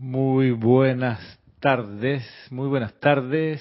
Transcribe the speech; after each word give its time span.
Muy 0.00 0.52
buenas 0.52 1.18
tardes, 1.58 2.24
muy 2.50 2.68
buenas 2.68 2.94
tardes. 3.00 3.60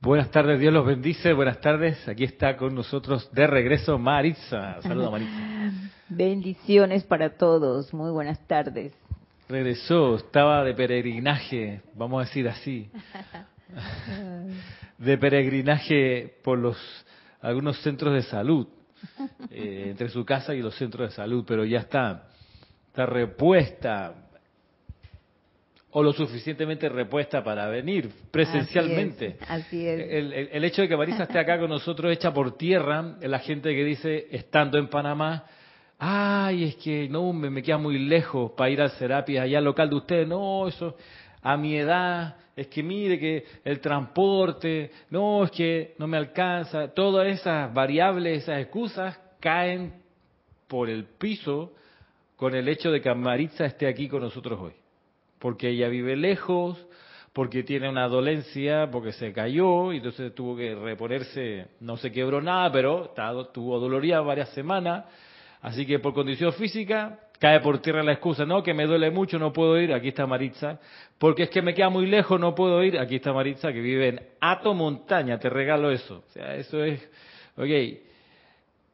Buenas 0.00 0.30
tardes, 0.30 0.60
Dios 0.60 0.72
los 0.72 0.86
bendice. 0.86 1.32
Buenas 1.32 1.60
tardes. 1.60 2.06
Aquí 2.06 2.22
está 2.22 2.56
con 2.56 2.76
nosotros 2.76 3.28
de 3.32 3.48
regreso 3.48 3.98
Maritza. 3.98 4.80
Saluda 4.82 5.10
Maritza. 5.18 5.90
Bendiciones 6.08 7.02
para 7.02 7.30
todos. 7.30 7.92
Muy 7.92 8.12
buenas 8.12 8.38
tardes. 8.46 8.92
Regresó, 9.48 10.14
estaba 10.14 10.62
de 10.62 10.74
peregrinaje, 10.74 11.80
vamos 11.96 12.22
a 12.22 12.26
decir 12.26 12.48
así. 12.48 12.88
De 14.98 15.18
peregrinaje 15.18 16.36
por 16.44 16.56
los 16.56 16.76
algunos 17.40 17.82
centros 17.82 18.14
de 18.14 18.22
salud, 18.22 18.68
eh, 19.50 19.86
entre 19.88 20.08
su 20.08 20.24
casa 20.24 20.54
y 20.54 20.60
los 20.60 20.76
centros 20.76 21.10
de 21.10 21.16
salud, 21.16 21.44
pero 21.48 21.64
ya 21.64 21.80
está, 21.80 22.28
está 22.88 23.06
repuesta, 23.06 24.29
o 25.92 26.02
lo 26.02 26.12
suficientemente 26.12 26.88
repuesta 26.88 27.42
para 27.42 27.66
venir 27.68 28.10
presencialmente. 28.30 29.36
Así 29.48 29.86
es. 29.86 30.00
El, 30.00 30.32
el- 30.32 30.48
el 30.52 30.64
hecho 30.64 30.82
de 30.82 30.88
que 30.88 30.96
Marisa 30.96 31.24
esté 31.24 31.38
acá 31.38 31.58
con 31.58 31.68
nosotros 31.70 32.12
hecha 32.12 32.32
por 32.32 32.56
tierra, 32.56 33.16
la 33.20 33.38
gente 33.40 33.74
que 33.74 33.84
dice, 33.84 34.28
estando 34.30 34.78
en 34.78 34.88
Panamá, 34.88 35.44
ay, 35.98 36.64
es 36.64 36.76
que 36.76 37.08
no, 37.08 37.32
me, 37.32 37.50
me 37.50 37.62
queda 37.62 37.78
muy 37.78 37.98
lejos 37.98 38.52
para 38.56 38.70
ir 38.70 38.80
al 38.80 38.90
Serapis 38.92 39.38
allá 39.40 39.58
al 39.58 39.64
local 39.64 39.90
de 39.90 39.96
ustedes, 39.96 40.28
no, 40.28 40.68
eso, 40.68 40.96
a 41.42 41.56
mi 41.56 41.76
edad, 41.76 42.36
es 42.54 42.68
que 42.68 42.82
mire 42.82 43.18
que 43.18 43.44
el 43.64 43.80
transporte, 43.80 44.90
no, 45.10 45.44
es 45.44 45.50
que 45.50 45.94
no 45.98 46.06
me 46.06 46.16
alcanza, 46.16 46.88
todas 46.94 47.26
esas 47.28 47.72
variables, 47.74 48.42
esas 48.44 48.60
excusas 48.60 49.18
caen 49.40 49.94
por 50.68 50.88
el 50.88 51.04
piso 51.04 51.72
con 52.36 52.54
el 52.54 52.68
hecho 52.68 52.90
de 52.92 53.00
que 53.00 53.12
Maritza 53.14 53.64
esté 53.66 53.86
aquí 53.88 54.08
con 54.08 54.20
nosotros 54.22 54.58
hoy 54.60 54.72
porque 55.40 55.70
ella 55.70 55.88
vive 55.88 56.14
lejos, 56.14 56.86
porque 57.32 57.62
tiene 57.62 57.88
una 57.88 58.06
dolencia, 58.08 58.90
porque 58.90 59.12
se 59.12 59.32
cayó 59.32 59.92
y 59.92 59.96
entonces 59.96 60.34
tuvo 60.34 60.56
que 60.56 60.74
reponerse, 60.74 61.68
no 61.80 61.96
se 61.96 62.12
quebró 62.12 62.40
nada, 62.40 62.70
pero 62.70 63.12
tuvo 63.52 63.80
doloría 63.80 64.20
varias 64.20 64.50
semanas, 64.50 65.04
así 65.62 65.86
que 65.86 65.98
por 65.98 66.12
condición 66.12 66.52
física 66.52 67.18
cae 67.38 67.60
por 67.60 67.78
tierra 67.80 68.02
la 68.02 68.12
excusa, 68.12 68.44
no, 68.44 68.62
que 68.62 68.74
me 68.74 68.84
duele 68.84 69.10
mucho, 69.10 69.38
no 69.38 69.52
puedo 69.52 69.80
ir, 69.80 69.94
aquí 69.94 70.08
está 70.08 70.26
Maritza, 70.26 70.78
porque 71.18 71.44
es 71.44 71.50
que 71.50 71.62
me 71.62 71.72
queda 71.72 71.88
muy 71.88 72.06
lejos, 72.06 72.38
no 72.38 72.54
puedo 72.54 72.82
ir, 72.84 72.98
aquí 72.98 73.16
está 73.16 73.32
Maritza, 73.32 73.72
que 73.72 73.80
vive 73.80 74.08
en 74.08 74.20
Ato 74.40 74.74
Montaña, 74.74 75.38
te 75.38 75.48
regalo 75.48 75.90
eso, 75.90 76.24
o 76.28 76.30
sea, 76.32 76.54
eso 76.56 76.84
es, 76.84 77.00
ok, 77.56 78.09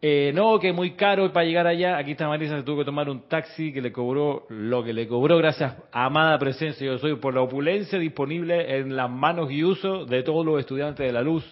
eh, 0.02 0.30
no, 0.34 0.58
que 0.58 0.72
muy 0.72 0.92
caro 0.92 1.32
para 1.32 1.46
llegar 1.46 1.66
allá. 1.66 1.96
Aquí 1.96 2.12
está 2.12 2.28
Marisa, 2.28 2.56
se 2.56 2.62
tuvo 2.62 2.78
que 2.78 2.84
tomar 2.84 3.08
un 3.08 3.28
taxi 3.28 3.72
que 3.72 3.80
le 3.80 3.92
cobró 3.92 4.46
lo 4.50 4.84
que 4.84 4.92
le 4.92 5.08
cobró 5.08 5.38
gracias 5.38 5.74
a 5.90 6.04
amada 6.04 6.38
presencia. 6.38 6.86
Yo 6.86 6.98
soy 6.98 7.16
por 7.16 7.34
la 7.34 7.42
opulencia 7.42 7.98
disponible 7.98 8.78
en 8.78 8.94
las 8.94 9.10
manos 9.10 9.50
y 9.50 9.64
uso 9.64 10.04
de 10.04 10.22
todos 10.22 10.44
los 10.44 10.60
estudiantes 10.60 11.06
de 11.06 11.12
la 11.12 11.22
luz. 11.22 11.44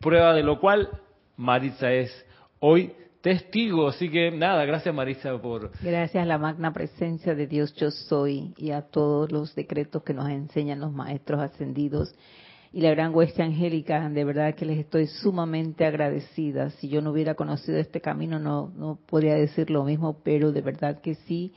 Prueba 0.00 0.34
de 0.34 0.42
lo 0.42 0.58
cual 0.58 0.88
Marisa 1.36 1.92
es 1.92 2.26
hoy 2.58 2.92
testigo. 3.20 3.88
Así 3.88 4.10
que 4.10 4.32
nada, 4.32 4.64
gracias 4.64 4.92
Marisa 4.92 5.40
por... 5.40 5.70
Gracias 5.80 6.20
a 6.20 6.26
la 6.26 6.38
magna 6.38 6.72
presencia 6.72 7.36
de 7.36 7.46
Dios 7.46 7.72
yo 7.76 7.92
soy 7.92 8.54
y 8.56 8.72
a 8.72 8.82
todos 8.82 9.30
los 9.30 9.54
decretos 9.54 10.02
que 10.02 10.14
nos 10.14 10.28
enseñan 10.28 10.80
los 10.80 10.92
maestros 10.92 11.40
ascendidos 11.40 12.12
y 12.72 12.80
la 12.80 12.90
gran 12.90 13.14
hueste 13.14 13.42
angélica, 13.42 14.08
de 14.08 14.24
verdad 14.24 14.54
que 14.54 14.64
les 14.64 14.78
estoy 14.78 15.06
sumamente 15.06 15.84
agradecida. 15.84 16.70
Si 16.70 16.88
yo 16.88 17.02
no 17.02 17.10
hubiera 17.10 17.34
conocido 17.34 17.78
este 17.78 18.00
camino 18.00 18.38
no, 18.38 18.72
no 18.74 18.98
podría 19.06 19.34
decir 19.34 19.70
lo 19.70 19.84
mismo, 19.84 20.18
pero 20.22 20.52
de 20.52 20.62
verdad 20.62 21.00
que 21.02 21.14
sí, 21.14 21.52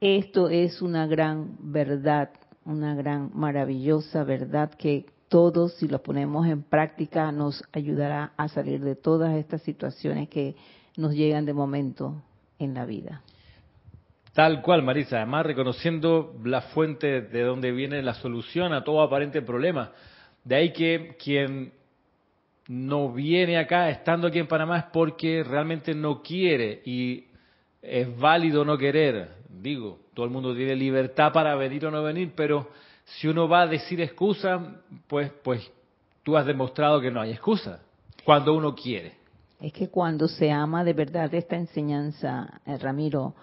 esto 0.00 0.48
es 0.48 0.82
una 0.82 1.06
gran 1.06 1.56
verdad, 1.60 2.30
una 2.64 2.94
gran 2.96 3.30
maravillosa 3.32 4.24
verdad 4.24 4.70
que 4.74 5.06
todos 5.28 5.74
si 5.74 5.86
lo 5.86 6.02
ponemos 6.02 6.48
en 6.48 6.64
práctica 6.64 7.30
nos 7.30 7.62
ayudará 7.72 8.32
a 8.36 8.48
salir 8.48 8.80
de 8.80 8.96
todas 8.96 9.36
estas 9.36 9.62
situaciones 9.62 10.28
que 10.28 10.56
nos 10.96 11.14
llegan 11.14 11.46
de 11.46 11.52
momento 11.52 12.22
en 12.58 12.74
la 12.74 12.84
vida. 12.84 13.22
Tal 14.32 14.62
cual, 14.62 14.82
Marisa. 14.82 15.18
Además, 15.18 15.46
reconociendo 15.46 16.34
la 16.44 16.60
fuente 16.60 17.20
de 17.20 17.42
donde 17.42 17.70
viene 17.70 18.02
la 18.02 18.14
solución 18.14 18.72
a 18.72 18.82
todo 18.82 19.02
aparente 19.02 19.42
problema. 19.42 19.92
De 20.44 20.54
ahí 20.54 20.72
que 20.72 21.16
quien 21.22 21.72
no 22.68 23.12
viene 23.12 23.58
acá, 23.58 23.90
estando 23.90 24.28
aquí 24.28 24.38
en 24.38 24.46
Panamá, 24.46 24.78
es 24.78 24.84
porque 24.92 25.42
realmente 25.42 25.94
no 25.94 26.22
quiere 26.22 26.82
y 26.84 27.24
es 27.82 28.18
válido 28.18 28.64
no 28.64 28.78
querer. 28.78 29.28
Digo, 29.48 29.98
todo 30.14 30.26
el 30.26 30.32
mundo 30.32 30.54
tiene 30.54 30.76
libertad 30.76 31.32
para 31.32 31.54
venir 31.56 31.84
o 31.86 31.90
no 31.90 32.02
venir, 32.02 32.32
pero 32.34 32.70
si 33.04 33.28
uno 33.28 33.48
va 33.48 33.62
a 33.62 33.66
decir 33.66 34.00
excusa, 34.00 34.82
pues, 35.08 35.32
pues 35.42 35.70
tú 36.22 36.36
has 36.36 36.46
demostrado 36.46 37.00
que 37.00 37.10
no 37.10 37.20
hay 37.20 37.32
excusa 37.32 37.80
cuando 38.24 38.54
uno 38.54 38.74
quiere. 38.74 39.14
Es 39.60 39.72
que 39.72 39.88
cuando 39.88 40.28
se 40.28 40.50
ama 40.50 40.84
de 40.84 40.92
verdad 40.92 41.32
esta 41.34 41.56
enseñanza, 41.56 42.60
eh, 42.64 42.78
Ramiro, 42.78 43.34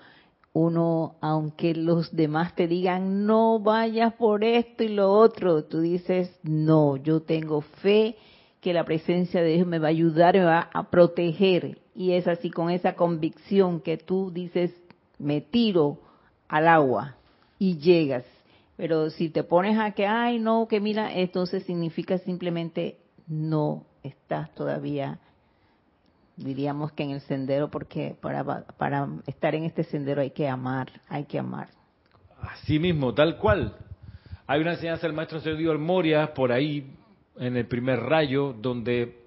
uno, 0.58 1.18
aunque 1.22 1.76
los 1.76 2.16
demás 2.16 2.56
te 2.56 2.68
digan, 2.68 3.28
no 3.28 3.60
vayas 3.60 4.14
por 4.14 4.44
esto 4.44 4.84
y 4.84 4.88
lo 4.88 5.12
otro, 5.14 5.66
tú 5.66 5.82
dices, 5.82 6.36
no, 6.42 6.98
yo 6.98 7.22
tengo 7.22 7.62
fe 7.62 8.16
que 8.60 8.74
la 8.74 8.84
presencia 8.84 9.44
de 9.44 9.54
Dios 9.54 9.68
me 9.68 9.78
va 9.78 9.88
a 9.88 9.92
ayudar, 9.92 10.34
me 10.34 10.46
va 10.46 10.70
a 10.74 10.90
proteger. 10.90 11.78
Y 11.94 12.14
es 12.14 12.28
así 12.28 12.50
con 12.50 12.72
esa 12.72 12.96
convicción 12.96 13.82
que 13.82 13.98
tú 13.98 14.32
dices, 14.32 14.74
me 15.20 15.42
tiro 15.42 16.00
al 16.48 16.68
agua 16.68 17.18
y 17.60 17.78
llegas. 17.78 18.26
Pero 18.78 19.12
si 19.12 19.30
te 19.30 19.44
pones 19.44 19.78
a 19.78 19.92
que, 19.92 20.08
ay, 20.08 20.40
no, 20.40 20.68
que 20.68 20.80
mira, 20.80 21.14
entonces 21.14 21.64
significa 21.66 22.18
simplemente 22.18 22.98
no 23.28 23.86
estás 24.02 24.54
todavía 24.56 25.20
diríamos 26.38 26.92
que 26.94 27.04
en 27.04 27.12
el 27.12 27.22
sendero, 27.22 27.70
porque 27.70 28.16
para, 28.22 28.44
para 28.78 29.08
estar 29.26 29.54
en 29.56 29.66
este 29.66 29.84
sendero 29.84 30.22
hay 30.22 30.32
que 30.32 30.48
amar, 30.48 30.90
hay 31.10 31.26
que 31.26 31.40
amar. 31.40 31.68
Así 32.42 32.80
mismo, 32.80 33.14
tal 33.14 33.38
cual. 33.38 33.76
Hay 34.46 34.62
una 34.62 34.72
enseñanza 34.74 35.06
del 35.08 35.16
maestro 35.16 35.42
Sergio 35.42 35.78
Moria 35.78 36.34
por 36.34 36.52
ahí, 36.52 36.90
en 37.38 37.58
el 37.58 37.66
primer 37.68 38.00
rayo, 38.00 38.54
donde 38.54 39.18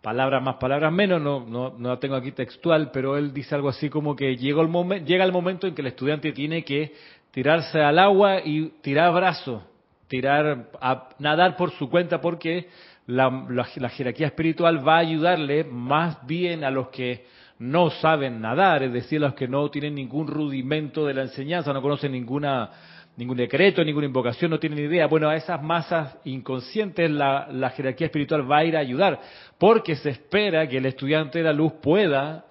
palabras 0.00 0.42
más, 0.42 0.56
palabras 0.56 0.92
menos, 0.92 1.20
no, 1.20 1.44
no, 1.44 1.74
no 1.76 1.88
la 1.88 1.98
tengo 1.98 2.14
aquí 2.14 2.32
textual, 2.32 2.90
pero 2.92 3.16
él 3.16 3.32
dice 3.32 3.54
algo 3.54 3.68
así 3.68 3.90
como 3.90 4.14
que 4.14 4.36
llega 4.36 4.62
el, 4.62 4.68
momen- 4.68 5.04
llega 5.04 5.24
el 5.24 5.32
momento 5.32 5.66
en 5.66 5.74
que 5.74 5.82
el 5.82 5.88
estudiante 5.88 6.32
tiene 6.32 6.64
que 6.64 6.94
tirarse 7.32 7.80
al 7.80 7.98
agua 7.98 8.40
y 8.44 8.68
tirar 8.80 9.12
brazos, 9.12 9.62
tirar, 10.06 10.70
nadar 11.18 11.56
por 11.56 11.72
su 11.72 11.90
cuenta, 11.90 12.20
porque 12.20 12.68
la, 13.08 13.46
la- 13.50 13.66
la 13.76 13.88
jerarquía 13.88 14.28
espiritual 14.28 14.86
va 14.86 14.96
a 14.96 15.00
ayudarle 15.00 15.64
más 15.64 16.24
bien 16.26 16.62
a 16.62 16.70
los 16.70 16.88
que 16.88 17.24
no 17.58 17.90
saben 17.90 18.40
nadar, 18.40 18.84
es 18.84 18.92
decir, 18.92 19.18
a 19.18 19.26
los 19.28 19.34
que 19.34 19.48
no 19.48 19.68
tienen 19.70 19.96
ningún 19.96 20.28
rudimento 20.28 21.04
de 21.04 21.14
la 21.14 21.22
enseñanza, 21.22 21.72
no 21.72 21.82
conocen 21.82 22.12
ninguna 22.12 22.70
ningún 23.16 23.36
decreto, 23.36 23.82
ninguna 23.82 24.06
invocación, 24.06 24.48
no 24.52 24.60
tienen 24.60 24.78
idea. 24.78 25.08
Bueno, 25.08 25.28
a 25.28 25.34
esas 25.34 25.60
masas 25.60 26.16
inconscientes 26.24 27.10
la, 27.10 27.48
la 27.50 27.70
jerarquía 27.70 28.06
espiritual 28.06 28.48
va 28.48 28.58
a 28.58 28.64
ir 28.64 28.76
a 28.76 28.80
ayudar, 28.80 29.18
porque 29.58 29.96
se 29.96 30.10
espera 30.10 30.68
que 30.68 30.76
el 30.78 30.86
estudiante 30.86 31.38
de 31.38 31.44
la 31.44 31.52
luz 31.52 31.72
pueda 31.82 32.44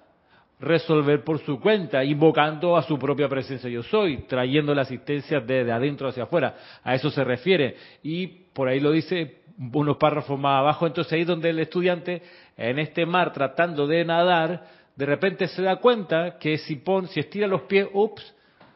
resolver 0.60 1.24
por 1.24 1.38
su 1.38 1.58
cuenta, 1.58 2.04
invocando 2.04 2.76
a 2.76 2.82
su 2.82 2.98
propia 2.98 3.30
presencia 3.30 3.70
yo 3.70 3.82
soy, 3.82 4.24
trayendo 4.28 4.74
la 4.74 4.82
asistencia 4.82 5.40
desde 5.40 5.72
adentro 5.72 6.08
hacia 6.08 6.24
afuera. 6.24 6.54
A 6.84 6.94
eso 6.94 7.08
se 7.10 7.24
refiere. 7.24 7.74
Y 8.02 8.26
por 8.52 8.68
ahí 8.68 8.78
lo 8.80 8.90
dice 8.90 9.36
unos 9.58 9.96
párrafos 9.96 10.38
más 10.38 10.60
abajo, 10.60 10.86
entonces 10.86 11.12
ahí 11.12 11.24
donde 11.24 11.50
el 11.50 11.58
estudiante, 11.58 12.22
en 12.56 12.78
este 12.78 13.04
mar, 13.06 13.32
tratando 13.32 13.86
de 13.86 14.04
nadar, 14.04 14.64
de 14.94 15.06
repente 15.06 15.48
se 15.48 15.62
da 15.62 15.76
cuenta 15.76 16.38
que 16.38 16.58
si, 16.58 16.76
pon, 16.76 17.08
si 17.08 17.20
estira 17.20 17.46
los 17.46 17.62
pies, 17.62 17.88
ups, 17.92 18.34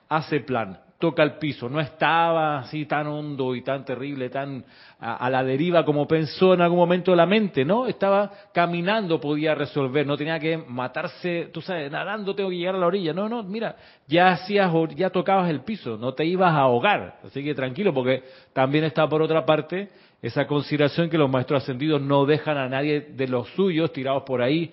hace 0.08 0.40
plan, 0.40 0.78
toca 0.98 1.24
el 1.24 1.32
piso. 1.32 1.68
No 1.68 1.80
estaba 1.80 2.58
así 2.60 2.86
tan 2.86 3.08
hondo 3.08 3.56
y 3.56 3.62
tan 3.62 3.84
terrible, 3.84 4.28
tan 4.28 4.64
a, 5.00 5.16
a 5.16 5.30
la 5.30 5.42
deriva 5.42 5.84
como 5.84 6.06
pensó 6.06 6.54
en 6.54 6.60
algún 6.60 6.78
momento 6.78 7.14
la 7.16 7.26
mente, 7.26 7.64
¿no? 7.64 7.86
Estaba 7.86 8.30
caminando, 8.54 9.20
podía 9.20 9.54
resolver, 9.54 10.06
no 10.06 10.16
tenía 10.16 10.38
que 10.38 10.56
matarse, 10.56 11.50
tú 11.52 11.60
sabes, 11.60 11.90
nadando 11.90 12.36
tengo 12.36 12.50
que 12.50 12.56
llegar 12.56 12.76
a 12.76 12.78
la 12.78 12.86
orilla. 12.86 13.12
No, 13.12 13.28
no, 13.28 13.42
mira, 13.42 13.74
ya 14.06 14.28
hacías, 14.28 14.70
ya 14.94 15.10
tocabas 15.10 15.50
el 15.50 15.62
piso, 15.62 15.96
no 15.96 16.14
te 16.14 16.24
ibas 16.24 16.52
a 16.52 16.58
ahogar. 16.60 17.18
Así 17.24 17.42
que 17.42 17.52
tranquilo, 17.52 17.92
porque 17.92 18.22
también 18.52 18.84
está 18.84 19.08
por 19.08 19.22
otra 19.22 19.44
parte 19.44 19.90
esa 20.22 20.46
consideración 20.46 21.10
que 21.10 21.18
los 21.18 21.28
maestros 21.28 21.64
ascendidos 21.64 22.00
no 22.00 22.24
dejan 22.24 22.56
a 22.56 22.68
nadie 22.68 23.00
de 23.00 23.26
los 23.26 23.48
suyos 23.50 23.92
tirados 23.92 24.22
por 24.22 24.40
ahí 24.40 24.70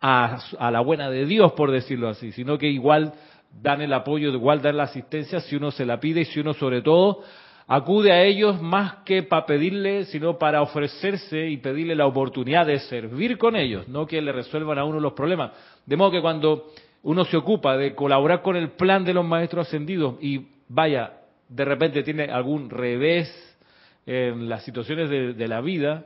a, 0.00 0.38
a 0.58 0.70
la 0.70 0.80
buena 0.80 1.10
de 1.10 1.26
Dios, 1.26 1.52
por 1.52 1.70
decirlo 1.70 2.08
así, 2.08 2.32
sino 2.32 2.56
que 2.56 2.66
igual 2.66 3.12
dan 3.62 3.82
el 3.82 3.92
apoyo, 3.92 4.30
igual 4.30 4.62
dan 4.62 4.78
la 4.78 4.84
asistencia 4.84 5.40
si 5.40 5.56
uno 5.56 5.70
se 5.70 5.84
la 5.84 6.00
pide 6.00 6.22
y 6.22 6.24
si 6.24 6.40
uno 6.40 6.54
sobre 6.54 6.80
todo 6.80 7.22
acude 7.66 8.12
a 8.12 8.22
ellos 8.22 8.60
más 8.62 8.96
que 9.04 9.22
para 9.22 9.44
pedirle, 9.44 10.04
sino 10.06 10.38
para 10.38 10.62
ofrecerse 10.62 11.48
y 11.48 11.56
pedirle 11.58 11.94
la 11.94 12.06
oportunidad 12.06 12.66
de 12.66 12.78
servir 12.78 13.38
con 13.38 13.56
ellos, 13.56 13.88
no 13.88 14.06
que 14.06 14.22
le 14.22 14.32
resuelvan 14.32 14.78
a 14.78 14.84
uno 14.84 15.00
los 15.00 15.12
problemas. 15.12 15.52
De 15.84 15.96
modo 15.96 16.12
que 16.12 16.20
cuando 16.20 16.70
uno 17.02 17.24
se 17.24 17.36
ocupa 17.36 17.76
de 17.76 17.94
colaborar 17.94 18.42
con 18.42 18.56
el 18.56 18.70
plan 18.70 19.04
de 19.04 19.14
los 19.14 19.24
maestros 19.24 19.66
ascendidos 19.66 20.14
y 20.20 20.46
vaya, 20.68 21.12
de 21.48 21.64
repente 21.64 22.02
tiene 22.02 22.24
algún 22.24 22.70
revés 22.70 23.45
en 24.06 24.48
las 24.48 24.64
situaciones 24.64 25.10
de, 25.10 25.48
la 25.48 25.60
vida. 25.60 26.04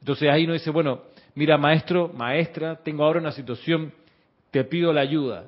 Entonces 0.00 0.28
ahí 0.28 0.44
uno 0.44 0.54
dice, 0.54 0.70
bueno, 0.70 1.02
mira 1.34 1.56
maestro, 1.56 2.08
maestra, 2.12 2.76
tengo 2.76 3.04
ahora 3.04 3.20
una 3.20 3.32
situación, 3.32 3.92
te 4.50 4.64
pido 4.64 4.92
la 4.92 5.02
ayuda. 5.02 5.44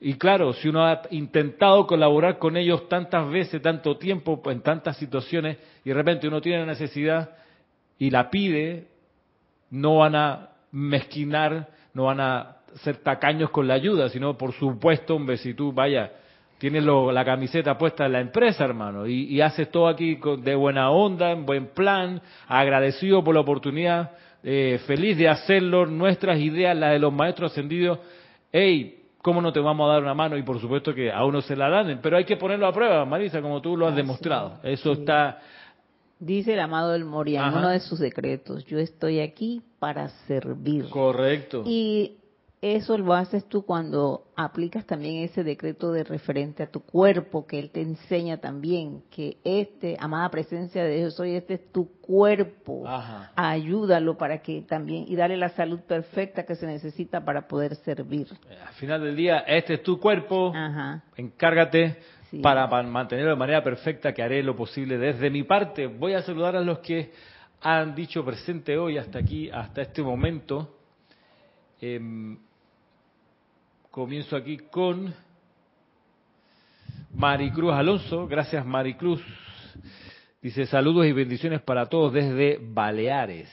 Y 0.00 0.14
claro, 0.14 0.52
si 0.54 0.68
uno 0.68 0.84
ha 0.84 1.02
intentado 1.10 1.86
colaborar 1.86 2.38
con 2.38 2.56
ellos 2.56 2.88
tantas 2.88 3.30
veces, 3.30 3.62
tanto 3.62 3.96
tiempo, 3.96 4.42
en 4.46 4.62
tantas 4.62 4.96
situaciones, 4.96 5.58
y 5.84 5.90
de 5.90 5.94
repente 5.94 6.26
uno 6.26 6.40
tiene 6.40 6.62
una 6.62 6.72
necesidad 6.72 7.30
y 7.98 8.10
la 8.10 8.30
pide, 8.30 8.88
no 9.70 9.98
van 9.98 10.16
a 10.16 10.50
mezquinar, 10.72 11.68
no 11.92 12.04
van 12.04 12.20
a 12.20 12.56
ser 12.82 12.96
tacaños 12.96 13.50
con 13.50 13.68
la 13.68 13.74
ayuda, 13.74 14.08
sino 14.08 14.38
por 14.38 14.52
supuesto, 14.52 15.16
hombre, 15.16 15.36
si 15.36 15.54
tú 15.54 15.72
vaya, 15.72 16.12
tienes 16.60 16.84
la 16.84 17.24
camiseta 17.24 17.78
puesta 17.78 18.04
en 18.04 18.12
la 18.12 18.20
empresa, 18.20 18.64
hermano, 18.64 19.06
y, 19.06 19.40
haces 19.40 19.70
todo 19.70 19.88
aquí 19.88 20.20
de 20.42 20.54
buena 20.54 20.90
onda, 20.90 21.30
en 21.30 21.46
buen 21.46 21.68
plan, 21.68 22.20
agradecido 22.46 23.24
por 23.24 23.34
la 23.34 23.40
oportunidad, 23.40 24.10
eh, 24.42 24.78
feliz 24.86 25.16
de 25.16 25.26
hacerlo, 25.26 25.86
nuestras 25.86 26.38
ideas, 26.38 26.76
las 26.76 26.92
de 26.92 26.98
los 26.98 27.14
maestros 27.14 27.52
ascendidos, 27.52 27.98
hey, 28.52 29.04
¿cómo 29.22 29.40
no 29.40 29.54
te 29.54 29.58
vamos 29.58 29.88
a 29.88 29.94
dar 29.94 30.02
una 30.02 30.12
mano? 30.12 30.36
Y 30.36 30.42
por 30.42 30.60
supuesto 30.60 30.94
que 30.94 31.10
a 31.10 31.24
uno 31.24 31.40
se 31.40 31.56
la 31.56 31.70
dan, 31.70 31.98
pero 32.02 32.18
hay 32.18 32.24
que 32.24 32.36
ponerlo 32.36 32.66
a 32.66 32.72
prueba, 32.74 33.06
Marisa, 33.06 33.40
como 33.40 33.62
tú 33.62 33.74
lo 33.74 33.88
has 33.88 33.96
demostrado. 33.96 34.58
Eso 34.62 34.92
está... 34.92 35.40
Dice 36.18 36.52
el 36.52 36.60
amado 36.60 36.92
del 36.92 37.06
Moria, 37.06 37.48
uno 37.48 37.70
de 37.70 37.80
sus 37.80 37.98
decretos, 37.98 38.66
yo 38.66 38.78
estoy 38.78 39.20
aquí 39.20 39.62
para 39.78 40.10
servir. 40.26 40.90
Correcto. 40.90 41.62
Y 41.64 42.19
eso 42.62 42.98
lo 42.98 43.14
haces 43.14 43.48
tú 43.48 43.64
cuando 43.64 44.26
aplicas 44.36 44.84
también 44.84 45.24
ese 45.24 45.42
decreto 45.42 45.92
de 45.92 46.04
referente 46.04 46.62
a 46.62 46.70
tu 46.70 46.80
cuerpo, 46.80 47.46
que 47.46 47.58
él 47.58 47.70
te 47.70 47.80
enseña 47.80 48.36
también 48.36 49.02
que 49.10 49.38
este, 49.44 49.96
amada 49.98 50.28
presencia 50.30 50.84
de 50.84 50.98
Dios, 50.98 51.14
soy 51.14 51.36
este 51.36 51.54
es 51.54 51.72
tu 51.72 51.90
cuerpo. 52.02 52.84
Ayúdalo 53.34 54.18
para 54.18 54.42
que 54.42 54.60
también, 54.60 55.06
y 55.08 55.16
dale 55.16 55.38
la 55.38 55.48
salud 55.50 55.80
perfecta 55.80 56.44
que 56.44 56.54
se 56.54 56.66
necesita 56.66 57.24
para 57.24 57.48
poder 57.48 57.76
servir. 57.76 58.28
Al 58.66 58.74
final 58.74 59.02
del 59.04 59.16
día, 59.16 59.38
este 59.38 59.74
es 59.74 59.82
tu 59.82 59.98
cuerpo, 59.98 60.52
encárgate 61.16 61.96
para, 62.42 62.66
mantenerlo 62.82 63.30
de 63.30 63.36
manera 63.36 63.64
perfecta, 63.64 64.12
que 64.12 64.22
haré 64.22 64.42
lo 64.42 64.54
posible 64.54 64.98
desde 64.98 65.30
mi 65.30 65.44
parte. 65.44 65.86
Voy 65.86 66.12
a 66.12 66.20
saludar 66.20 66.56
a 66.56 66.60
los 66.60 66.80
que 66.80 67.10
han 67.62 67.94
dicho 67.94 68.22
presente 68.22 68.76
hoy 68.76 68.98
hasta 68.98 69.18
aquí, 69.18 69.48
hasta 69.50 69.80
este 69.80 70.02
momento. 70.02 70.76
Em, 71.80 72.38
Comienzo 73.90 74.36
aquí 74.36 74.56
con 74.56 75.12
Maricruz 77.12 77.72
Alonso. 77.72 78.28
Gracias, 78.28 78.64
Maricruz. 78.64 79.20
Dice 80.40 80.64
saludos 80.66 81.06
y 81.06 81.12
bendiciones 81.12 81.60
para 81.60 81.86
todos 81.86 82.12
desde 82.12 82.60
Baleares. 82.62 83.52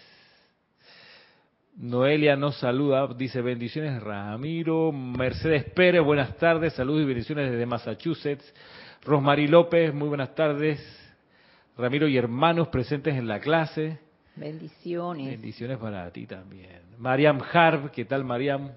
Noelia 1.75 2.36
nos 2.36 2.56
saluda, 2.60 3.07
dice 3.16 3.42
bendiciones 3.42 4.01
Ramiro, 4.01 4.92
Mercedes 4.92 5.63
Pérez, 5.72 6.04
buenas 6.04 6.38
tardes, 6.38 6.74
saludos 6.74 7.01
y 7.01 7.06
bendiciones 7.06 7.50
desde 7.50 7.66
Massachusetts. 7.66 8.54
Rosmarie 9.06 9.48
López, 9.48 9.92
muy 9.92 10.07
buenas 10.07 10.36
tardes. 10.36 10.80
Ramiro 11.78 12.07
y 12.07 12.16
hermanos 12.16 12.68
presentes 12.68 13.16
en 13.16 13.28
la 13.28 13.40
clase. 13.40 14.00
Bendiciones. 14.36 15.31
Bendiciones 15.31 15.80
para 15.80 16.12
ti 16.12 16.28
también. 16.28 16.81
Mariam 17.00 17.42
Harb, 17.42 17.90
¿qué 17.90 18.06
tal 18.06 18.24
Mariam? 18.24 18.72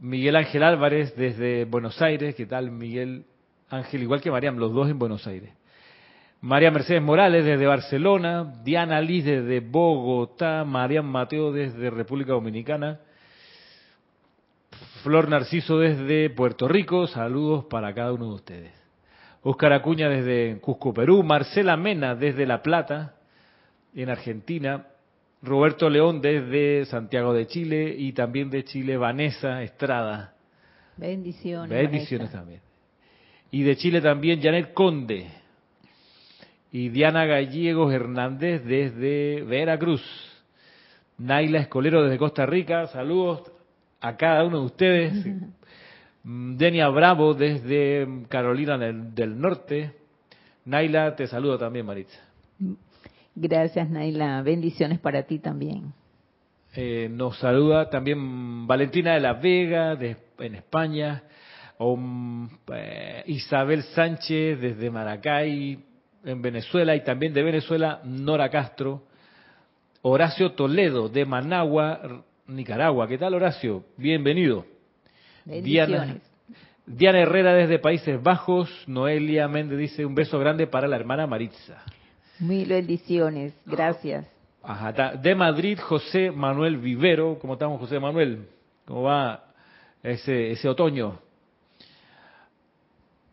Miguel 0.00 0.36
Ángel 0.36 0.62
Álvarez 0.62 1.16
desde 1.16 1.64
Buenos 1.64 2.00
Aires. 2.00 2.36
¿Qué 2.36 2.46
tal, 2.46 2.70
Miguel 2.70 3.24
Ángel? 3.68 4.02
Igual 4.02 4.20
que 4.20 4.30
Mariam, 4.30 4.56
los 4.56 4.72
dos 4.72 4.88
en 4.88 4.98
Buenos 4.98 5.26
Aires. 5.26 5.50
María 6.40 6.70
Mercedes 6.70 7.02
Morales 7.02 7.44
desde 7.44 7.66
Barcelona. 7.66 8.54
Diana 8.62 9.00
Liz 9.00 9.24
desde 9.24 9.58
Bogotá. 9.58 10.64
Mariam 10.64 11.04
Mateo 11.04 11.50
desde 11.50 11.90
República 11.90 12.32
Dominicana. 12.32 13.00
Flor 15.02 15.28
Narciso 15.28 15.80
desde 15.80 16.30
Puerto 16.30 16.68
Rico. 16.68 17.08
Saludos 17.08 17.64
para 17.64 17.92
cada 17.92 18.12
uno 18.12 18.26
de 18.26 18.34
ustedes. 18.34 18.72
Óscar 19.42 19.72
Acuña 19.72 20.08
desde 20.08 20.60
Cusco, 20.60 20.94
Perú. 20.94 21.24
Marcela 21.24 21.76
Mena 21.76 22.14
desde 22.14 22.46
La 22.46 22.62
Plata, 22.62 23.16
en 23.94 24.10
Argentina. 24.10 24.86
Roberto 25.42 25.88
León 25.88 26.20
desde 26.20 26.84
Santiago 26.86 27.32
de 27.32 27.46
Chile 27.46 27.94
y 27.96 28.12
también 28.12 28.50
de 28.50 28.64
Chile 28.64 28.96
Vanessa 28.96 29.62
Estrada. 29.62 30.34
Bendiciones. 30.96 31.70
Bendiciones 31.70 32.32
también. 32.32 32.60
Y 33.50 33.62
de 33.62 33.76
Chile 33.76 34.00
también 34.00 34.42
Janet 34.42 34.74
Conde 34.74 35.28
y 36.72 36.88
Diana 36.88 37.24
Gallegos 37.24 37.92
Hernández 37.92 38.64
desde 38.64 39.42
Veracruz. 39.44 40.02
Naila 41.18 41.60
Escolero 41.60 42.02
desde 42.02 42.18
Costa 42.18 42.44
Rica. 42.44 42.88
Saludos 42.88 43.50
a 44.00 44.16
cada 44.16 44.44
uno 44.44 44.60
de 44.60 44.66
ustedes. 44.66 45.26
Denia 46.24 46.88
Bravo 46.88 47.32
desde 47.32 48.06
Carolina 48.28 48.76
del, 48.76 49.14
del 49.14 49.40
Norte. 49.40 49.94
Naila, 50.64 51.16
te 51.16 51.26
saludo 51.26 51.58
también, 51.58 51.86
Maritza. 51.86 52.18
Gracias, 53.40 53.88
Naila. 53.88 54.42
Bendiciones 54.42 54.98
para 54.98 55.22
ti 55.22 55.38
también. 55.38 55.92
Eh, 56.74 57.08
nos 57.08 57.38
saluda 57.38 57.88
también 57.88 58.66
Valentina 58.66 59.14
de 59.14 59.20
la 59.20 59.34
Vega, 59.34 59.94
de, 59.94 60.16
en 60.40 60.56
España. 60.56 61.22
Eh, 61.78 63.22
Isabel 63.26 63.84
Sánchez 63.84 64.60
desde 64.60 64.90
Maracay, 64.90 65.78
en 66.24 66.42
Venezuela. 66.42 66.96
Y 66.96 67.04
también 67.04 67.32
de 67.32 67.44
Venezuela, 67.44 68.00
Nora 68.02 68.48
Castro. 68.50 69.04
Horacio 70.02 70.52
Toledo, 70.52 71.08
de 71.08 71.24
Managua, 71.24 72.24
Nicaragua. 72.48 73.06
¿Qué 73.06 73.18
tal, 73.18 73.34
Horacio? 73.34 73.84
Bienvenido. 73.96 74.66
Diana, 75.44 76.16
Diana 76.86 77.20
Herrera 77.20 77.54
desde 77.54 77.78
Países 77.78 78.20
Bajos. 78.20 78.68
Noelia 78.88 79.46
Méndez 79.46 79.78
dice 79.78 80.04
un 80.04 80.16
beso 80.16 80.40
grande 80.40 80.66
para 80.66 80.88
la 80.88 80.96
hermana 80.96 81.28
Maritza. 81.28 81.84
Mil 82.40 82.68
bendiciones, 82.68 83.52
gracias. 83.66 84.26
Ajá, 84.62 84.92
de 84.92 85.34
Madrid, 85.34 85.78
José 85.80 86.30
Manuel 86.30 86.76
Vivero. 86.76 87.38
¿Cómo 87.40 87.54
estamos, 87.54 87.80
José 87.80 87.98
Manuel? 87.98 88.46
¿Cómo 88.84 89.02
va 89.02 89.44
ese, 90.02 90.52
ese 90.52 90.68
otoño? 90.68 91.18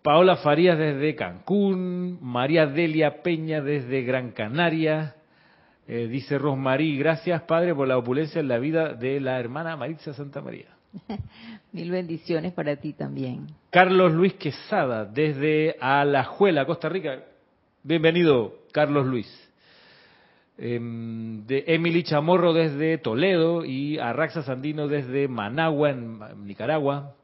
Paola 0.01 0.35
Farías 0.37 0.77
desde 0.77 1.15
Cancún, 1.15 2.19
María 2.21 2.67
Delia 2.67 3.23
Peña 3.23 3.61
desde 3.61 4.03
Gran 4.03 4.31
Canaria, 4.31 5.15
eh, 5.87 6.07
dice 6.07 6.37
Rosmarí, 6.37 6.97
gracias 6.97 7.41
Padre 7.43 7.73
por 7.73 7.87
la 7.87 7.97
opulencia 7.97 8.39
en 8.39 8.47
la 8.47 8.59
vida 8.59 8.93
de 8.93 9.19
la 9.19 9.39
hermana 9.39 9.75
Maritza 9.75 10.13
Santa 10.13 10.41
María. 10.41 10.67
Mil 11.71 11.89
bendiciones 11.91 12.53
para 12.53 12.75
ti 12.75 12.93
también. 12.93 13.47
Carlos 13.71 14.13
Luis 14.13 14.33
Quesada 14.35 15.05
desde 15.05 15.75
Alajuela, 15.79 16.65
Costa 16.65 16.87
Rica. 16.87 17.23
Bienvenido, 17.83 18.64
Carlos 18.75 19.05
Luis. 19.05 19.25
Em, 20.57 21.45
de 21.45 21.63
Emily 21.65 22.03
Chamorro 22.03 22.51
desde 22.51 22.97
Toledo 22.97 23.63
y 23.63 23.99
Arraxa 23.99 24.43
Sandino 24.43 24.89
desde 24.89 25.29
Managua, 25.29 25.91
en 25.91 26.45
Nicaragua. 26.45 27.15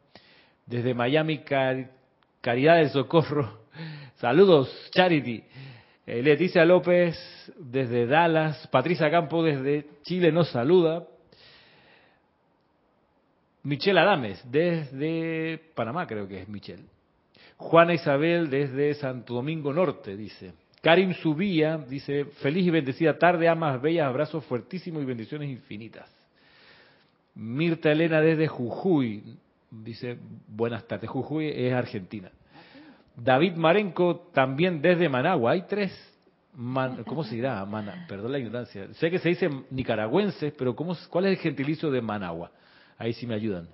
Desde 0.66 0.94
Miami, 0.94 1.40
Caridad 1.40 2.78
del 2.78 2.90
Socorro. 2.92 3.64
Saludos, 4.16 4.74
Charity. 4.92 5.44
Eh, 6.08 6.24
Leticia 6.24 6.64
López 6.64 7.20
desde 7.58 8.08
Dallas. 8.08 8.66
Patricia 8.68 9.12
Campo 9.12 9.44
desde 9.44 9.88
Chile 10.04 10.32
nos 10.32 10.50
saluda. 10.52 11.06
Michelle 13.64 14.00
Adames 14.00 14.42
desde 14.50 15.60
Panamá, 15.76 16.08
creo 16.08 16.30
que 16.30 16.44
es 16.44 16.48
Michelle. 16.48 16.86
Juana 17.58 17.94
Isabel 17.94 18.50
desde 18.50 18.94
Santo 18.94 19.34
Domingo 19.34 19.74
Norte, 19.74 20.16
dice. 20.16 20.54
Karim 20.82 21.14
Subía 21.14 21.78
dice, 21.78 22.26
feliz 22.42 22.66
y 22.66 22.72
bendecida 22.72 23.18
tarde, 23.18 23.48
amas 23.48 23.80
bellas, 23.82 24.08
abrazos 24.08 24.44
fuertísimos 24.46 25.04
y 25.04 25.06
bendiciones 25.06 25.50
infinitas. 25.50 26.10
Mirta 27.36 27.92
Elena 27.92 28.20
desde 28.20 28.48
Jujuy, 28.48 29.38
dice, 29.70 30.18
buenas 30.48 30.86
tardes, 30.88 31.10
Jujuy 31.10 31.50
es 31.50 31.72
Argentina. 31.74 32.32
David 33.16 33.54
Marenco 33.54 34.30
también 34.34 34.82
desde 34.82 35.08
Managua, 35.08 35.52
hay 35.52 35.64
tres, 35.68 35.92
¿cómo 37.06 37.24
se 37.24 37.36
dirá? 37.36 37.66
perdón 38.08 38.32
la 38.32 38.40
ignorancia. 38.40 38.92
Sé 38.96 39.12
que 39.12 39.20
se 39.20 39.30
dice 39.30 39.50
nicaragüenses, 39.70 40.52
pero 40.58 40.76
¿cómo, 40.76 40.98
¿cuál 41.10 41.26
es 41.26 41.38
el 41.38 41.44
gentilicio 41.44 41.92
de 41.92 42.02
Managua? 42.02 42.52
Ahí 42.98 43.14
sí 43.14 43.28
me 43.28 43.36
ayudan. 43.36 43.68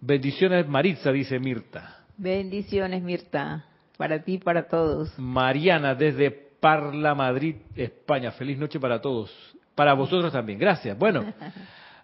Bendiciones 0.00 0.66
Maritza, 0.66 1.12
dice 1.12 1.38
Mirta. 1.38 2.04
Bendiciones 2.16 3.02
Mirta. 3.02 3.66
Para 3.96 4.22
ti, 4.22 4.38
para 4.38 4.66
todos. 4.66 5.16
Mariana, 5.18 5.94
desde 5.94 6.30
Parla, 6.30 7.14
Madrid, 7.14 7.56
España. 7.76 8.32
Feliz 8.32 8.58
noche 8.58 8.80
para 8.80 9.00
todos. 9.00 9.30
Para 9.74 9.94
vosotros 9.94 10.32
también. 10.32 10.58
Gracias. 10.58 10.98
Bueno, 10.98 11.24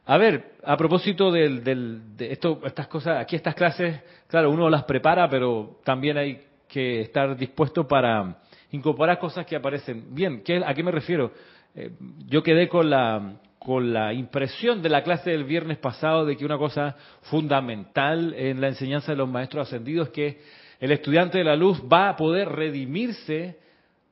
a 0.06 0.18
ver, 0.18 0.52
a 0.64 0.76
propósito 0.76 1.30
del, 1.30 1.64
de 1.64 2.32
esto, 2.32 2.61
estas 2.64 2.87
cosas, 2.88 3.18
aquí 3.20 3.37
estas 3.37 3.54
clases, 3.54 4.00
claro, 4.26 4.50
uno 4.50 4.68
las 4.68 4.85
prepara, 4.85 5.28
pero 5.28 5.78
también 5.85 6.16
hay 6.18 6.42
que 6.68 7.00
estar 7.02 7.37
dispuesto 7.37 7.87
para 7.87 8.37
incorporar 8.70 9.18
cosas 9.18 9.47
que 9.47 9.56
aparecen. 9.56 10.14
Bien, 10.14 10.42
¿qué, 10.42 10.62
¿a 10.64 10.75
qué 10.75 10.82
me 10.82 10.92
refiero? 10.92 11.32
Eh, 11.75 11.90
yo 12.26 12.42
quedé 12.42 12.68
con 12.68 12.90
la, 12.90 13.35
con 13.59 13.92
la 13.92 14.12
impresión 14.12 14.82
de 14.82 14.88
la 14.88 15.02
clase 15.02 15.30
del 15.30 15.44
viernes 15.44 15.78
pasado 15.78 16.25
de 16.25 16.37
que 16.37 16.44
una 16.44 16.59
cosa 16.59 16.97
fundamental 17.23 18.35
en 18.37 18.61
la 18.61 18.68
enseñanza 18.68 19.12
de 19.12 19.18
los 19.18 19.28
maestros 19.28 19.68
ascendidos 19.68 20.09
es 20.09 20.12
que 20.12 20.40
el 20.80 20.92
estudiante 20.92 21.38
de 21.38 21.44
la 21.44 21.56
luz 21.56 21.80
va 21.80 22.08
a 22.08 22.16
poder 22.16 22.49
redimirse 22.49 23.58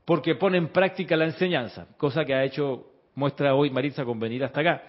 porque 0.04 0.34
pone 0.34 0.58
en 0.58 0.68
práctica 0.68 1.16
la 1.16 1.24
enseñanza, 1.24 1.86
cosa 1.96 2.24
que 2.24 2.34
ha 2.34 2.44
hecho 2.44 2.86
muestra 3.14 3.54
hoy 3.54 3.70
Maritza 3.70 4.04
con 4.04 4.20
venir 4.20 4.44
hasta 4.44 4.60
acá. 4.60 4.82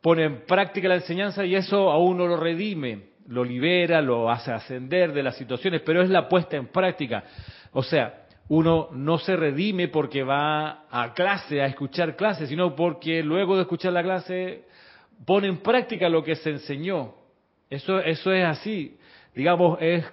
Pone 0.00 0.24
en 0.24 0.40
práctica 0.42 0.88
la 0.88 0.96
enseñanza 0.96 1.44
y 1.44 1.54
eso 1.54 1.90
a 1.90 1.98
uno 1.98 2.26
lo 2.26 2.36
redime, 2.36 3.08
lo 3.28 3.44
libera, 3.44 4.00
lo 4.02 4.30
hace 4.30 4.52
ascender 4.52 5.12
de 5.12 5.22
las 5.22 5.36
situaciones, 5.36 5.82
pero 5.82 6.02
es 6.02 6.10
la 6.10 6.28
puesta 6.28 6.56
en 6.56 6.66
práctica. 6.66 7.24
O 7.72 7.82
sea, 7.82 8.26
uno 8.48 8.88
no 8.92 9.18
se 9.18 9.36
redime 9.36 9.88
porque 9.88 10.22
va 10.22 10.84
a 10.90 11.12
clase, 11.14 11.60
a 11.60 11.66
escuchar 11.66 12.16
clases, 12.16 12.48
sino 12.48 12.74
porque 12.74 13.22
luego 13.22 13.56
de 13.56 13.62
escuchar 13.62 13.92
la 13.92 14.02
clase 14.02 14.64
pone 15.24 15.48
en 15.48 15.58
práctica 15.58 16.08
lo 16.08 16.24
que 16.24 16.36
se 16.36 16.50
enseñó. 16.50 17.14
Eso, 17.70 17.98
eso 18.00 18.32
es 18.32 18.44
así. 18.44 18.98
Digamos, 19.34 19.78
es, 19.80 20.04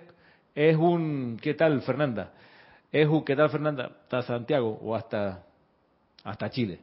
es 0.56 0.76
un... 0.76 1.38
¿Qué 1.42 1.54
tal, 1.54 1.82
Fernanda? 1.82 2.32
Es 2.92 3.08
un... 3.08 3.24
¿Qué 3.24 3.36
tal, 3.36 3.50
Fernanda? 3.50 3.92
¿Hasta 4.04 4.24
Santiago 4.24 4.80
o 4.82 4.96
hasta, 4.96 5.44
hasta 6.24 6.50
Chile? 6.50 6.80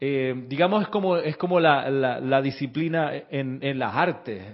Eh, 0.00 0.34
digamos, 0.48 0.82
es 0.82 0.88
como, 0.88 1.16
es 1.16 1.36
como 1.36 1.60
la, 1.60 1.90
la, 1.90 2.40
disciplina 2.40 3.12
en, 3.30 3.58
en 3.62 3.78
las 3.78 3.94
artes 3.94 4.44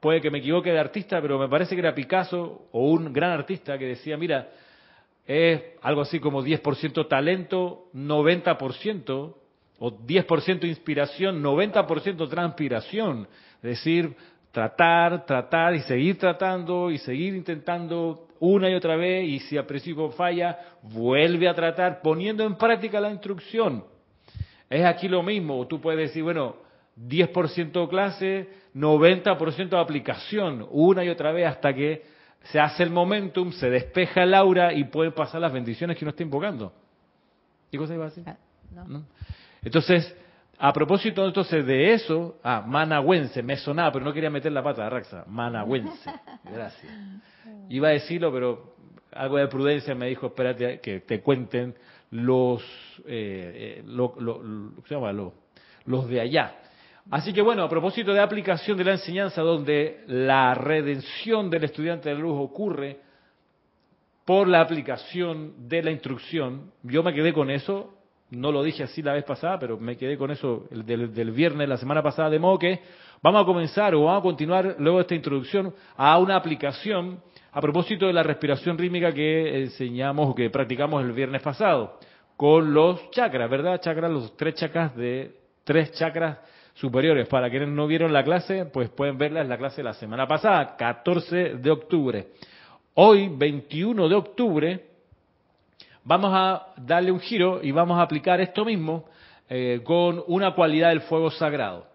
puede 0.00 0.20
que 0.20 0.30
me 0.30 0.38
equivoque 0.38 0.72
de 0.72 0.78
artista, 0.78 1.20
pero 1.22 1.38
me 1.38 1.48
parece 1.48 1.76
que 1.76 1.80
era 1.80 1.94
Picasso 1.94 2.66
o 2.72 2.90
un 2.90 3.12
gran 3.12 3.30
artista 3.30 3.78
que 3.78 3.86
decía, 3.86 4.16
mira, 4.16 4.50
es 5.24 5.62
algo 5.82 6.00
así 6.00 6.18
como 6.18 6.42
10% 6.42 7.06
talento, 7.08 7.88
90%, 7.94 9.34
o 9.78 9.90
10% 9.90 10.64
inspiración, 10.64 11.42
90% 11.42 12.28
transpiración. 12.28 13.28
Es 13.56 13.62
decir, 13.62 14.14
tratar, 14.52 15.24
tratar 15.24 15.74
y 15.74 15.80
seguir 15.80 16.18
tratando 16.18 16.90
y 16.90 16.98
seguir 16.98 17.34
intentando 17.34 18.28
una 18.38 18.68
y 18.70 18.74
otra 18.74 18.96
vez 18.96 19.26
y 19.26 19.40
si 19.40 19.56
al 19.56 19.66
principio 19.66 20.10
falla, 20.10 20.58
vuelve 20.82 21.48
a 21.48 21.54
tratar 21.54 22.02
poniendo 22.02 22.44
en 22.44 22.56
práctica 22.56 23.00
la 23.00 23.10
instrucción. 23.10 23.84
Es 24.68 24.84
aquí 24.84 25.08
lo 25.08 25.22
mismo, 25.22 25.66
tú 25.66 25.80
puedes 25.80 26.08
decir, 26.08 26.22
bueno, 26.22 26.56
10% 26.98 27.88
clase, 27.88 28.48
90% 28.74 29.80
aplicación, 29.80 30.66
una 30.70 31.04
y 31.04 31.08
otra 31.08 31.32
vez 31.32 31.46
hasta 31.46 31.72
que 31.74 32.02
se 32.44 32.58
hace 32.58 32.82
el 32.82 32.90
momentum, 32.90 33.52
se 33.52 33.70
despeja 33.70 34.24
el 34.24 34.34
aura 34.34 34.72
y 34.72 34.84
pueden 34.84 35.12
pasar 35.12 35.40
las 35.40 35.52
bendiciones 35.52 35.96
que 35.96 36.04
uno 36.04 36.10
está 36.10 36.22
invocando. 36.22 36.72
¿Qué 37.70 37.78
cosa 37.78 37.94
iba 37.94 38.04
a 38.04 38.08
decir? 38.08 38.24
Ah, 38.26 38.36
entonces, 39.62 40.16
a 40.58 40.72
propósito 40.72 41.26
entonces 41.26 41.66
de 41.66 41.92
eso, 41.94 42.38
ah, 42.42 42.62
managüense, 42.66 43.42
me 43.42 43.56
sonaba, 43.56 43.92
pero 43.92 44.04
no 44.04 44.12
quería 44.12 44.30
meter 44.30 44.52
la 44.52 44.62
pata, 44.62 44.88
Raxa, 44.88 45.24
managüense, 45.26 46.10
gracias. 46.44 46.92
Iba 47.68 47.88
a 47.88 47.92
decirlo, 47.92 48.32
pero 48.32 48.74
algo 49.12 49.38
de 49.38 49.48
prudencia 49.48 49.94
me 49.94 50.06
dijo, 50.08 50.26
espérate 50.26 50.80
que 50.80 51.00
te 51.00 51.20
cuenten 51.20 51.74
los, 52.10 52.62
eh, 53.06 53.78
eh 53.78 53.82
lo, 53.86 54.14
se 54.86 54.94
llama? 54.94 55.12
los 55.12 56.08
de 56.08 56.20
allá. 56.20 56.54
Así 57.10 57.32
que 57.32 57.42
bueno, 57.42 57.64
a 57.64 57.68
propósito 57.68 58.12
de 58.12 58.20
aplicación 58.20 58.78
de 58.78 58.84
la 58.84 58.92
enseñanza, 58.92 59.42
donde 59.42 60.04
la 60.06 60.54
redención 60.54 61.50
del 61.50 61.64
estudiante 61.64 62.10
de 62.10 62.14
luz 62.14 62.36
ocurre 62.38 63.00
por 64.24 64.46
la 64.46 64.60
aplicación 64.60 65.68
de 65.68 65.82
la 65.82 65.90
instrucción, 65.90 66.70
yo 66.82 67.02
me 67.02 67.12
quedé 67.12 67.32
con 67.32 67.50
eso, 67.50 67.94
no 68.32 68.50
lo 68.50 68.62
dije 68.62 68.82
así 68.82 69.02
la 69.02 69.12
vez 69.12 69.24
pasada, 69.24 69.58
pero 69.58 69.78
me 69.78 69.96
quedé 69.96 70.16
con 70.16 70.30
eso 70.30 70.66
del, 70.70 71.12
del 71.12 71.30
viernes, 71.30 71.68
la 71.68 71.76
semana 71.76 72.02
pasada, 72.02 72.30
de 72.30 72.38
modo 72.38 72.58
que 72.58 72.80
vamos 73.22 73.42
a 73.42 73.44
comenzar 73.44 73.94
o 73.94 74.04
vamos 74.04 74.20
a 74.20 74.22
continuar 74.22 74.76
luego 74.78 74.98
de 74.98 75.02
esta 75.02 75.14
introducción 75.14 75.74
a 75.96 76.18
una 76.18 76.36
aplicación 76.36 77.20
a 77.52 77.60
propósito 77.60 78.06
de 78.06 78.14
la 78.14 78.22
respiración 78.22 78.78
rítmica 78.78 79.12
que 79.12 79.62
enseñamos 79.62 80.30
o 80.30 80.34
que 80.34 80.48
practicamos 80.48 81.04
el 81.04 81.12
viernes 81.12 81.42
pasado, 81.42 81.98
con 82.36 82.72
los 82.72 83.10
chakras, 83.10 83.50
¿verdad? 83.50 83.80
Chakras, 83.80 84.10
los 84.10 84.36
tres 84.36 84.54
chakras 84.54 84.96
de 84.96 85.36
tres 85.64 85.92
chakras 85.92 86.38
superiores. 86.74 87.28
Para 87.28 87.50
quienes 87.50 87.68
no 87.68 87.86
vieron 87.86 88.12
la 88.12 88.24
clase, 88.24 88.64
pues 88.64 88.88
pueden 88.88 89.18
verla 89.18 89.42
en 89.42 89.48
la 89.48 89.58
clase 89.58 89.76
de 89.78 89.84
la 89.84 89.94
semana 89.94 90.26
pasada, 90.26 90.76
14 90.76 91.56
de 91.56 91.70
octubre. 91.70 92.28
Hoy, 92.94 93.28
21 93.28 94.08
de 94.08 94.14
octubre, 94.14 94.86
vamos 96.04 96.30
a 96.34 96.72
darle 96.76 97.12
un 97.12 97.20
giro 97.20 97.60
y 97.62 97.70
vamos 97.70 97.98
a 97.98 98.02
aplicar 98.02 98.40
esto 98.40 98.64
mismo 98.64 99.04
eh, 99.48 99.80
con 99.84 100.22
una 100.26 100.54
cualidad 100.54 100.90
del 100.90 101.02
fuego 101.02 101.30
sagrado. 101.30 101.86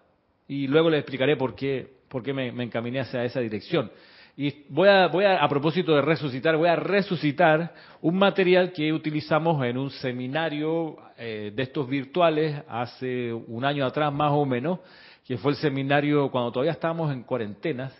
Y 0.46 0.66
luego 0.66 0.90
les 0.90 1.00
explicaré 1.00 1.36
por 1.36 1.54
qué, 1.54 1.86
por 2.08 2.22
qué 2.22 2.32
me, 2.32 2.48
encaminé 2.62 3.00
hacia 3.00 3.24
esa 3.24 3.40
dirección. 3.40 3.90
Y 4.36 4.64
voy 4.68 4.88
a, 4.88 5.08
voy 5.08 5.24
a, 5.24 5.42
a 5.42 5.48
propósito 5.48 5.94
de 5.94 6.00
resucitar, 6.00 6.56
voy 6.56 6.68
a 6.68 6.76
resucitar 6.76 7.74
un 8.00 8.16
material 8.16 8.72
que 8.72 8.92
utilizamos 8.92 9.64
en 9.64 9.76
un 9.76 9.90
seminario 9.90 10.96
eh, 11.18 11.50
de 11.52 11.62
estos 11.64 11.88
virtuales 11.88 12.62
hace 12.68 13.32
un 13.32 13.64
año 13.64 13.84
atrás 13.84 14.12
más 14.12 14.30
o 14.30 14.46
menos, 14.46 14.78
que 15.26 15.36
fue 15.36 15.50
el 15.50 15.58
seminario 15.58 16.30
cuando 16.30 16.52
todavía 16.52 16.72
estábamos 16.72 17.12
en 17.12 17.24
cuarentenas, 17.24 17.92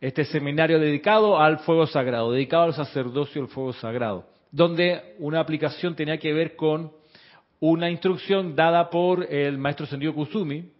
este 0.00 0.24
seminario 0.24 0.78
dedicado 0.78 1.38
al 1.38 1.58
fuego 1.58 1.86
sagrado, 1.86 2.32
dedicado 2.32 2.62
al 2.64 2.74
sacerdocio 2.74 3.42
del 3.42 3.50
fuego 3.50 3.74
sagrado, 3.74 4.24
donde 4.50 5.14
una 5.18 5.40
aplicación 5.40 5.94
tenía 5.94 6.18
que 6.18 6.32
ver 6.32 6.56
con 6.56 6.92
una 7.60 7.90
instrucción 7.90 8.54
dada 8.54 8.88
por 8.88 9.24
el 9.32 9.58
maestro 9.58 9.86
Sendio 9.86 10.14
Kusumi, 10.14 10.72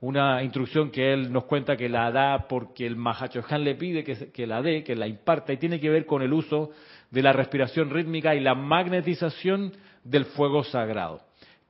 una 0.00 0.42
instrucción 0.42 0.90
que 0.90 1.12
él 1.12 1.32
nos 1.32 1.44
cuenta 1.44 1.76
que 1.76 1.88
la 1.88 2.10
da 2.12 2.46
porque 2.46 2.86
el 2.86 2.96
Mahachohan 2.96 3.64
le 3.64 3.74
pide 3.74 4.04
que, 4.04 4.30
que, 4.30 4.46
la 4.46 4.62
dé, 4.62 4.84
que 4.84 4.94
la 4.94 5.08
imparta, 5.08 5.52
y 5.52 5.56
tiene 5.56 5.80
que 5.80 5.90
ver 5.90 6.06
con 6.06 6.22
el 6.22 6.32
uso 6.32 6.70
de 7.10 7.22
la 7.22 7.32
respiración 7.32 7.90
rítmica 7.90 8.34
y 8.34 8.40
la 8.40 8.54
magnetización 8.54 9.72
del 10.04 10.26
fuego 10.26 10.62
sagrado, 10.62 11.20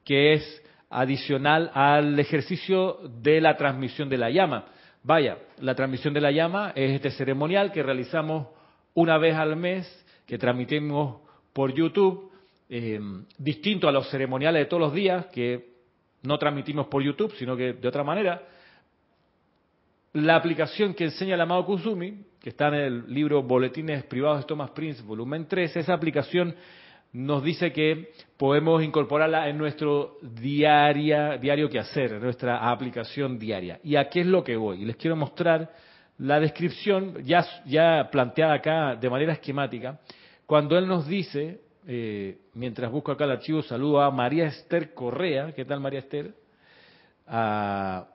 que 0.04 0.34
es 0.34 0.62
adicional 0.90 1.70
al 1.74 2.18
ejercicio 2.18 2.98
de 3.22 3.40
la 3.40 3.56
transmisión 3.56 4.08
de 4.08 4.18
la 4.18 4.30
llama. 4.30 4.66
Vaya, 5.02 5.38
la 5.60 5.74
transmisión 5.74 6.12
de 6.12 6.20
la 6.20 6.30
llama 6.30 6.72
es 6.74 6.92
este 6.92 7.10
ceremonial 7.10 7.72
que 7.72 7.82
realizamos 7.82 8.48
una 8.94 9.16
vez 9.16 9.36
al 9.36 9.56
mes, 9.56 10.06
que 10.26 10.38
transmitimos 10.38 11.27
por 11.58 11.74
YouTube, 11.74 12.30
eh, 12.68 13.00
distinto 13.36 13.88
a 13.88 13.90
los 13.90 14.08
ceremoniales 14.10 14.60
de 14.60 14.66
todos 14.66 14.80
los 14.80 14.94
días, 14.94 15.26
que 15.26 15.70
no 16.22 16.38
transmitimos 16.38 16.86
por 16.86 17.02
YouTube, 17.02 17.34
sino 17.36 17.56
que 17.56 17.72
de 17.72 17.88
otra 17.88 18.04
manera. 18.04 18.44
La 20.12 20.36
aplicación 20.36 20.94
que 20.94 21.02
enseña 21.02 21.34
el 21.34 21.40
amado 21.40 21.66
Kusumi, 21.66 22.26
que 22.40 22.50
está 22.50 22.68
en 22.68 22.74
el 22.74 23.12
libro 23.12 23.42
Boletines 23.42 24.04
Privados 24.04 24.38
de 24.38 24.44
Thomas 24.46 24.70
Prince, 24.70 25.02
volumen 25.02 25.48
3, 25.48 25.78
esa 25.78 25.94
aplicación 25.94 26.54
nos 27.12 27.42
dice 27.42 27.72
que 27.72 28.12
podemos 28.36 28.80
incorporarla 28.84 29.48
en 29.48 29.58
nuestro 29.58 30.18
diaria, 30.22 31.38
diario 31.38 31.68
que 31.68 31.80
hacer, 31.80 32.12
en 32.12 32.22
nuestra 32.22 32.70
aplicación 32.70 33.36
diaria. 33.36 33.80
¿Y 33.82 33.96
a 33.96 34.08
qué 34.08 34.20
es 34.20 34.26
lo 34.26 34.44
que 34.44 34.54
voy? 34.54 34.84
Les 34.84 34.94
quiero 34.94 35.16
mostrar 35.16 35.72
la 36.18 36.38
descripción 36.38 37.20
ya, 37.24 37.44
ya 37.66 38.08
planteada 38.12 38.54
acá 38.54 38.94
de 38.94 39.10
manera 39.10 39.32
esquemática, 39.32 39.98
cuando 40.48 40.78
él 40.78 40.88
nos 40.88 41.06
dice 41.06 41.60
eh, 41.86 42.38
mientras 42.54 42.90
busco 42.90 43.12
acá 43.12 43.24
el 43.24 43.32
archivo, 43.32 43.62
saludo 43.62 44.00
a 44.00 44.10
María 44.10 44.46
Esther 44.46 44.94
Correa. 44.94 45.52
¿Qué 45.52 45.66
tal, 45.66 45.78
María 45.78 45.98
Esther? 45.98 46.34
A, 47.26 48.08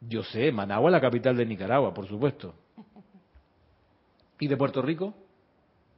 yo 0.00 0.22
sé, 0.22 0.52
Managua, 0.52 0.92
la 0.92 1.00
capital 1.00 1.36
de 1.36 1.44
Nicaragua, 1.44 1.92
por 1.92 2.06
supuesto. 2.06 2.54
¿Y 4.38 4.46
de 4.46 4.56
Puerto 4.56 4.80
Rico? 4.80 5.12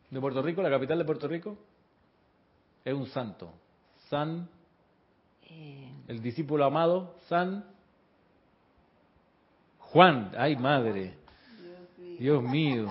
¿De 0.09 0.19
Puerto 0.23 0.41
Rico, 0.41 0.63
la 0.63 0.71
capital 0.71 0.97
de 0.97 1.05
Puerto 1.05 1.29
Rico? 1.29 1.59
Es 2.83 2.95
un 2.95 3.07
santo. 3.09 3.53
San, 4.09 4.49
eh. 5.51 5.93
el 6.09 6.23
discípulo 6.23 6.65
amado, 6.65 7.15
San 7.29 7.63
Juan. 9.81 10.33
Ay, 10.39 10.57
madre. 10.57 11.19
Dios 12.19 12.43
mío. 12.43 12.87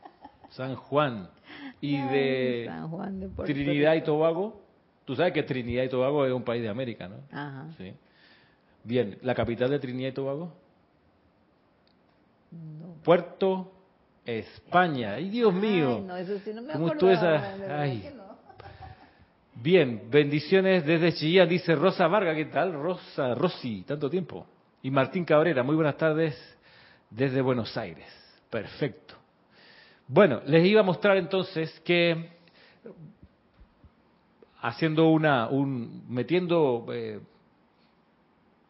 San 0.50 0.74
Juan 0.74 1.33
y 1.84 2.00
de, 2.00 2.70
Trinidad 3.44 3.94
y 3.94 4.02
Tobago. 4.02 4.62
Tú 5.04 5.14
sabes 5.14 5.34
que 5.34 5.42
Trinidad 5.42 5.84
y 5.84 5.88
Tobago 5.88 6.24
es 6.24 6.32
un 6.32 6.42
país 6.42 6.62
de 6.62 6.68
América, 6.68 7.08
¿no? 7.08 7.16
Ajá. 7.30 7.66
Sí. 7.76 7.92
Bien, 8.82 9.18
¿la 9.22 9.34
capital 9.34 9.70
de 9.70 9.78
Trinidad 9.78 10.08
y 10.08 10.12
Tobago? 10.12 10.52
Puerto 13.02 13.72
España. 14.24 15.14
¡Ay, 15.14 15.28
Dios 15.28 15.52
mío! 15.52 16.02
no, 16.06 16.16
eso 16.16 16.38
sí 16.38 16.52
no 16.54 16.62
me 16.62 16.72
¿Cómo 16.72 16.88
estuvo 16.88 17.10
esa? 17.10 17.80
Ay. 17.80 18.10
Bien, 19.56 20.08
bendiciones 20.10 20.84
desde 20.86 21.12
Chillán, 21.12 21.48
dice 21.48 21.74
Rosa 21.74 22.06
Varga, 22.08 22.34
¿qué 22.34 22.46
tal? 22.46 22.72
Rosa, 22.72 23.34
Rosy, 23.34 23.82
tanto 23.82 24.08
tiempo. 24.08 24.46
Y 24.82 24.90
Martín 24.90 25.24
Cabrera, 25.24 25.62
muy 25.62 25.76
buenas 25.76 25.96
tardes 25.96 26.34
desde 27.10 27.40
Buenos 27.40 27.76
Aires. 27.76 28.06
Perfecto. 28.50 29.23
Bueno, 30.06 30.42
les 30.46 30.66
iba 30.66 30.80
a 30.80 30.84
mostrar 30.84 31.16
entonces 31.16 31.80
que 31.80 32.28
haciendo 34.60 35.08
una, 35.08 35.48
un, 35.48 36.04
metiendo, 36.10 36.86
eh, 36.92 37.20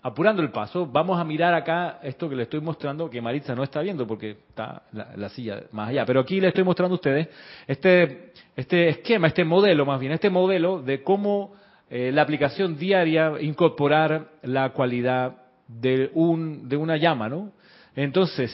apurando 0.02 0.42
el 0.42 0.52
paso, 0.52 0.86
vamos 0.86 1.18
a 1.18 1.24
mirar 1.24 1.52
acá 1.52 1.98
esto 2.04 2.28
que 2.28 2.36
le 2.36 2.44
estoy 2.44 2.60
mostrando, 2.60 3.10
que 3.10 3.20
Maritza 3.20 3.56
no 3.56 3.64
está 3.64 3.80
viendo 3.80 4.06
porque 4.06 4.36
está 4.48 4.82
la, 4.92 5.28
silla 5.28 5.64
más 5.72 5.88
allá, 5.88 6.06
pero 6.06 6.20
aquí 6.20 6.40
le 6.40 6.48
estoy 6.48 6.62
mostrando 6.62 6.94
a 6.94 6.96
ustedes 6.96 7.28
este, 7.66 8.32
este 8.54 8.88
esquema, 8.90 9.26
este 9.26 9.44
modelo 9.44 9.84
más 9.84 9.98
bien, 9.98 10.12
este 10.12 10.30
modelo 10.30 10.82
de 10.82 11.02
cómo 11.02 11.54
eh, 11.90 12.12
la 12.12 12.22
aplicación 12.22 12.76
diaria 12.76 13.32
incorporar 13.40 14.28
la 14.42 14.70
cualidad 14.70 15.36
de, 15.66 16.10
un, 16.14 16.68
de 16.68 16.76
una 16.76 16.96
llama, 16.96 17.28
¿no? 17.28 17.50
Entonces, 17.96 18.52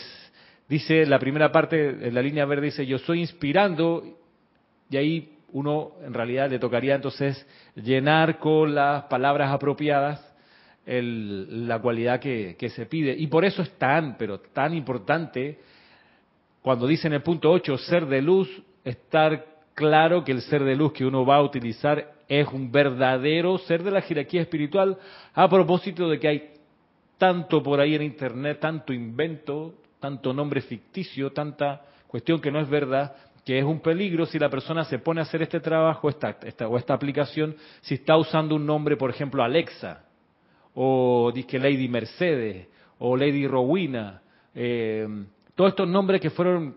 dice 0.70 1.04
la 1.04 1.18
primera 1.18 1.50
parte, 1.50 1.88
en 1.88 2.14
la 2.14 2.22
línea 2.22 2.46
verde 2.46 2.66
dice, 2.66 2.86
yo 2.86 2.96
estoy 2.96 3.20
inspirando, 3.20 4.04
y 4.88 4.96
ahí 4.96 5.32
uno 5.52 5.92
en 6.04 6.14
realidad 6.14 6.48
le 6.48 6.60
tocaría 6.60 6.94
entonces 6.94 7.44
llenar 7.74 8.38
con 8.38 8.74
las 8.74 9.04
palabras 9.04 9.50
apropiadas 9.52 10.24
la 10.86 11.78
cualidad 11.80 12.20
que, 12.20 12.56
se 12.74 12.86
pide. 12.86 13.14
Y 13.16 13.26
por 13.26 13.44
eso 13.44 13.62
es 13.62 13.70
tan, 13.78 14.16
pero 14.16 14.40
tan 14.40 14.74
importante, 14.74 15.58
cuando 16.62 16.86
dice 16.86 17.08
en 17.08 17.14
el 17.14 17.22
punto 17.22 17.50
8, 17.50 17.76
ser 17.78 18.06
de 18.06 18.22
luz, 18.22 18.48
estar 18.84 19.46
claro 19.74 20.24
que 20.24 20.32
el 20.32 20.40
ser 20.42 20.64
de 20.64 20.74
luz 20.74 20.92
que 20.92 21.04
uno 21.04 21.24
va 21.24 21.36
a 21.36 21.42
utilizar 21.42 22.12
es 22.28 22.46
un 22.48 22.72
verdadero 22.72 23.58
ser 23.58 23.82
de 23.82 23.90
la 23.90 24.02
jerarquía 24.02 24.42
espiritual, 24.42 24.96
a 25.34 25.48
propósito 25.48 26.08
de 26.08 26.18
que 26.18 26.28
hay 26.28 26.50
tanto 27.18 27.62
por 27.62 27.80
ahí 27.80 27.94
en 27.94 28.02
Internet, 28.02 28.58
tanto 28.60 28.92
invento, 28.92 29.74
tanto 30.00 30.32
nombre 30.32 30.60
ficticio, 30.62 31.30
tanta 31.30 31.82
cuestión 32.06 32.40
que 32.40 32.50
no 32.50 32.58
es 32.58 32.68
verdad, 32.68 33.14
que 33.44 33.58
es 33.58 33.64
un 33.64 33.80
peligro 33.80 34.26
si 34.26 34.38
la 34.38 34.48
persona 34.48 34.84
se 34.84 34.98
pone 34.98 35.20
a 35.20 35.22
hacer 35.22 35.42
este 35.42 35.60
trabajo 35.60 36.08
esta, 36.08 36.36
o 36.68 36.76
esta 36.76 36.94
aplicación, 36.94 37.54
si 37.80 37.94
está 37.94 38.16
usando 38.16 38.56
un 38.56 38.66
nombre, 38.66 38.96
por 38.96 39.10
ejemplo, 39.10 39.42
Alexa, 39.42 40.04
o 40.74 41.30
dice 41.34 41.58
Lady 41.58 41.88
Mercedes, 41.88 42.66
o 42.98 43.16
Lady 43.16 43.46
Rowena, 43.46 44.22
eh, 44.54 45.06
todos 45.54 45.70
estos 45.70 45.88
nombres 45.88 46.20
que 46.20 46.30
fueron 46.30 46.76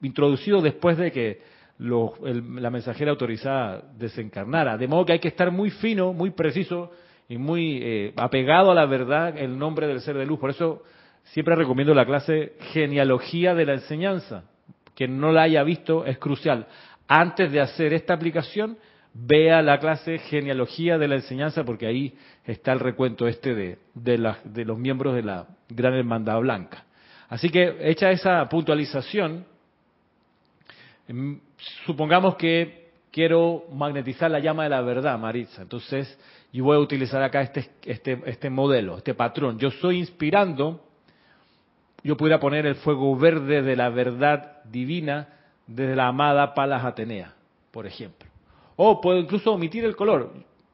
introducidos 0.00 0.62
después 0.62 0.96
de 0.96 1.10
que 1.12 1.40
la 1.78 2.70
mensajera 2.70 3.10
autorizada 3.10 3.82
desencarnara. 3.96 4.76
De 4.76 4.86
modo 4.86 5.04
que 5.04 5.12
hay 5.12 5.18
que 5.18 5.28
estar 5.28 5.50
muy 5.50 5.70
fino, 5.70 6.12
muy 6.12 6.30
preciso 6.30 6.90
y 7.28 7.38
muy 7.38 7.80
eh, 7.82 8.12
apegado 8.16 8.70
a 8.70 8.74
la 8.74 8.86
verdad 8.86 9.36
el 9.36 9.58
nombre 9.58 9.86
del 9.86 10.00
ser 10.00 10.16
de 10.16 10.26
luz. 10.26 10.38
Por 10.38 10.50
eso 10.50 10.82
siempre 11.24 11.56
recomiendo 11.56 11.94
la 11.94 12.06
clase 12.06 12.54
genealogía 12.72 13.54
de 13.54 13.66
la 13.66 13.74
enseñanza 13.74 14.44
que 14.94 15.08
no 15.08 15.32
la 15.32 15.42
haya 15.42 15.62
visto 15.62 16.04
es 16.04 16.18
crucial. 16.18 16.66
Antes 17.08 17.50
de 17.50 17.60
hacer 17.60 17.92
esta 17.92 18.14
aplicación, 18.14 18.76
vea 19.14 19.62
la 19.62 19.78
clase 19.78 20.18
genealogía 20.18 20.98
de 20.98 21.08
la 21.08 21.16
enseñanza, 21.16 21.64
porque 21.64 21.86
ahí 21.86 22.14
está 22.44 22.72
el 22.72 22.80
recuento 22.80 23.26
este 23.26 23.54
de, 23.54 23.78
de, 23.94 24.64
los 24.64 24.78
miembros 24.78 25.14
de 25.14 25.22
la 25.22 25.46
Gran 25.68 25.94
Hermandad 25.94 26.40
Blanca. 26.40 26.84
Así 27.28 27.48
que, 27.48 27.76
hecha 27.80 28.10
esa 28.10 28.48
puntualización, 28.48 29.44
em, 31.08 31.40
supongamos 31.86 32.36
que 32.36 32.90
quiero 33.10 33.64
magnetizar 33.72 34.30
la 34.30 34.38
llama 34.38 34.64
de 34.64 34.70
la 34.70 34.80
verdad, 34.82 35.18
Maritza. 35.18 35.62
Entonces, 35.62 36.18
yo 36.52 36.64
voy 36.64 36.76
a 36.76 36.80
utilizar 36.80 37.22
acá 37.22 37.42
este, 37.42 37.70
este, 37.84 38.22
este 38.26 38.50
modelo, 38.50 38.98
este 38.98 39.14
patrón. 39.14 39.58
Yo 39.58 39.68
estoy 39.68 39.98
inspirando 39.98 40.82
yo 42.02 42.16
pudiera 42.16 42.40
poner 42.40 42.66
el 42.66 42.76
fuego 42.76 43.16
verde 43.16 43.62
de 43.62 43.76
la 43.76 43.88
verdad 43.88 44.62
divina 44.64 45.28
desde 45.66 45.96
la 45.96 46.08
amada 46.08 46.54
Palas 46.54 46.84
Atenea, 46.84 47.34
por 47.70 47.86
ejemplo. 47.86 48.28
O 48.76 49.00
puedo 49.00 49.18
incluso 49.18 49.52
omitir 49.52 49.84
el 49.84 49.96
color. 49.96 50.32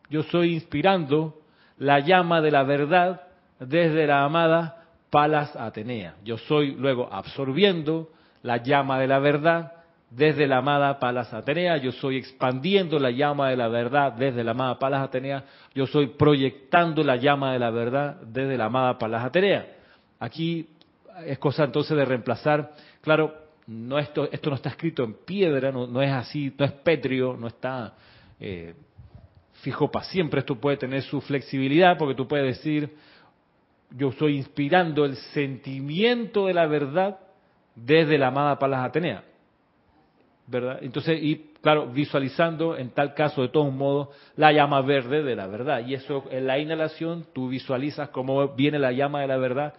Yo 0.09 0.21
estoy 0.21 0.55
inspirando 0.55 1.41
la 1.77 2.01
llama 2.01 2.41
de 2.41 2.51
la 2.51 2.63
verdad 2.63 3.23
desde 3.61 4.07
la 4.07 4.25
amada 4.25 4.85
Palas 5.11 5.55
Atenea. 5.57 6.15
Yo 6.25 6.39
soy 6.39 6.75
luego 6.75 7.09
absorbiendo 7.13 8.11
la 8.43 8.59
llama 8.59 8.99
de 8.99 9.09
la 9.09 9.19
verdad 9.19 9.73
desde 10.11 10.47
la 10.47 10.59
amada 10.59 10.99
Palas 10.99 11.35
Atenea. 11.35 11.77
Yo 11.77 11.93
soy 11.93 12.17
expandiendo 12.17 12.99
la 12.99 13.11
llama 13.11 13.51
de 13.51 13.57
la 13.57 13.69
verdad 13.69 14.13
desde 14.13 14.43
la 14.43 14.53
amada 14.53 14.79
Palas 14.79 15.03
Atenea. 15.03 15.45
Yo 15.75 15.87
soy 15.87 16.09
proyectando 16.09 17.03
la 17.03 17.17
llama 17.17 17.53
de 17.53 17.59
la 17.59 17.71
verdad 17.71 18.17
desde 18.23 18.57
la 18.57 18.67
amada 18.67 18.99
Palas 18.99 19.25
Atenea. 19.25 19.67
Aquí 20.19 20.69
es 21.27 21.39
cosa 21.39 21.65
entonces 21.65 21.97
de 21.97 22.05
reemplazar, 22.05 22.73
claro, 23.01 23.35
no 23.67 23.99
esto, 23.99 24.29
esto 24.31 24.51
no 24.51 24.57
está 24.57 24.71
escrito 24.71 25.05
en 25.05 25.15
piedra, 25.15 25.71
no, 25.71 26.03
es 26.03 26.11
así, 26.11 26.53
no 26.57 26.65
es 26.65 26.73
pétreo, 26.73 27.37
no 27.37 27.49
está 27.49 27.95
eh, 28.41 28.75
fijo 29.63 29.91
para 29.91 30.07
siempre, 30.07 30.41
esto 30.41 30.57
puede 30.57 30.77
tener 30.77 31.03
su 31.03 31.21
flexibilidad 31.21 31.99
porque 31.99 32.15
tú 32.15 32.27
puedes 32.27 32.57
decir, 32.57 32.95
yo 33.91 34.09
estoy 34.09 34.37
inspirando 34.37 35.05
el 35.05 35.17
sentimiento 35.17 36.47
de 36.47 36.55
la 36.55 36.67
verdad 36.67 37.19
desde 37.75 38.19
la 38.19 38.29
amada 38.29 38.59
Palas 38.59 38.85
Atenea. 38.85 39.25
¿Verdad? 40.47 40.79
Entonces, 40.81 41.23
y 41.23 41.53
claro, 41.61 41.89
visualizando 41.89 42.75
en 42.75 42.89
tal 42.91 43.13
caso, 43.13 43.43
de 43.43 43.49
todos 43.49 43.71
modos, 43.71 44.09
la 44.35 44.51
llama 44.51 44.81
verde 44.81 45.23
de 45.23 45.37
la 45.37 45.47
verdad. 45.47 45.87
Y 45.87 45.93
eso 45.93 46.25
en 46.31 46.47
la 46.47 46.59
inhalación, 46.59 47.27
tú 47.35 47.49
visualizas 47.49 48.09
cómo 48.09 48.49
viene 48.55 48.79
la 48.79 48.93
llama 48.93 49.21
de 49.21 49.27
la 49.27 49.37
verdad 49.37 49.75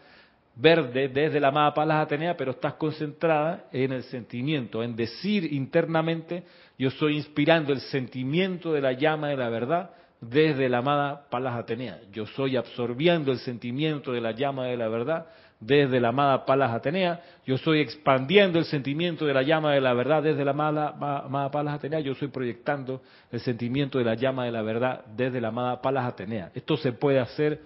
verde 0.56 1.08
desde 1.08 1.40
la 1.40 1.50
amada 1.50 1.74
Palas 1.74 2.06
Atenea, 2.06 2.36
pero 2.36 2.52
estás 2.52 2.74
concentrada 2.74 3.66
en 3.72 3.94
el 3.94 4.04
sentimiento, 4.04 4.84
en 4.84 4.96
decir 4.96 5.52
internamente, 5.54 6.44
yo 6.78 6.90
estoy 6.90 7.18
inspirando 7.18 7.74
el 7.74 7.80
sentimiento 7.82 8.74
de 8.74 8.82
la 8.82 8.94
llama 8.94 9.30
de 9.30 9.38
la 9.38 9.50
verdad 9.50 9.92
desde 10.22 10.68
la 10.68 10.80
amada 10.80 11.30
Palas 11.30 11.56
Atenea. 11.56 12.00
Yo 12.12 12.24
estoy 12.24 12.58
absorbiendo 12.58 13.32
el 13.32 13.40
sentimiento 13.40 14.12
de 14.12 14.22
la 14.22 14.32
llama 14.32 14.66
de 14.66 14.78
la 14.78 14.90
verdad 14.90 15.28
desde 15.60 16.00
la 16.00 16.10
amada 16.10 16.46
Palas 16.46 16.72
Atenea. 16.72 17.22
Yo 17.46 17.56
estoy 17.56 17.82
expandiendo 17.82 18.60
el 18.60 18.66
sentimiento 18.66 19.26
de 19.26 19.34
la 19.34 19.42
llama 19.44 19.74
de 19.74 19.82
la 19.82 19.94
verdad 19.94 20.24
desde 20.24 20.46
la 20.46 20.52
amada, 20.52 21.52
Palas 21.52 21.76
Atenea. 21.76 22.00
Yo 22.00 22.14
estoy 22.14 22.30
proyectando 22.30 23.02
el 23.32 23.40
sentimiento 23.40 23.98
de 23.98 24.06
la 24.06 24.16
llama 24.16 24.46
de 24.46 24.52
la 24.52 24.62
verdad 24.62 25.06
desde 25.16 25.42
la 25.42 25.50
amada 25.50 25.82
Palas 25.82 26.06
Atenea. 26.06 26.52
Esto 26.54 26.78
se 26.78 26.94
puede 26.94 27.20
hacer 27.20 27.60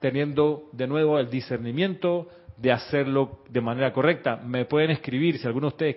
teniendo 0.00 0.68
de 0.72 0.86
nuevo 0.86 1.18
el 1.18 1.30
discernimiento, 1.30 2.28
de 2.56 2.72
hacerlo 2.72 3.38
de 3.48 3.60
manera 3.60 3.92
correcta. 3.92 4.36
Me 4.36 4.64
pueden 4.64 4.90
escribir, 4.90 5.38
si 5.38 5.46
alguno 5.46 5.68
de 5.68 5.74
ustedes 5.74 5.96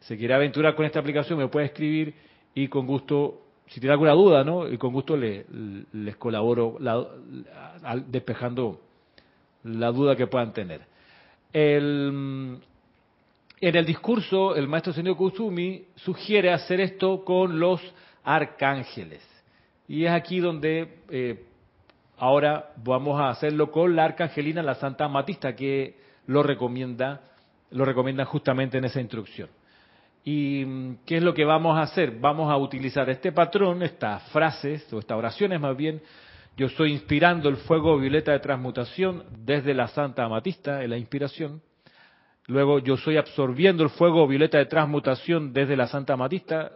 se 0.00 0.16
quiere 0.16 0.34
aventurar 0.34 0.74
con 0.74 0.86
esta 0.86 1.00
aplicación, 1.00 1.38
me 1.38 1.48
puede 1.48 1.66
escribir 1.66 2.14
y 2.54 2.68
con 2.68 2.86
gusto, 2.86 3.42
si 3.66 3.80
tiene 3.80 3.92
alguna 3.92 4.12
duda, 4.12 4.44
¿no? 4.44 4.68
Y 4.68 4.78
con 4.78 4.92
gusto 4.92 5.16
les 5.16 6.16
colaboro 6.16 6.78
despejando 8.06 8.80
la 9.64 9.90
duda 9.90 10.14
que 10.14 10.26
puedan 10.26 10.52
tener. 10.52 10.82
en 11.52 12.60
el 13.60 13.86
discurso, 13.86 14.54
el 14.54 14.68
maestro 14.68 14.92
señor 14.92 15.16
Kusumi 15.16 15.84
sugiere 15.96 16.52
hacer 16.52 16.80
esto 16.80 17.24
con 17.24 17.58
los 17.58 17.80
arcángeles. 18.24 19.26
Y 19.88 20.04
es 20.04 20.10
aquí 20.10 20.38
donde 20.38 20.98
eh, 21.10 21.44
Ahora 22.18 22.72
vamos 22.76 23.20
a 23.20 23.30
hacerlo 23.30 23.70
con 23.70 23.94
la 23.94 24.04
arcangelina, 24.04 24.62
la 24.62 24.74
Santa 24.74 25.04
Amatista, 25.04 25.54
que 25.54 25.96
lo 26.26 26.42
recomienda, 26.42 27.20
lo 27.70 27.84
recomienda 27.84 28.24
justamente 28.24 28.78
en 28.78 28.84
esa 28.84 29.00
instrucción. 29.00 29.48
¿Y 30.24 30.64
mm, 30.66 30.96
qué 31.06 31.18
es 31.18 31.22
lo 31.22 31.32
que 31.32 31.44
vamos 31.44 31.78
a 31.78 31.82
hacer? 31.82 32.18
Vamos 32.18 32.50
a 32.50 32.56
utilizar 32.56 33.08
este 33.08 33.30
patrón, 33.30 33.82
estas 33.84 34.22
frases, 34.30 34.92
o 34.92 34.98
estas 34.98 35.16
oraciones 35.16 35.60
más 35.60 35.76
bien. 35.76 36.02
Yo 36.56 36.66
estoy 36.66 36.92
inspirando 36.92 37.48
el 37.48 37.56
fuego 37.56 37.96
violeta 37.96 38.32
de 38.32 38.40
transmutación 38.40 39.24
desde 39.44 39.72
la 39.72 39.86
Santa 39.86 40.24
Amatista, 40.24 40.82
en 40.82 40.90
la 40.90 40.98
inspiración. 40.98 41.62
Luego 42.48 42.80
yo 42.80 42.94
estoy 42.94 43.16
absorbiendo 43.16 43.84
el 43.84 43.90
fuego 43.90 44.26
violeta 44.26 44.58
de 44.58 44.66
transmutación 44.66 45.52
desde 45.52 45.76
la 45.76 45.86
Santa 45.86 46.14
Amatista. 46.14 46.72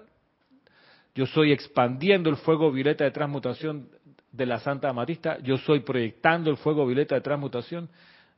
Yo 1.16 1.24
estoy 1.24 1.50
expandiendo 1.50 2.30
el 2.30 2.36
fuego 2.36 2.70
violeta 2.70 3.02
de 3.04 3.10
transmutación 3.10 3.88
de 4.32 4.46
la 4.46 4.58
Santa 4.58 4.88
Amatista, 4.88 5.38
yo 5.40 5.58
soy 5.58 5.80
proyectando 5.80 6.50
el 6.50 6.56
fuego 6.56 6.86
violeta 6.86 7.14
de 7.14 7.20
transmutación 7.20 7.88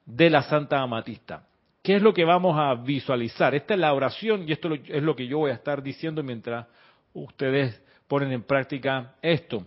de 0.04 0.28
la 0.28 0.42
Santa 0.42 0.80
Amatista. 0.80 1.46
¿Qué 1.82 1.96
es 1.96 2.02
lo 2.02 2.12
que 2.12 2.24
vamos 2.24 2.58
a 2.58 2.74
visualizar? 2.74 3.54
Esta 3.54 3.74
es 3.74 3.80
la 3.80 3.92
oración 3.92 4.48
y 4.48 4.52
esto 4.52 4.72
es 4.72 5.02
lo 5.02 5.14
que 5.14 5.26
yo 5.26 5.38
voy 5.38 5.50
a 5.50 5.54
estar 5.54 5.82
diciendo 5.82 6.22
mientras 6.22 6.66
ustedes 7.12 7.80
ponen 8.08 8.32
en 8.32 8.42
práctica 8.42 9.14
esto. 9.22 9.66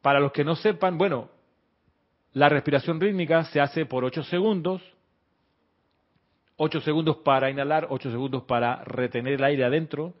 Para 0.00 0.20
los 0.20 0.32
que 0.32 0.44
no 0.44 0.54
sepan, 0.54 0.96
bueno, 0.98 1.30
la 2.34 2.48
respiración 2.48 3.00
rítmica 3.00 3.44
se 3.44 3.60
hace 3.60 3.86
por 3.86 4.04
8 4.04 4.24
segundos, 4.24 4.82
8 6.56 6.80
segundos 6.82 7.16
para 7.18 7.50
inhalar, 7.50 7.86
8 7.90 8.10
segundos 8.10 8.42
para 8.44 8.84
retener 8.84 9.34
el 9.34 9.44
aire 9.44 9.64
adentro, 9.64 10.14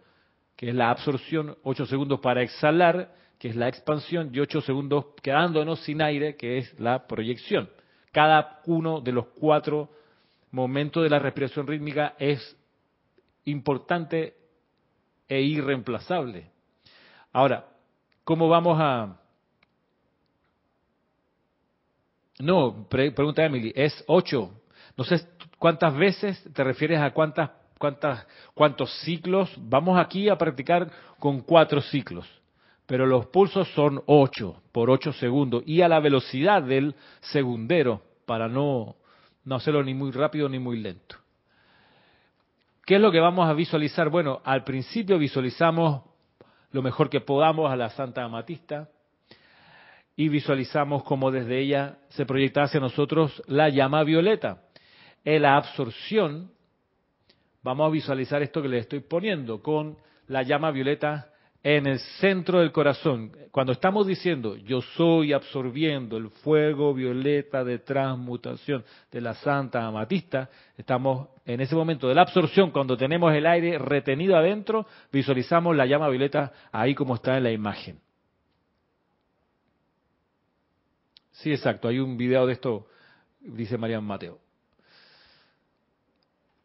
que 0.56 0.70
es 0.70 0.74
la 0.74 0.90
absorción, 0.90 1.56
8 1.62 1.86
segundos 1.86 2.20
para 2.20 2.42
exhalar 2.42 3.12
que 3.38 3.48
es 3.48 3.56
la 3.56 3.68
expansión, 3.68 4.30
y 4.32 4.40
8 4.40 4.60
segundos 4.62 5.06
quedándonos 5.22 5.80
sin 5.80 6.02
aire, 6.02 6.36
que 6.36 6.58
es 6.58 6.78
la 6.80 7.06
proyección. 7.06 7.68
Cada 8.12 8.60
uno 8.66 9.00
de 9.00 9.12
los 9.12 9.26
cuatro 9.38 9.90
momentos 10.50 11.02
de 11.02 11.10
la 11.10 11.18
respiración 11.18 11.66
rítmica 11.66 12.14
es 12.18 12.56
importante 13.44 14.34
e 15.28 15.40
irreemplazable. 15.40 16.50
Ahora, 17.32 17.66
¿cómo 18.22 18.48
vamos 18.48 18.78
a...? 18.80 19.20
No, 22.38 22.86
pregunta 22.88 23.44
Emily, 23.44 23.72
es 23.74 24.04
ocho. 24.06 24.60
No 24.96 25.04
sé 25.04 25.26
cuántas 25.58 25.96
veces 25.96 26.42
te 26.52 26.64
refieres 26.64 27.00
a 27.00 27.12
cuántas, 27.12 27.50
cuántas, 27.78 28.26
cuántos 28.54 28.92
ciclos. 29.00 29.52
Vamos 29.58 29.98
aquí 29.98 30.28
a 30.28 30.36
practicar 30.36 30.90
con 31.18 31.40
cuatro 31.40 31.80
ciclos, 31.80 32.26
pero 32.86 33.06
los 33.06 33.26
pulsos 33.26 33.68
son 33.74 34.02
ocho 34.06 34.62
por 34.72 34.90
ocho 34.90 35.12
segundos 35.12 35.62
y 35.66 35.80
a 35.80 35.88
la 35.88 36.00
velocidad 36.00 36.62
del 36.62 36.94
segundero 37.20 38.02
para 38.26 38.48
no, 38.48 38.96
no 39.44 39.54
hacerlo 39.56 39.82
ni 39.82 39.94
muy 39.94 40.10
rápido 40.10 40.48
ni 40.48 40.58
muy 40.58 40.80
lento. 40.80 41.16
¿Qué 42.84 42.96
es 42.96 43.00
lo 43.00 43.10
que 43.10 43.20
vamos 43.20 43.48
a 43.48 43.54
visualizar? 43.54 44.10
Bueno, 44.10 44.42
al 44.44 44.64
principio 44.64 45.18
visualizamos 45.18 46.02
lo 46.70 46.82
mejor 46.82 47.08
que 47.08 47.20
podamos 47.20 47.70
a 47.70 47.76
la 47.76 47.88
Santa 47.90 48.24
Amatista 48.24 48.88
y 50.16 50.28
visualizamos 50.28 51.02
cómo 51.04 51.30
desde 51.30 51.60
ella 51.60 51.98
se 52.10 52.26
proyecta 52.26 52.64
hacia 52.64 52.80
nosotros 52.80 53.42
la 53.46 53.70
llama 53.70 54.04
violeta. 54.04 54.62
En 55.24 55.42
la 55.42 55.56
absorción, 55.56 56.50
vamos 57.62 57.86
a 57.86 57.90
visualizar 57.90 58.42
esto 58.42 58.60
que 58.60 58.68
le 58.68 58.78
estoy 58.78 59.00
poniendo 59.00 59.62
con 59.62 59.96
la 60.26 60.42
llama 60.42 60.70
violeta 60.70 61.33
en 61.64 61.86
el 61.86 61.98
centro 62.20 62.60
del 62.60 62.70
corazón. 62.72 63.32
Cuando 63.50 63.72
estamos 63.72 64.06
diciendo 64.06 64.54
yo 64.56 64.82
soy 64.82 65.32
absorbiendo 65.32 66.18
el 66.18 66.28
fuego 66.28 66.92
violeta 66.92 67.64
de 67.64 67.78
transmutación 67.78 68.84
de 69.10 69.22
la 69.22 69.34
Santa 69.34 69.86
Amatista, 69.86 70.50
estamos 70.76 71.28
en 71.46 71.62
ese 71.62 71.74
momento 71.74 72.06
de 72.06 72.14
la 72.14 72.22
absorción, 72.22 72.70
cuando 72.70 72.98
tenemos 72.98 73.32
el 73.32 73.46
aire 73.46 73.78
retenido 73.78 74.36
adentro, 74.36 74.86
visualizamos 75.10 75.74
la 75.74 75.86
llama 75.86 76.10
violeta 76.10 76.52
ahí 76.70 76.94
como 76.94 77.14
está 77.14 77.38
en 77.38 77.44
la 77.44 77.50
imagen. 77.50 77.98
Sí, 81.32 81.50
exacto, 81.50 81.88
hay 81.88 81.98
un 81.98 82.16
video 82.18 82.46
de 82.46 82.52
esto, 82.52 82.86
dice 83.40 83.78
Marian 83.78 84.04
Mateo. 84.04 84.38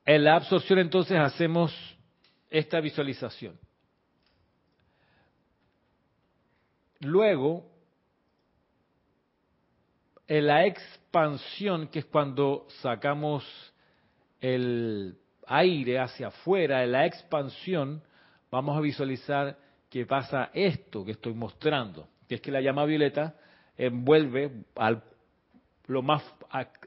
En 0.05 0.25
la 0.25 0.35
absorción 0.35 0.79
entonces 0.79 1.17
hacemos 1.17 1.73
esta 2.49 2.81
visualización. 2.81 3.57
Luego, 7.01 7.65
en 10.27 10.47
la 10.47 10.65
expansión, 10.65 11.87
que 11.87 11.99
es 11.99 12.05
cuando 12.05 12.67
sacamos 12.81 13.45
el 14.41 15.17
aire 15.47 15.99
hacia 15.99 16.27
afuera, 16.27 16.83
en 16.83 16.91
la 16.91 17.05
expansión, 17.05 18.03
vamos 18.51 18.77
a 18.77 18.81
visualizar 18.81 19.57
que 19.89 20.05
pasa 20.05 20.51
esto 20.53 21.03
que 21.03 21.11
estoy 21.11 21.33
mostrando, 21.33 22.07
que 22.27 22.35
es 22.35 22.41
que 22.41 22.51
la 22.51 22.61
llama 22.61 22.85
violeta 22.85 23.35
envuelve 23.75 24.51
lo 25.87 26.01
más 26.01 26.23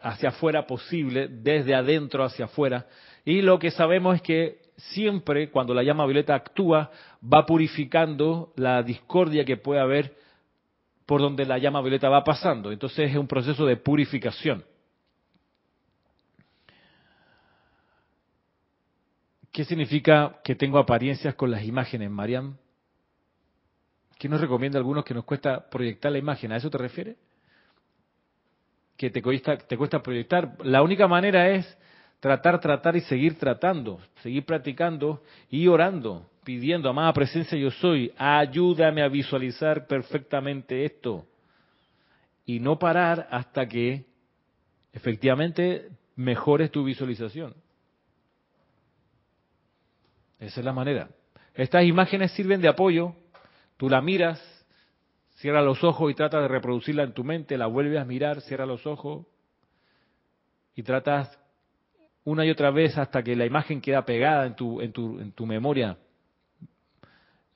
hacia 0.02 0.28
afuera 0.28 0.66
posible, 0.66 1.28
desde 1.28 1.74
adentro 1.74 2.22
hacia 2.22 2.44
afuera, 2.44 2.86
y 3.24 3.42
lo 3.42 3.58
que 3.58 3.70
sabemos 3.70 4.16
es 4.16 4.22
que 4.22 4.61
siempre 4.90 5.50
cuando 5.50 5.74
la 5.74 5.82
llama 5.82 6.06
violeta 6.06 6.34
actúa, 6.34 6.90
va 7.22 7.46
purificando 7.46 8.52
la 8.56 8.82
discordia 8.82 9.44
que 9.44 9.56
puede 9.56 9.80
haber 9.80 10.16
por 11.06 11.20
donde 11.20 11.44
la 11.44 11.58
llama 11.58 11.80
violeta 11.80 12.08
va 12.08 12.24
pasando. 12.24 12.72
Entonces 12.72 13.10
es 13.10 13.16
un 13.16 13.26
proceso 13.26 13.66
de 13.66 13.76
purificación. 13.76 14.64
¿Qué 19.52 19.64
significa 19.64 20.40
que 20.42 20.54
tengo 20.54 20.78
apariencias 20.78 21.34
con 21.34 21.50
las 21.50 21.64
imágenes, 21.64 22.10
Mariam? 22.10 22.56
¿Qué 24.18 24.28
nos 24.28 24.40
recomienda 24.40 24.78
a 24.78 24.80
algunos 24.80 25.04
que 25.04 25.12
nos 25.12 25.24
cuesta 25.24 25.68
proyectar 25.68 26.10
la 26.10 26.18
imagen? 26.18 26.52
¿A 26.52 26.56
eso 26.56 26.70
te 26.70 26.78
refieres? 26.78 27.16
Que 28.96 29.10
te 29.10 29.20
cuesta, 29.20 29.58
te 29.58 29.76
cuesta 29.76 30.02
proyectar. 30.02 30.56
La 30.64 30.82
única 30.82 31.06
manera 31.06 31.50
es 31.50 31.76
tratar, 32.22 32.60
tratar 32.60 32.94
y 32.94 33.00
seguir 33.00 33.36
tratando, 33.36 33.98
seguir 34.22 34.44
practicando 34.44 35.24
y 35.50 35.66
orando, 35.66 36.30
pidiendo, 36.44 36.88
amada 36.88 37.12
presencia 37.12 37.58
yo 37.58 37.72
soy, 37.72 38.12
ayúdame 38.16 39.02
a 39.02 39.08
visualizar 39.08 39.88
perfectamente 39.88 40.84
esto. 40.84 41.26
Y 42.46 42.60
no 42.60 42.78
parar 42.78 43.26
hasta 43.28 43.66
que 43.66 44.04
efectivamente 44.92 45.88
mejores 46.14 46.70
tu 46.70 46.84
visualización. 46.84 47.56
Esa 50.38 50.60
es 50.60 50.64
la 50.64 50.72
manera. 50.72 51.08
Estas 51.54 51.84
imágenes 51.84 52.30
sirven 52.30 52.60
de 52.60 52.68
apoyo, 52.68 53.16
tú 53.76 53.88
la 53.88 54.00
miras, 54.00 54.40
cierra 55.38 55.60
los 55.60 55.82
ojos 55.82 56.08
y 56.12 56.14
trata 56.14 56.40
de 56.40 56.46
reproducirla 56.46 57.02
en 57.02 57.14
tu 57.14 57.24
mente, 57.24 57.58
la 57.58 57.66
vuelves 57.66 57.98
a 57.98 58.04
mirar, 58.04 58.42
cierra 58.42 58.64
los 58.64 58.86
ojos 58.86 59.26
y 60.76 60.84
tratas 60.84 61.41
una 62.24 62.44
y 62.44 62.50
otra 62.50 62.70
vez 62.70 62.96
hasta 62.98 63.22
que 63.22 63.34
la 63.34 63.46
imagen 63.46 63.80
queda 63.80 64.04
pegada 64.04 64.46
en 64.46 64.54
tu, 64.54 64.80
en 64.80 64.92
tu, 64.92 65.18
en 65.18 65.32
tu 65.32 65.46
memoria. 65.46 65.96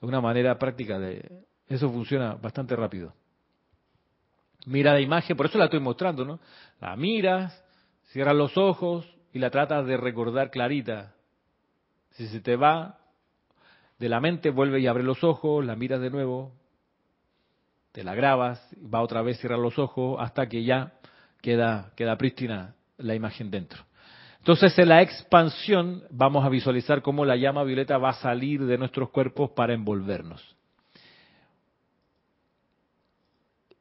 De 0.01 0.07
una 0.07 0.21
manera 0.21 0.59
práctica 0.59 0.99
de 0.99 1.45
eso 1.69 1.91
funciona 1.91 2.35
bastante 2.35 2.77
rápido. 2.77 3.13
Mira 4.67 4.93
la 4.93 5.01
imagen, 5.01 5.37
por 5.37 5.47
eso 5.47 5.59
la 5.59 5.67
estoy 5.67 5.81
mostrando, 5.81 6.25
¿no? 6.25 6.41
La 6.81 6.97
miras, 6.97 7.65
cierras 8.13 8.35
los 8.35 8.57
ojos 8.57 9.07
y 9.33 9.39
la 9.39 9.51
tratas 9.51 9.87
de 9.87 9.97
recordar 9.97 10.51
clarita. 10.51 11.15
Si 12.13 12.27
se 12.29 12.41
te 12.41 12.57
va 12.57 12.99
de 13.99 14.09
la 14.09 14.21
mente, 14.21 14.51
vuelve 14.51 14.81
y 14.81 14.87
abre 14.87 15.05
los 15.05 15.23
ojos, 15.23 15.65
la 15.65 15.77
miras 15.77 16.01
de 16.01 16.11
nuevo, 16.11 16.53
te 17.93 18.05
la 18.05 18.15
grabas, 18.15 18.61
va 18.93 19.01
otra 19.01 19.23
vez, 19.23 19.39
cierra 19.39 19.57
los 19.57 19.79
ojos, 19.79 20.17
hasta 20.21 20.49
que 20.49 20.65
ya 20.65 20.95
queda, 21.41 21.93
queda 21.97 22.19
prístina 22.19 22.75
la 22.99 23.15
imagen 23.15 23.51
dentro. 23.51 23.85
Entonces 24.47 24.79
en 24.79 24.91
la 24.91 25.03
expansión 25.03 26.05
vamos 26.09 26.45
a 26.45 26.49
visualizar 26.49 27.03
cómo 27.03 27.25
la 27.25 27.35
llama 27.35 27.65
violeta 27.65 27.99
va 27.99 28.11
a 28.11 28.21
salir 28.21 28.65
de 28.65 28.79
nuestros 28.79 29.11
cuerpos 29.11 29.51
para 29.51 29.75
envolvernos. 29.75 30.57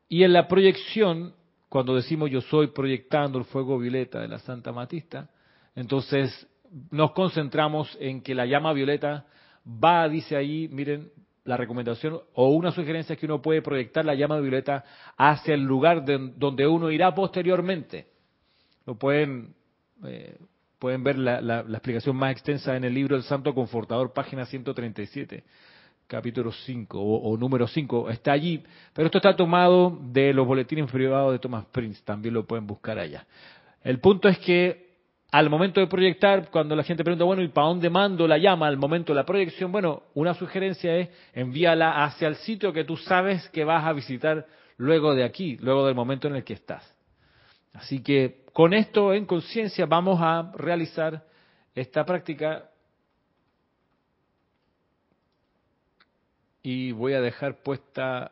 Y 0.10 0.24
en 0.24 0.34
la 0.34 0.48
proyección, 0.48 1.36
cuando 1.70 1.94
decimos 1.94 2.32
yo 2.32 2.42
soy 2.42 2.70
proyectando 2.72 3.38
el 3.38 3.46
fuego 3.46 3.78
violeta 3.78 4.20
de 4.22 4.28
la 4.28 4.40
Santa 4.40 4.72
Matista, 4.72 5.30
entonces 5.76 6.48
nos 6.90 7.12
concentramos 7.12 7.96
en 8.02 8.24
que 8.24 8.34
la 8.34 8.48
llama 8.48 8.74
violeta 8.74 9.28
va, 9.68 10.10
dice 10.10 10.36
ahí, 10.36 10.68
miren, 10.72 11.12
la 11.44 11.58
recomendación 11.58 12.22
o 12.34 12.50
una 12.50 12.72
sugerencia 12.72 13.14
es 13.14 13.20
que 13.20 13.28
uno 13.28 13.40
puede 13.40 13.62
proyectar 13.62 14.04
la 14.04 14.16
llama 14.16 14.40
violeta 14.40 14.84
hacia 15.16 15.54
el 15.54 15.62
lugar 15.62 16.04
donde 16.04 16.66
uno 16.66 16.90
irá 16.90 17.14
posteriormente. 17.14 18.08
Lo 18.88 18.96
pueden 18.96 19.54
eh, 20.04 20.40
Pueden 20.86 21.04
ver 21.04 21.18
la, 21.18 21.62
explicación 21.62 22.16
más 22.16 22.32
extensa 22.32 22.76
en 22.76 22.84
el 22.84 22.94
libro 22.94 23.16
El 23.16 23.24
Santo 23.24 23.56
Confortador, 23.56 24.14
página 24.14 24.46
137, 24.46 25.44
capítulo 26.06 26.52
5 26.52 27.02
o, 27.02 27.36
número 27.38 27.66
5. 27.66 28.12
Está 28.12 28.34
allí, 28.34 28.64
pero 28.94 29.08
esto 29.08 29.18
está 29.18 29.36
tomado 29.36 29.98
de 30.00 30.32
los 30.32 30.46
boletines 30.46 30.92
privados 30.92 31.32
de 31.32 31.40
Thomas 31.40 31.66
Prince, 31.72 32.04
también 32.06 32.36
lo 32.36 32.46
pueden 32.46 32.68
buscar 32.68 33.00
allá. 33.00 33.26
El 33.84 34.00
punto 34.00 34.30
es 34.30 34.38
que 34.38 34.92
al 35.32 35.50
momento 35.50 35.80
de 35.80 35.88
proyectar, 35.88 36.52
cuando 36.52 36.76
la 36.76 36.84
gente 36.84 37.04
pregunta, 37.04 37.26
bueno, 37.26 37.42
¿y 37.42 37.48
para 37.48 37.66
dónde 37.66 37.90
mando 37.90 38.28
la 38.28 38.38
llama 38.38 38.68
al 38.68 38.78
momento 38.78 39.12
de 39.12 39.16
la 39.16 39.26
proyección? 39.26 39.72
Bueno, 39.72 40.04
una 40.14 40.36
sugerencia 40.36 40.96
es 40.98 41.10
envíala 41.34 42.06
hacia 42.06 42.28
el 42.28 42.36
sitio 42.36 42.72
que 42.72 42.84
tú 42.84 42.96
sabes 42.96 43.50
que 43.50 43.64
vas 43.64 43.84
a 43.86 43.92
visitar 43.92 44.46
luego 44.78 45.16
de 45.16 45.24
aquí, 45.24 45.58
luego 45.62 45.88
del 45.88 45.96
momento 45.96 46.28
en 46.28 46.36
el 46.36 46.44
que 46.44 46.54
estás. 46.54 46.95
Así 47.76 48.02
que 48.02 48.46
con 48.54 48.74
esto 48.74 49.14
en 49.14 49.26
conciencia 49.26 49.86
vamos 49.86 50.20
a 50.22 50.52
realizar 50.56 51.26
esta 51.74 52.06
práctica 52.06 52.70
y 56.64 56.94
voy 56.94 57.14
a 57.14 57.22
dejar 57.22 57.62
puesta 57.62 58.32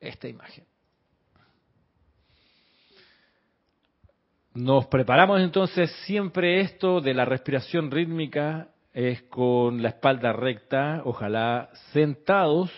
esta 0.00 0.26
imagen. 0.26 0.64
Nos 4.54 4.86
preparamos 4.86 5.40
entonces 5.40 5.92
siempre 6.06 6.60
esto 6.60 7.00
de 7.00 7.14
la 7.14 7.24
respiración 7.24 7.90
rítmica 7.90 8.68
es 8.92 9.22
con 9.24 9.82
la 9.82 9.90
espalda 9.90 10.32
recta, 10.32 11.02
ojalá 11.04 11.70
sentados 11.92 12.72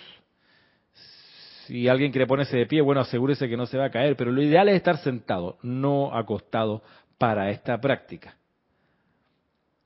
si 1.73 1.89
alguien 1.89 2.13
quiere 2.13 2.27
ponerse 2.27 2.55
de 2.55 2.67
pie, 2.67 2.83
bueno, 2.83 3.01
asegúrese 3.01 3.49
que 3.49 3.57
no 3.57 3.65
se 3.65 3.79
va 3.79 3.87
a 3.87 3.91
caer, 3.91 4.15
pero 4.15 4.31
lo 4.31 4.43
ideal 4.43 4.69
es 4.69 4.77
estar 4.77 4.99
sentado, 4.99 5.57
no 5.63 6.15
acostado 6.15 6.83
para 7.17 7.49
esta 7.49 7.81
práctica. 7.81 8.37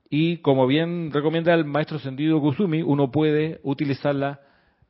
Y 0.09 0.39
como 0.39 0.67
bien 0.67 1.11
recomienda 1.13 1.53
el 1.53 1.63
maestro 1.63 1.97
Sendido 1.97 2.41
Kusumi, 2.41 2.81
uno 2.81 3.09
puede 3.09 3.61
utilizarla, 3.63 4.41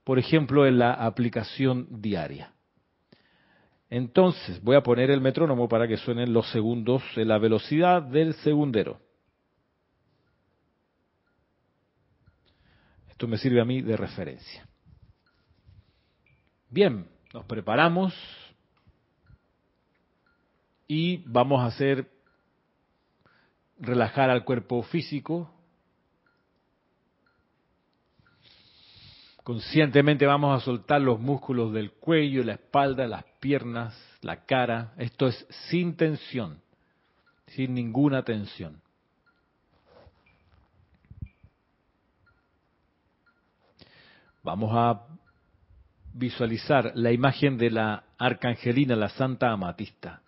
por 0.03 0.17
ejemplo, 0.17 0.65
en 0.65 0.79
la 0.79 0.91
aplicación 0.93 1.88
diaria. 2.01 2.53
Entonces, 3.91 4.60
voy 4.63 4.75
a 4.75 4.81
poner 4.81 5.12
el 5.12 5.21
metrónomo 5.21 5.69
para 5.69 5.88
que 5.88 5.97
suenen 5.97 6.33
los 6.33 6.49
segundos 6.49 7.03
en 7.15 7.27
la 7.27 7.38
velocidad 7.38 8.01
del 8.01 8.33
segundero. 8.33 8.99
Esto 13.07 13.27
me 13.27 13.38
sirve 13.38 13.62
a 13.62 13.65
mí 13.65 13.83
de 13.83 13.97
referencia. 13.97 14.67
Bien, 16.69 17.08
nos 17.34 17.45
preparamos 17.45 18.13
y 20.86 21.23
vamos 21.25 21.62
a 21.62 21.67
hacer 21.67 22.12
relajar 23.80 24.30
al 24.30 24.43
cuerpo 24.43 24.84
físico. 24.84 25.49
Conscientemente 29.45 30.25
vamos 30.25 30.62
a 30.62 30.65
soltar 30.65 30.99
los 30.99 31.21
músculos 31.21 31.71
del 31.71 31.93
cuello, 31.93 32.43
la 32.43 32.53
espalda, 32.53 33.08
las 33.08 33.23
piernas, 33.39 33.97
la 34.21 34.43
cara. 34.43 34.93
Esto 34.97 35.27
es 35.27 35.47
sin 35.69 35.95
tensión, 35.95 36.62
sin 37.47 37.73
ninguna 37.73 38.23
tensión. 38.23 38.82
Vamos 44.43 44.71
a 44.73 45.16
visualizar 46.17 46.91
la 46.95 47.12
imagen 47.12 47.58
de 47.58 47.69
la 47.69 48.03
arcangelina, 48.17 48.95
la 48.95 49.10
Santa 49.10 49.51
Amatista. 49.51 50.21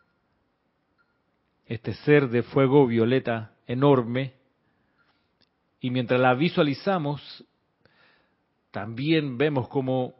Este 1.65 1.93
ser 1.93 2.29
de 2.29 2.43
fuego 2.43 2.87
violeta 2.87 3.51
enorme. 3.67 4.33
Y 5.81 5.91
mientras 5.91 6.19
la 6.19 6.33
visualizamos, 6.33 7.43
también 8.71 9.37
vemos 9.37 9.67
como 9.67 10.13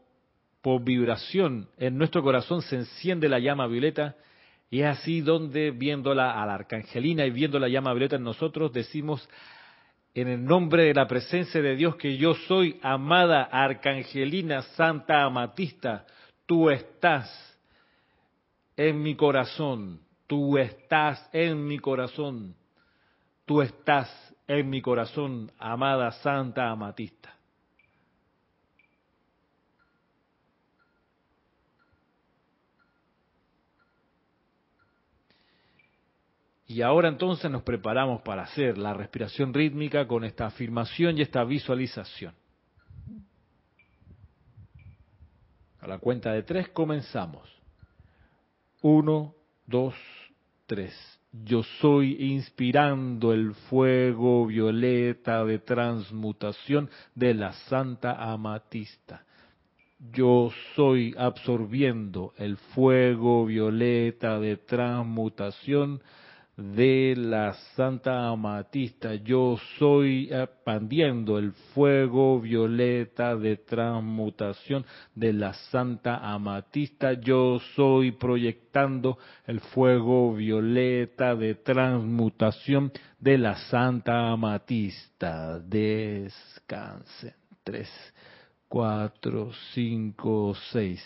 por 0.62 0.82
vibración 0.82 1.68
en 1.78 1.96
nuestro 1.96 2.22
corazón 2.22 2.62
se 2.62 2.76
enciende 2.76 3.28
la 3.28 3.38
llama 3.38 3.66
violeta 3.66 4.16
y 4.68 4.82
es 4.82 4.86
así 4.86 5.20
donde 5.20 5.70
viéndola 5.70 6.42
a 6.42 6.46
la 6.46 6.54
arcangelina 6.54 7.24
y 7.24 7.30
viendo 7.30 7.58
la 7.58 7.68
llama 7.68 7.92
violeta 7.92 8.16
en 8.16 8.24
nosotros 8.24 8.72
decimos 8.72 9.26
en 10.14 10.28
el 10.28 10.44
nombre 10.44 10.84
de 10.84 10.94
la 10.94 11.06
presencia 11.06 11.62
de 11.62 11.76
Dios 11.76 11.96
que 11.96 12.16
yo 12.16 12.34
soy, 12.34 12.78
amada 12.82 13.44
Arcangelina 13.44 14.62
Santa 14.62 15.22
Amatista, 15.22 16.04
tú 16.46 16.70
estás 16.70 17.28
en 18.76 19.02
mi 19.02 19.14
corazón, 19.14 20.00
tú 20.26 20.58
estás 20.58 21.28
en 21.32 21.64
mi 21.64 21.78
corazón, 21.78 22.56
tú 23.44 23.62
estás 23.62 24.08
en 24.48 24.68
mi 24.68 24.82
corazón, 24.82 25.52
amada 25.58 26.10
Santa 26.12 26.70
Amatista. 26.70 27.39
Y 36.70 36.82
ahora 36.82 37.08
entonces 37.08 37.50
nos 37.50 37.64
preparamos 37.64 38.22
para 38.22 38.44
hacer 38.44 38.78
la 38.78 38.94
respiración 38.94 39.52
rítmica 39.52 40.06
con 40.06 40.22
esta 40.22 40.46
afirmación 40.46 41.18
y 41.18 41.22
esta 41.22 41.42
visualización. 41.42 42.32
A 45.80 45.88
la 45.88 45.98
cuenta 45.98 46.30
de 46.30 46.44
tres 46.44 46.68
comenzamos. 46.68 47.50
Uno, 48.82 49.34
dos, 49.66 49.96
tres. 50.66 50.94
Yo 51.32 51.64
soy 51.80 52.16
inspirando 52.32 53.32
el 53.32 53.52
fuego 53.68 54.46
violeta 54.46 55.44
de 55.44 55.58
transmutación 55.58 56.88
de 57.16 57.34
la 57.34 57.52
Santa 57.52 58.14
Amatista. 58.32 59.24
Yo 60.12 60.52
soy 60.76 61.16
absorbiendo 61.18 62.32
el 62.36 62.56
fuego 62.56 63.44
violeta 63.44 64.38
de 64.38 64.56
transmutación 64.56 66.00
de 66.56 67.14
la 67.16 67.54
Santa 67.74 68.28
Amatista. 68.28 69.14
Yo 69.14 69.56
soy 69.78 70.28
expandiendo 70.30 71.38
el 71.38 71.52
fuego 71.74 72.40
violeta 72.40 73.36
de 73.36 73.56
transmutación 73.56 74.84
de 75.14 75.32
la 75.32 75.54
Santa 75.54 76.16
Amatista. 76.16 77.14
Yo 77.14 77.58
soy 77.74 78.12
proyectando 78.12 79.18
el 79.46 79.60
fuego 79.60 80.34
violeta 80.34 81.34
de 81.34 81.54
transmutación 81.54 82.92
de 83.18 83.38
la 83.38 83.56
Santa 83.70 84.30
Amatista. 84.30 85.58
Descansen. 85.58 87.34
Tres, 87.64 87.88
cuatro, 88.68 89.50
cinco, 89.72 90.54
seis 90.72 91.00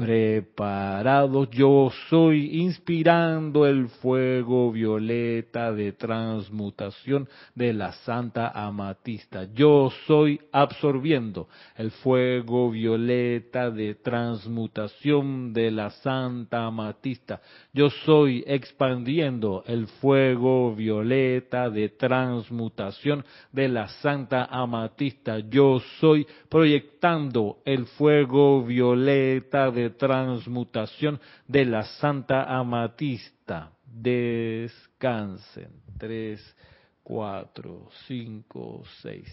preparados. 0.00 1.50
Yo 1.50 1.92
soy 2.08 2.62
inspirando 2.62 3.66
el 3.66 3.88
fuego 3.88 4.72
violeta 4.72 5.72
de 5.72 5.92
transmutación 5.92 7.28
de 7.54 7.74
la 7.74 7.92
Santa 7.92 8.48
Amatista. 8.48 9.44
Yo 9.52 9.92
soy 10.06 10.40
absorbiendo 10.52 11.48
el 11.76 11.90
fuego 11.90 12.70
violeta 12.70 13.70
de 13.70 13.94
transmutación 13.94 15.52
de 15.52 15.70
la 15.70 15.90
Santa 15.90 16.64
Amatista. 16.64 17.42
Yo 17.74 17.90
soy 17.90 18.42
expandiendo 18.46 19.62
el 19.66 19.86
fuego 19.86 20.74
violeta 20.74 21.68
de 21.68 21.90
transmutación 21.90 23.22
de 23.52 23.68
la 23.68 23.86
Santa 23.88 24.46
Amatista. 24.46 25.40
Yo 25.40 25.78
soy 26.00 26.26
proyectando 26.48 27.58
el 27.66 27.84
fuego 27.84 28.64
violeta 28.64 29.70
de 29.70 29.89
transmutación 29.90 31.20
de 31.46 31.64
la 31.64 31.84
Santa 31.84 32.44
Amatista. 32.44 33.72
Descansen. 33.84 35.70
Tres, 35.98 36.56
cuatro, 37.02 37.88
cinco, 38.06 38.82
seis 39.02 39.26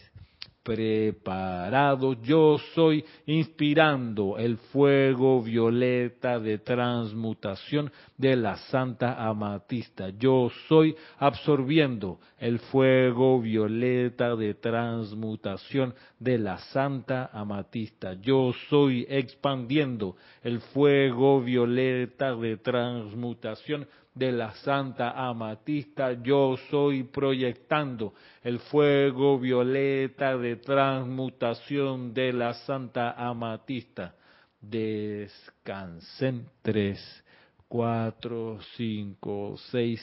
preparado. 0.68 2.22
Yo 2.22 2.58
soy 2.76 3.06
inspirando 3.26 4.38
el 4.38 4.58
fuego 4.58 5.42
violeta 5.42 6.40
de 6.40 6.58
transmutación 6.58 7.90
de 8.18 8.36
la 8.36 8.58
Santa 8.58 9.14
Amatista. 9.30 10.10
Yo 10.10 10.52
soy 10.68 10.94
absorbiendo 11.20 12.20
el 12.38 12.60
fuego 12.60 13.40
violeta 13.40 14.36
de 14.36 14.56
transmutación 14.56 15.96
de 16.20 16.38
la 16.38 16.58
Santa 16.58 17.30
Amatista. 17.32 18.16
Yo 18.16 18.52
soy 18.70 19.06
expandiendo 19.08 20.18
el 20.44 20.60
fuego 20.60 21.40
violeta 21.40 22.36
de 22.36 22.58
transmutación 22.58 23.88
de 24.18 24.32
la 24.32 24.54
Santa 24.56 25.12
Amatista, 25.12 26.14
yo 26.22 26.56
soy 26.70 27.04
proyectando 27.04 28.14
el 28.44 28.60
fuego 28.60 29.40
violeta 29.40 30.38
de 30.38 30.58
transmutación 30.58 32.14
de 32.14 32.34
la 32.34 32.54
Santa 32.54 33.12
Amatista. 33.12 34.16
Descansen 34.60 36.48
tres, 36.62 37.24
cuatro, 37.68 38.60
cinco, 38.76 39.56
seis. 39.72 40.02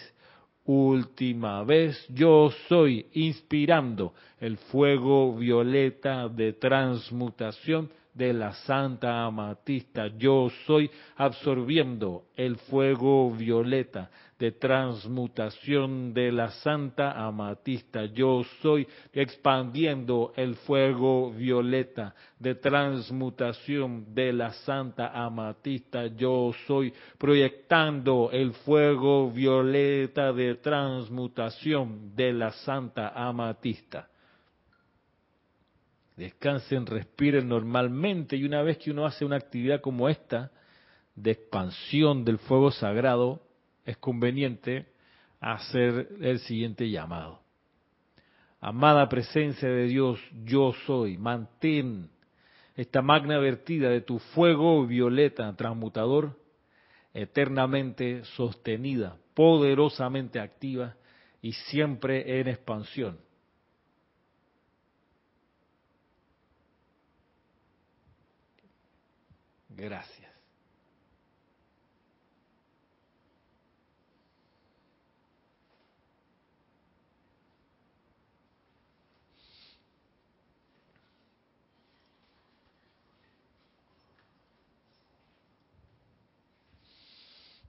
Última 0.66 1.62
vez, 1.62 2.07
yo 2.09 2.50
soy 2.68 3.07
inspirando 3.12 4.14
el 4.40 4.57
fuego 4.57 5.37
violeta 5.37 6.29
de 6.29 6.55
transmutación 6.55 7.90
de 8.14 8.33
la 8.33 8.53
Santa 8.53 9.24
Amatista. 9.24 10.07
Yo 10.16 10.48
soy 10.66 10.90
absorbiendo 11.16 12.27
el 12.37 12.57
fuego 12.57 13.31
violeta 13.33 14.11
de 14.38 14.53
transmutación 14.53 16.12
de 16.12 16.33
la 16.33 16.50
Santa 16.50 17.12
Amatista. 17.12 18.05
Yo 18.07 18.42
soy 18.62 18.87
expandiendo 19.12 20.33
el 20.37 20.55
fuego 20.57 21.33
violeta 21.33 22.14
de 22.38 22.55
transmutación 22.55 24.14
de 24.14 24.33
la 24.33 24.53
Santa 24.53 25.09
Amatista. 25.09 26.07
Yo 26.07 26.53
soy 26.66 26.92
proyectando 27.18 28.31
el 28.33 28.53
fuego 28.53 29.31
violeta 29.31 30.33
de 30.33 30.57
transmutación 30.57 32.14
de 32.14 32.33
la 32.33 32.53
Santa 32.53 33.09
Amatista 33.09 34.09
descansen, 36.16 36.87
respiren 36.87 37.48
normalmente 37.48 38.37
y 38.37 38.44
una 38.44 38.62
vez 38.62 38.79
que 38.79 38.90
uno 38.90 39.07
hace 39.07 39.24
una 39.24 39.37
actividad 39.37 39.81
como 39.81 40.09
esta, 40.09 40.53
de 41.14 41.33
expansión 41.33 42.24
del 42.24 42.38
fuego 42.38 42.70
sagrado, 42.70 43.42
es 43.85 43.96
conveniente 43.98 44.87
hacer 45.40 46.09
el 46.20 46.38
siguiente 46.40 46.88
llamado. 46.90 47.40
Amada 48.61 49.09
presencia 49.09 49.68
de 49.68 49.87
Dios, 49.87 50.18
yo 50.44 50.72
soy, 50.87 51.18
mantén 51.18 52.11
esta 52.77 53.03
magna 53.03 53.38
vertida 53.38 53.90
de 53.90 54.00
tu 54.00 54.18
fuego 54.18 54.87
violeta 54.87 55.55
transmutador 55.55 56.37
eternamente 57.12 58.24
sostenida, 58.24 59.16
poderosamente 59.35 60.40
activa 60.40 60.96
y 61.40 61.53
siempre 61.53 62.40
en 62.40 62.48
expansión 62.48 63.18
Gracias. 69.76 70.32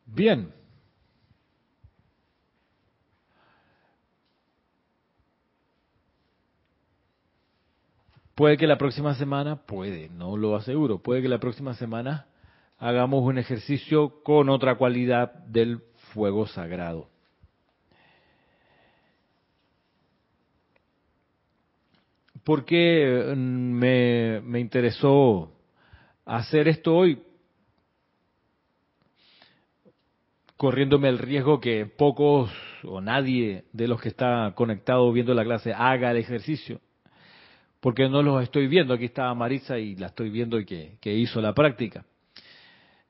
Bien. 0.06 0.52
Puede 8.36 8.58
que 8.58 8.68
la 8.68 8.78
próxima 8.78 9.16
semana, 9.16 9.66
puede, 9.66 10.10
no 10.10 10.36
lo 10.36 10.58
aseguro, 10.58 11.00
puede 11.02 11.22
que 11.22 11.30
la 11.30 11.40
próxima 11.40 11.74
semana 11.74 12.28
hagamos 12.78 13.24
un 13.24 13.38
ejercicio 13.38 14.22
con 14.24 14.50
otra 14.50 14.76
cualidad 14.76 15.32
del 15.46 15.80
fuego 16.14 16.46
sagrado. 16.46 17.08
¿Por 22.44 22.66
qué 22.66 23.34
mm, 23.34 23.40
me, 23.40 24.42
me 24.42 24.60
interesó 24.60 25.54
hacer 26.26 26.68
esto 26.68 26.94
hoy? 26.94 27.22
corriéndome 30.58 31.10
el 31.10 31.20
riesgo 31.20 31.60
que 31.60 31.86
pocos 31.86 32.50
o 32.84 33.02
nadie 33.02 33.66
de 33.74 33.90
los 33.90 34.02
que 34.02 34.08
está 34.08 34.54
conectado 34.56 35.12
viendo 35.12 35.34
la 35.34 35.44
clase 35.44 35.74
haga 35.74 36.12
el 36.12 36.18
ejercicio 36.18 36.80
porque 37.86 38.10
no 38.10 38.24
los 38.24 38.42
estoy 38.42 38.66
viendo. 38.66 38.96
Aquí 38.96 39.06
está 39.06 39.32
Marisa 39.36 39.78
y 39.78 39.96
la 39.96 40.08
estoy 40.08 40.32
viendo 40.32 40.60
y 40.60 40.66
que, 40.66 41.14
hizo 41.14 41.40
la 41.40 41.54
práctica. 41.54 42.04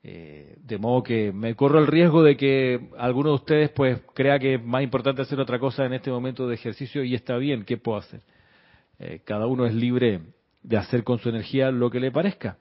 Eh, 0.03 0.57
de 0.57 0.77
modo 0.77 1.01
que 1.01 1.31
me 1.31 1.55
corro 1.55 1.79
el 1.79 1.87
riesgo 1.87 2.21
de 2.21 2.35
que 2.35 2.89
alguno 2.97 3.29
de 3.29 3.35
ustedes 3.35 3.69
pues 3.69 4.01
crea 4.13 4.37
que 4.37 4.55
es 4.55 4.61
más 4.61 4.83
importante 4.83 5.21
hacer 5.21 5.39
otra 5.39 5.59
cosa 5.59 5.85
en 5.85 5.93
este 5.93 6.11
momento 6.11 6.45
de 6.45 6.55
ejercicio 6.55 7.05
y 7.05 7.15
está 7.15 7.37
bien, 7.37 7.63
¿qué 7.63 7.77
puedo 7.77 7.99
hacer? 7.99 8.19
Eh, 8.99 9.21
cada 9.23 9.47
uno 9.47 9.65
es 9.65 9.73
libre 9.73 10.19
de 10.61 10.75
hacer 10.75 11.05
con 11.05 11.19
su 11.19 11.29
energía 11.29 11.71
lo 11.71 11.89
que 11.89 12.01
le 12.01 12.11
parezca. 12.11 12.57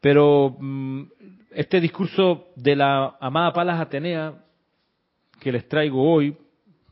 Pero 0.00 0.56
mm, 0.58 1.02
este 1.50 1.78
discurso 1.78 2.48
de 2.56 2.74
la 2.74 3.18
amada 3.20 3.52
Palas 3.52 3.82
Atenea 3.82 4.32
que 5.40 5.52
les 5.52 5.68
traigo 5.68 6.10
hoy, 6.10 6.34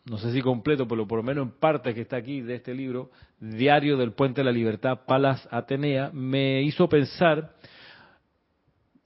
no 0.05 0.19
sé 0.19 0.33
si 0.33 0.43
completo, 0.43 0.89
pero 0.89 1.07
por 1.07 1.19
lo 1.19 1.23
menos 1.23 1.47
en 1.47 1.53
parte 1.53 1.95
que 1.95 2.01
está 2.01 2.17
aquí 2.17 2.41
de 2.41 2.57
este 2.57 2.75
libro, 2.75 3.11
Diario 3.39 3.97
del 3.97 4.13
Puente 4.13 4.41
de 4.41 4.45
la 4.45 4.53
Libertad, 4.53 5.01
Palas 5.07 5.49
Atenea, 5.51 6.11
me 6.13 6.63
hizo 6.63 6.89
pensar 6.89 7.55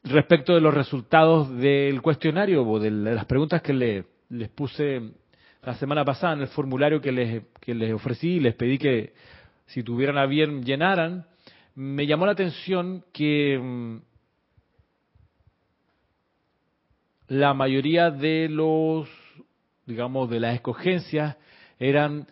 respecto 0.04 0.54
de 0.54 0.60
los 0.60 0.72
resultados 0.72 1.54
del 1.58 2.00
cuestionario 2.00 2.66
o 2.66 2.78
de 2.78 2.90
las 2.90 3.26
preguntas 3.26 3.60
que 3.60 4.04
les 4.28 4.48
puse 4.50 5.02
la 5.62 5.74
semana 5.74 6.04
pasada 6.04 6.34
en 6.34 6.40
el 6.42 6.48
formulario 6.48 7.00
que 7.00 7.12
les, 7.12 7.42
que 7.60 7.74
les 7.74 7.92
ofrecí 7.92 8.34
y 8.34 8.40
les 8.40 8.54
pedí 8.54 8.78
que 8.78 9.12
si 9.66 9.82
tuvieran 9.82 10.16
a 10.16 10.26
bien 10.26 10.64
llenaran, 10.64 11.26
me 11.74 12.06
llamó 12.06 12.24
la 12.24 12.32
atención 12.32 13.04
que 13.12 13.58
mm, 13.60 13.96
la 17.28 17.52
mayoría 17.52 18.10
de 18.10 18.48
los 18.48 19.08
digamos, 19.86 20.28
de 20.28 20.40
las 20.40 20.54
escogencias 20.54 21.36
eran 21.78 22.26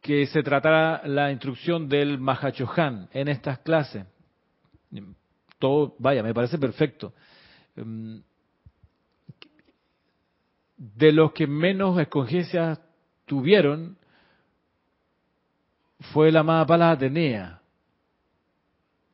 que 0.00 0.26
se 0.26 0.42
tratara 0.42 1.06
la 1.06 1.30
instrucción 1.30 1.88
del 1.88 2.18
Mahachohan 2.18 3.08
en 3.12 3.28
estas 3.28 3.58
clases. 3.60 4.04
Todo, 5.58 5.94
vaya, 5.98 6.22
me 6.22 6.34
parece 6.34 6.58
perfecto. 6.58 7.12
Em, 7.76 8.22
de 10.76 11.12
los 11.12 11.32
que 11.32 11.46
menos 11.46 11.98
escogencias 12.00 12.80
tuvieron 13.26 13.96
fue 16.12 16.32
la 16.32 16.40
amada 16.40 16.66
Palas 16.66 16.96
Atenea, 16.96 17.60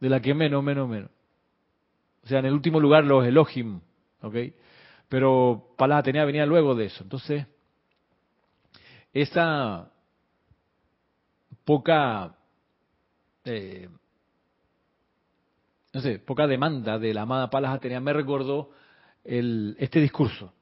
de 0.00 0.08
la 0.08 0.20
que 0.20 0.32
menos, 0.32 0.64
menos, 0.64 0.88
menos. 0.88 1.11
O 2.24 2.26
sea, 2.26 2.38
en 2.38 2.46
el 2.46 2.54
último 2.54 2.80
lugar 2.80 3.04
los 3.04 3.26
Elohim, 3.26 3.80
¿ok? 4.22 4.37
Pero 5.09 5.75
Palas 5.77 6.01
Atenea 6.01 6.25
venía 6.25 6.47
luego 6.47 6.75
de 6.75 6.87
eso. 6.87 7.03
Entonces, 7.03 7.47
esa 9.12 9.90
poca, 11.64 12.37
eh, 13.44 13.88
no 15.92 16.01
sé, 16.01 16.18
poca 16.18 16.47
demanda 16.47 16.99
de 16.99 17.14
la 17.14 17.23
amada 17.23 17.51
Palas 17.51 17.75
Atenea 17.75 18.01
me 18.01 18.12
recordó 18.12 18.71
este 19.25 20.01
discurso 20.01 20.53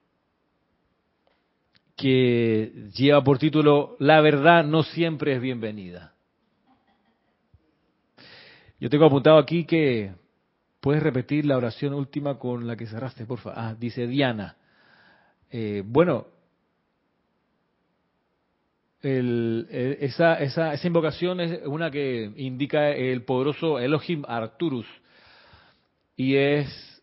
que 1.96 2.90
lleva 2.94 3.22
por 3.24 3.38
título 3.38 3.96
La 3.98 4.20
verdad 4.20 4.64
no 4.64 4.82
siempre 4.82 5.34
es 5.34 5.40
bienvenida. 5.40 6.14
Yo 8.78 8.90
tengo 8.90 9.06
apuntado 9.06 9.38
aquí 9.38 9.64
que 9.64 10.12
¿Puedes 10.86 11.02
repetir 11.02 11.44
la 11.46 11.56
oración 11.56 11.94
última 11.94 12.38
con 12.38 12.64
la 12.64 12.76
que 12.76 12.86
cerraste, 12.86 13.26
por 13.26 13.40
favor? 13.40 13.58
Ah, 13.58 13.74
dice 13.76 14.06
Diana. 14.06 14.54
Eh, 15.50 15.82
bueno, 15.84 16.28
esa, 19.02 20.34
esa, 20.34 20.74
esa 20.74 20.86
invocación 20.86 21.40
es 21.40 21.66
una 21.66 21.90
que 21.90 22.30
indica 22.36 22.90
el 22.90 23.24
poderoso 23.24 23.80
Elohim 23.80 24.22
Arturus. 24.28 24.86
Y 26.14 26.36
es, 26.36 27.02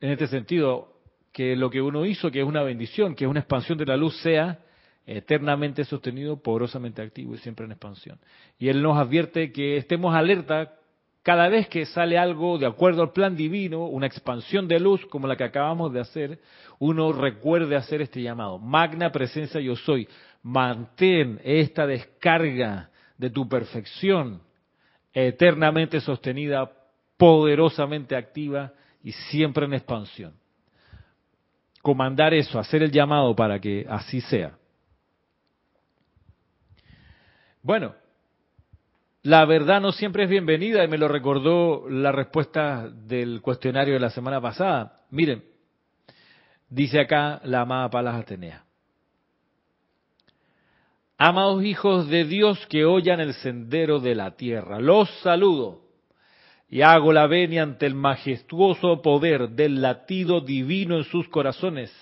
en 0.00 0.12
este 0.12 0.28
sentido, 0.28 1.00
que 1.32 1.56
lo 1.56 1.70
que 1.70 1.82
uno 1.82 2.06
hizo, 2.06 2.30
que 2.30 2.42
es 2.42 2.46
una 2.46 2.62
bendición, 2.62 3.16
que 3.16 3.24
es 3.24 3.28
una 3.28 3.40
expansión 3.40 3.76
de 3.76 3.86
la 3.86 3.96
luz, 3.96 4.16
sea 4.22 4.60
eternamente 5.04 5.84
sostenido, 5.84 6.40
poderosamente 6.40 7.02
activo 7.02 7.34
y 7.34 7.38
siempre 7.38 7.64
en 7.66 7.72
expansión. 7.72 8.20
Y 8.56 8.68
Él 8.68 8.80
nos 8.80 8.96
advierte 8.96 9.50
que 9.50 9.78
estemos 9.78 10.14
alerta 10.14 10.77
cada 11.22 11.48
vez 11.48 11.68
que 11.68 11.84
sale 11.86 12.16
algo 12.16 12.58
de 12.58 12.66
acuerdo 12.66 13.02
al 13.02 13.12
plan 13.12 13.36
divino, 13.36 13.86
una 13.86 14.06
expansión 14.06 14.66
de 14.66 14.80
luz 14.80 15.04
como 15.06 15.26
la 15.26 15.36
que 15.36 15.44
acabamos 15.44 15.92
de 15.92 16.00
hacer, 16.00 16.38
uno 16.78 17.12
recuerde 17.12 17.76
hacer 17.76 18.00
este 18.00 18.22
llamado. 18.22 18.58
Magna 18.58 19.10
presencia 19.12 19.60
yo 19.60 19.76
soy. 19.76 20.08
Mantén 20.42 21.40
esta 21.44 21.86
descarga 21.86 22.90
de 23.18 23.30
tu 23.30 23.48
perfección 23.48 24.40
eternamente 25.12 26.00
sostenida, 26.00 26.70
poderosamente 27.16 28.14
activa 28.14 28.72
y 29.02 29.12
siempre 29.12 29.66
en 29.66 29.74
expansión. 29.74 30.34
Comandar 31.82 32.34
eso, 32.34 32.58
hacer 32.58 32.82
el 32.82 32.90
llamado 32.90 33.34
para 33.34 33.60
que 33.60 33.84
así 33.88 34.20
sea. 34.20 34.56
Bueno, 37.62 37.94
la 39.22 39.44
verdad 39.44 39.80
no 39.80 39.92
siempre 39.92 40.24
es 40.24 40.30
bienvenida 40.30 40.84
y 40.84 40.88
me 40.88 40.98
lo 40.98 41.08
recordó 41.08 41.88
la 41.88 42.12
respuesta 42.12 42.88
del 42.88 43.40
cuestionario 43.42 43.94
de 43.94 44.00
la 44.00 44.10
semana 44.10 44.40
pasada. 44.40 45.00
Miren, 45.10 45.44
dice 46.68 47.00
acá 47.00 47.40
la 47.44 47.62
amada 47.62 47.90
Palas 47.90 48.16
Atenea. 48.16 48.64
Amados 51.16 51.64
hijos 51.64 52.08
de 52.08 52.24
Dios 52.24 52.64
que 52.68 52.84
oyan 52.84 53.18
el 53.18 53.34
sendero 53.34 53.98
de 53.98 54.14
la 54.14 54.36
tierra, 54.36 54.78
los 54.78 55.10
saludo 55.22 55.82
y 56.68 56.82
hago 56.82 57.12
la 57.12 57.26
venia 57.26 57.64
ante 57.64 57.86
el 57.86 57.94
majestuoso 57.96 59.02
poder 59.02 59.48
del 59.50 59.82
latido 59.82 60.40
divino 60.40 60.96
en 60.96 61.04
sus 61.04 61.28
corazones 61.28 61.92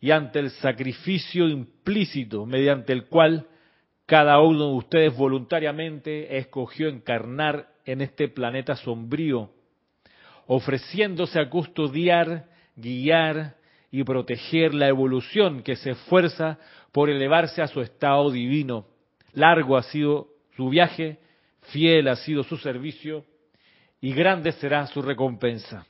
y 0.00 0.10
ante 0.10 0.40
el 0.40 0.50
sacrificio 0.50 1.48
implícito 1.48 2.44
mediante 2.44 2.92
el 2.92 3.06
cual 3.06 3.46
cada 4.06 4.40
uno 4.40 4.68
de 4.68 4.74
ustedes 4.74 5.16
voluntariamente 5.16 6.36
escogió 6.38 6.88
encarnar 6.88 7.68
en 7.84 8.00
este 8.00 8.28
planeta 8.28 8.76
sombrío, 8.76 9.50
ofreciéndose 10.46 11.40
a 11.40 11.48
custodiar, 11.48 12.46
guiar 12.76 13.56
y 13.90 14.04
proteger 14.04 14.74
la 14.74 14.88
evolución 14.88 15.62
que 15.62 15.76
se 15.76 15.90
esfuerza 15.90 16.58
por 16.90 17.10
elevarse 17.10 17.62
a 17.62 17.68
su 17.68 17.80
estado 17.80 18.30
divino. 18.30 18.86
Largo 19.34 19.76
ha 19.76 19.82
sido 19.82 20.28
su 20.56 20.68
viaje, 20.68 21.18
fiel 21.70 22.08
ha 22.08 22.16
sido 22.16 22.42
su 22.42 22.56
servicio 22.56 23.24
y 24.00 24.12
grande 24.12 24.52
será 24.52 24.86
su 24.88 25.00
recompensa. 25.00 25.86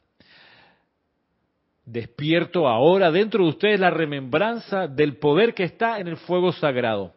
Despierto 1.84 2.68
ahora 2.68 3.10
dentro 3.10 3.42
de 3.44 3.50
ustedes 3.50 3.80
la 3.80 3.90
remembranza 3.90 4.86
del 4.86 5.16
poder 5.16 5.54
que 5.54 5.64
está 5.64 5.98
en 5.98 6.08
el 6.08 6.16
fuego 6.16 6.52
sagrado 6.52 7.14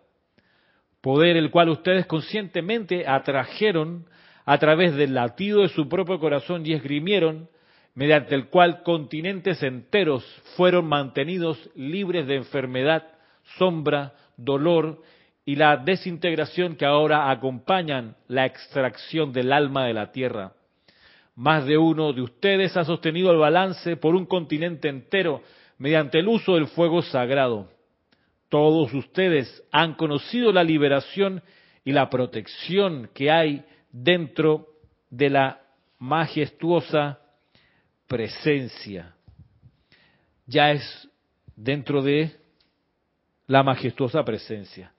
poder 1.05 1.37
el 1.37 1.51
cual 1.51 1.69
ustedes 1.69 2.07
conscientemente 2.07 3.07
atrajeron 3.07 4.07
a 4.43 4.57
través 4.57 4.95
del 4.95 5.13
latido 5.13 5.61
de 5.61 5.69
su 5.69 5.87
propio 5.87 6.19
corazón 6.19 6.65
y 6.65 6.73
esgrimieron, 6.73 7.47
mediante 7.93 8.33
el 8.33 8.47
cual 8.47 8.81
continentes 8.81 9.61
enteros 9.61 10.25
fueron 10.57 10.87
mantenidos 10.87 11.69
libres 11.75 12.25
de 12.25 12.37
enfermedad, 12.37 13.03
sombra, 13.59 14.15
dolor 14.35 15.03
y 15.45 15.57
la 15.57 15.77
desintegración 15.77 16.75
que 16.75 16.87
ahora 16.87 17.29
acompañan 17.29 18.15
la 18.27 18.47
extracción 18.47 19.31
del 19.31 19.53
alma 19.53 19.85
de 19.85 19.93
la 19.93 20.11
tierra. 20.11 20.53
Más 21.35 21.67
de 21.67 21.77
uno 21.77 22.13
de 22.13 22.23
ustedes 22.23 22.75
ha 22.77 22.83
sostenido 22.83 23.29
el 23.29 23.37
balance 23.37 23.95
por 23.95 24.15
un 24.15 24.25
continente 24.25 24.89
entero 24.89 25.43
mediante 25.77 26.17
el 26.17 26.27
uso 26.27 26.55
del 26.55 26.65
fuego 26.65 27.03
sagrado. 27.03 27.74
Todos 28.55 28.93
ustedes 28.93 29.61
han 29.69 29.95
conocido 29.95 30.53
la 30.53 30.63
liberación 30.63 31.43
y 31.83 31.91
la 31.91 32.09
protección 32.09 33.09
que 33.13 33.29
hay 33.29 33.65
dentro 33.91 34.69
de 35.09 35.29
la 35.29 35.59
majestuosa 35.99 37.19
presencia. 38.07 39.13
Ya 40.45 40.71
es 40.71 41.09
dentro 41.53 42.01
de 42.01 42.31
la 43.45 43.61
majestuosa 43.61 44.23
presencia. 44.23 44.93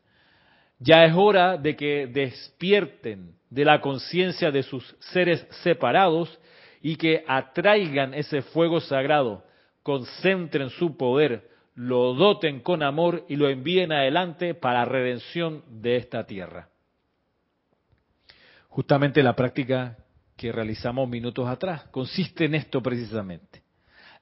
Ya 0.78 1.06
es 1.06 1.14
hora 1.16 1.56
de 1.56 1.76
que 1.76 2.08
despierten 2.08 3.36
de 3.48 3.64
la 3.64 3.80
conciencia 3.80 4.50
de 4.50 4.64
sus 4.64 4.84
seres 4.98 5.46
separados 5.62 6.38
y 6.82 6.96
que 6.96 7.24
atraigan 7.26 8.12
ese 8.12 8.42
fuego 8.42 8.80
sagrado, 8.80 9.46
concentren 9.82 10.68
su 10.68 10.94
poder, 10.98 11.55
lo 11.76 12.14
doten 12.14 12.60
con 12.60 12.82
amor 12.82 13.24
y 13.28 13.36
lo 13.36 13.48
envíen 13.48 13.92
adelante 13.92 14.54
para 14.54 14.86
redención 14.86 15.62
de 15.68 15.96
esta 15.96 16.26
tierra. 16.26 16.70
Justamente 18.68 19.22
la 19.22 19.36
práctica 19.36 19.98
que 20.36 20.52
realizamos 20.52 21.08
minutos 21.08 21.46
atrás 21.46 21.84
consiste 21.90 22.46
en 22.46 22.54
esto 22.54 22.82
precisamente. 22.82 23.62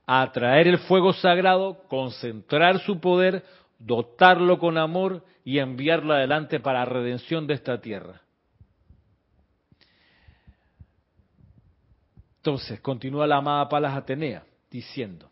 Atraer 0.04 0.66
el 0.66 0.78
fuego 0.78 1.12
sagrado, 1.12 1.84
concentrar 1.88 2.80
su 2.80 3.00
poder, 3.00 3.44
dotarlo 3.78 4.58
con 4.58 4.76
amor 4.76 5.24
y 5.44 5.58
enviarlo 5.58 6.12
adelante 6.12 6.58
para 6.58 6.84
redención 6.84 7.46
de 7.46 7.54
esta 7.54 7.80
tierra. 7.80 8.20
Entonces, 12.38 12.80
continúa 12.80 13.26
la 13.26 13.36
amada 13.36 13.68
Palas 13.68 13.96
Atenea 13.96 14.44
diciendo, 14.70 15.30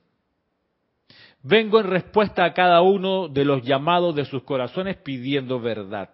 vengo 1.43 1.81
en 1.81 1.87
respuesta 1.87 2.45
a 2.45 2.55
cada 2.55 2.83
uno 2.83 3.29
de 3.29 3.45
los 3.45 3.63
llamados 3.63 4.15
de 4.15 4.25
sus 4.25 4.43
corazones 4.43 4.97
pidiendo 4.97 5.61
verdad. 5.61 6.11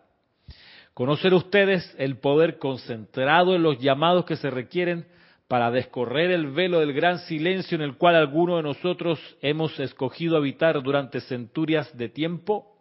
Conocer 0.95 1.33
ustedes 1.35 1.95
el 1.99 2.17
poder 2.17 2.59
concentrado 2.59 3.55
en 3.55 3.63
los 3.63 3.79
llamados 3.79 4.25
que 4.25 4.37
se 4.37 4.51
requieren 4.51 5.07
para 5.47 5.71
descorrer 5.71 6.31
el 6.31 6.49
velo 6.49 6.81
del 6.81 6.93
gran 6.93 7.21
silencio 7.21 7.77
en 7.77 7.83
el 7.83 7.97
cual 7.97 8.17
algunos 8.17 8.57
de 8.57 8.63
nosotros 8.65 9.21
hemos 9.41 9.79
escogido 9.81 10.37
habitar 10.37 10.83
durante 10.83 11.21
centurias 11.21 11.97
de 11.97 12.09
tiempo? 12.09 12.77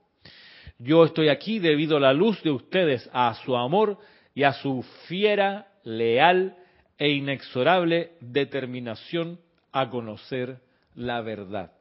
Yo 0.80 1.06
estoy 1.06 1.30
aquí 1.30 1.60
debido 1.60 1.98
a 1.98 2.02
la 2.02 2.14
luz 2.14 2.42
de 2.44 2.52
ustedes, 2.52 3.10
a 3.14 3.34
su 3.46 3.56
amor 3.56 3.98
y 4.36 4.44
a 4.44 4.54
su 4.54 4.84
fiera, 5.08 5.68
leal 5.84 6.58
e 6.98 7.10
inexorable 7.10 8.12
determinación 8.20 9.40
a 9.72 9.90
conocer 9.90 10.60
la 10.96 11.22
verdad. 11.22 11.77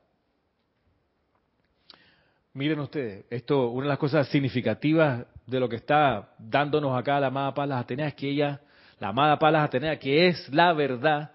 Miren 2.56 2.80
ustedes, 2.80 3.26
esto, 3.28 3.68
una 3.68 3.82
de 3.82 3.88
las 3.90 3.98
cosas 3.98 4.26
significativas 4.28 5.26
de 5.46 5.60
lo 5.60 5.68
que 5.68 5.76
está 5.76 6.30
dándonos 6.38 6.98
acá 6.98 7.20
la 7.20 7.26
amada 7.26 7.52
Palas 7.52 7.82
Atenea 7.82 8.08
es 8.08 8.14
que 8.14 8.30
ella, 8.30 8.62
la 8.98 9.08
amada 9.08 9.38
Palas 9.38 9.66
Atenea, 9.66 9.98
que 9.98 10.28
es 10.28 10.48
la 10.54 10.72
verdad, 10.72 11.32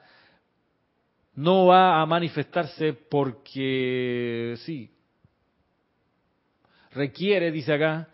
no 1.35 1.67
va 1.67 2.01
a 2.01 2.05
manifestarse 2.07 2.93
porque 2.93 4.55
sí. 4.65 4.91
Requiere, 6.89 7.51
dice 7.51 7.75
acá, 7.75 8.09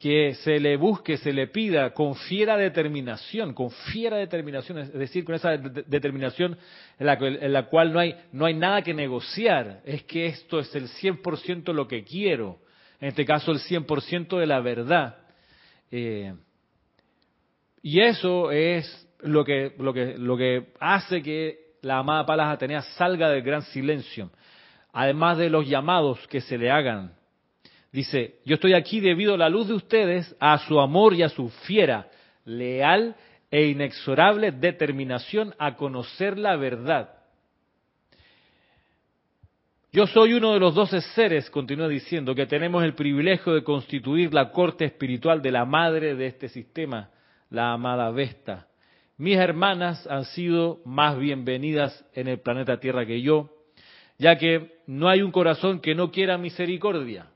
que 0.00 0.32
se 0.36 0.58
le 0.58 0.78
busque, 0.78 1.18
se 1.18 1.30
le 1.30 1.48
pida 1.48 1.92
con 1.92 2.14
fiera 2.14 2.56
determinación, 2.56 3.52
con 3.52 3.70
fiera 3.70 4.16
determinación, 4.16 4.78
es 4.78 4.92
decir, 4.94 5.26
con 5.26 5.34
esa 5.34 5.58
determinación 5.58 6.56
en 6.98 7.06
la, 7.06 7.18
en 7.20 7.52
la, 7.52 7.66
cual 7.66 7.92
no 7.92 7.98
hay, 7.98 8.16
no 8.32 8.46
hay 8.46 8.54
nada 8.54 8.80
que 8.80 8.94
negociar, 8.94 9.82
es 9.84 10.02
que 10.04 10.24
esto 10.24 10.58
es 10.58 10.74
el 10.74 10.88
100% 10.88 11.74
lo 11.74 11.86
que 11.86 12.02
quiero, 12.02 12.60
en 12.98 13.08
este 13.08 13.26
caso 13.26 13.52
el 13.52 13.58
100% 13.58 14.38
de 14.38 14.46
la 14.46 14.60
verdad. 14.60 15.18
Eh, 15.90 16.32
y 17.82 18.00
eso 18.00 18.50
es 18.52 19.06
lo 19.20 19.44
que, 19.44 19.74
lo, 19.78 19.92
que, 19.92 20.16
lo 20.16 20.34
que 20.34 20.68
hace 20.80 21.22
que 21.22 21.74
la 21.82 21.98
amada 21.98 22.24
Palas 22.24 22.54
Atenea 22.54 22.80
salga 22.96 23.28
del 23.28 23.42
gran 23.42 23.62
silencio, 23.64 24.30
además 24.94 25.36
de 25.36 25.50
los 25.50 25.68
llamados 25.68 26.26
que 26.28 26.40
se 26.40 26.56
le 26.56 26.70
hagan 26.70 27.19
Dice, 27.92 28.36
yo 28.44 28.54
estoy 28.54 28.74
aquí 28.74 29.00
debido 29.00 29.34
a 29.34 29.38
la 29.38 29.48
luz 29.48 29.68
de 29.68 29.74
ustedes, 29.74 30.34
a 30.38 30.58
su 30.58 30.80
amor 30.80 31.14
y 31.14 31.22
a 31.22 31.28
su 31.28 31.48
fiera, 31.48 32.08
leal 32.44 33.16
e 33.50 33.66
inexorable 33.66 34.52
determinación 34.52 35.54
a 35.58 35.74
conocer 35.74 36.38
la 36.38 36.56
verdad. 36.56 37.10
Yo 39.92 40.06
soy 40.06 40.34
uno 40.34 40.52
de 40.52 40.60
los 40.60 40.76
doce 40.76 41.00
seres, 41.00 41.50
continúa 41.50 41.88
diciendo, 41.88 42.32
que 42.32 42.46
tenemos 42.46 42.84
el 42.84 42.94
privilegio 42.94 43.54
de 43.54 43.64
constituir 43.64 44.32
la 44.32 44.52
corte 44.52 44.84
espiritual 44.84 45.42
de 45.42 45.50
la 45.50 45.64
madre 45.64 46.14
de 46.14 46.26
este 46.26 46.48
sistema, 46.48 47.10
la 47.50 47.72
amada 47.72 48.08
Vesta. 48.12 48.68
Mis 49.18 49.36
hermanas 49.36 50.06
han 50.06 50.26
sido 50.26 50.80
más 50.84 51.18
bienvenidas 51.18 52.04
en 52.14 52.28
el 52.28 52.38
planeta 52.38 52.78
Tierra 52.78 53.04
que 53.04 53.20
yo, 53.20 53.50
ya 54.16 54.38
que 54.38 54.78
no 54.86 55.08
hay 55.08 55.22
un 55.22 55.32
corazón 55.32 55.80
que 55.80 55.96
no 55.96 56.12
quiera 56.12 56.38
misericordia. 56.38 57.26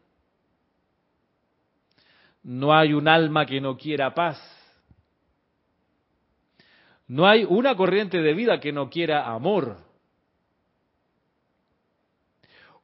No 2.44 2.76
hay 2.76 2.92
un 2.92 3.08
alma 3.08 3.46
que 3.46 3.60
no 3.60 3.76
quiera 3.76 4.14
paz. 4.14 4.38
No 7.08 7.26
hay 7.26 7.44
una 7.44 7.74
corriente 7.74 8.20
de 8.20 8.34
vida 8.34 8.60
que 8.60 8.72
no 8.72 8.88
quiera 8.90 9.32
amor. 9.32 9.78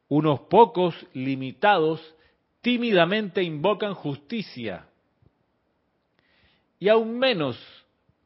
Unos 0.09 0.41
pocos 0.41 0.95
limitados 1.13 2.01
tímidamente 2.63 3.43
invocan 3.43 3.95
justicia 3.95 4.87
y 6.79 6.89
aún 6.89 7.19
menos 7.19 7.59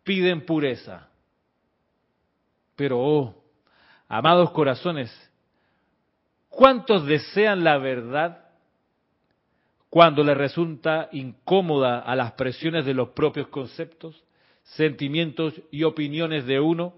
piden 0.05 0.47
pureza. 0.47 1.09
Pero, 2.77 3.01
oh, 3.01 3.45
amados 4.09 4.51
corazones, 4.53 5.11
¿cuántos 6.49 7.07
desean 7.07 7.65
la 7.65 7.79
verdad 7.79 8.44
cuando 9.95 10.25
le 10.25 10.35
resulta 10.35 11.09
incómoda 11.13 12.01
a 12.01 12.17
las 12.17 12.33
presiones 12.33 12.85
de 12.85 12.95
los 12.95 13.11
propios 13.11 13.47
conceptos, 13.47 14.25
sentimientos 14.65 15.55
y 15.71 15.85
opiniones 15.85 16.47
de 16.47 16.59
uno, 16.59 16.95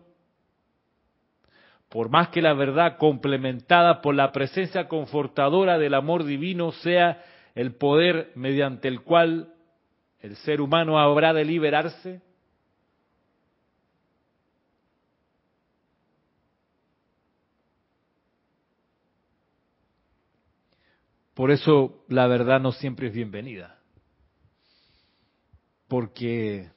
por 1.90 2.09
más 2.09 2.28
que 2.28 2.40
la 2.40 2.55
verdad 2.55 2.97
complementada 2.97 4.01
por 4.01 4.14
la 4.14 4.32
presencia 4.32 4.88
confortadora 4.88 5.76
del 5.76 5.92
amor 5.92 6.24
divino 6.24 6.72
sea 6.72 7.22
el 7.55 7.74
poder 7.74 8.32
mediante 8.34 8.88
el 8.88 9.03
cual 9.03 9.53
el 10.20 10.34
ser 10.36 10.62
humano 10.62 10.99
habrá 10.99 11.34
de 11.34 11.44
liberarse, 11.44 12.22
Por 21.37 21.51
eso 21.51 22.03
la 22.09 22.26
verdad 22.28 22.61
no 22.61 22.72
siempre 22.72 23.09
es 23.09 23.12
bienvenida. 23.12 23.78
Porque 25.87 26.70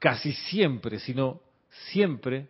casi 0.00 0.32
siempre, 0.32 0.98
sino 0.98 1.40
siempre, 1.92 2.48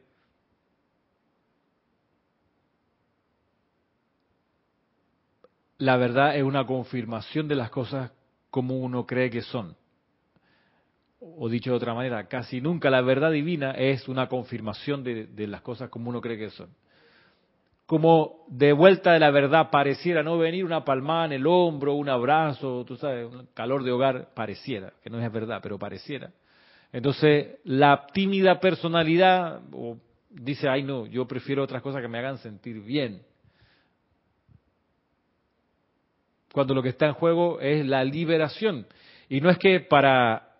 la 5.76 5.98
verdad 5.98 6.34
es 6.34 6.42
una 6.42 6.64
confirmación 6.64 7.48
de 7.48 7.54
las 7.54 7.68
cosas 7.68 8.12
como 8.48 8.78
uno 8.78 9.04
cree 9.04 9.28
que 9.28 9.42
son. 9.42 9.76
O 11.20 11.50
dicho 11.50 11.68
de 11.68 11.76
otra 11.76 11.92
manera, 11.92 12.28
casi 12.28 12.62
nunca 12.62 12.88
la 12.88 13.02
verdad 13.02 13.30
divina 13.30 13.72
es 13.72 14.08
una 14.08 14.30
confirmación 14.30 15.04
de, 15.04 15.26
de 15.26 15.46
las 15.46 15.60
cosas 15.60 15.90
como 15.90 16.08
uno 16.08 16.22
cree 16.22 16.38
que 16.38 16.48
son 16.48 16.70
como 17.86 18.44
de 18.48 18.72
vuelta 18.72 19.12
de 19.12 19.20
la 19.20 19.30
verdad 19.30 19.70
pareciera 19.70 20.22
no 20.22 20.36
venir 20.38 20.64
una 20.64 20.84
palmada 20.84 21.26
en 21.26 21.32
el 21.32 21.46
hombro, 21.46 21.94
un 21.94 22.08
abrazo, 22.08 22.84
tú 22.84 22.96
sabes, 22.96 23.32
un 23.32 23.46
calor 23.54 23.84
de 23.84 23.92
hogar, 23.92 24.34
pareciera, 24.34 24.92
que 25.02 25.08
no 25.08 25.20
es 25.20 25.32
verdad, 25.32 25.60
pero 25.62 25.78
pareciera. 25.78 26.32
Entonces, 26.92 27.58
la 27.64 28.06
tímida 28.12 28.58
personalidad 28.58 29.60
dice, 30.30 30.68
ay 30.68 30.82
no, 30.82 31.06
yo 31.06 31.26
prefiero 31.26 31.62
otras 31.62 31.80
cosas 31.80 32.02
que 32.02 32.08
me 32.08 32.18
hagan 32.18 32.38
sentir 32.38 32.80
bien. 32.80 33.22
Cuando 36.52 36.74
lo 36.74 36.82
que 36.82 36.88
está 36.88 37.06
en 37.06 37.12
juego 37.12 37.60
es 37.60 37.86
la 37.86 38.02
liberación. 38.02 38.86
Y 39.28 39.40
no 39.40 39.50
es 39.50 39.58
que 39.58 39.80
para, 39.80 40.56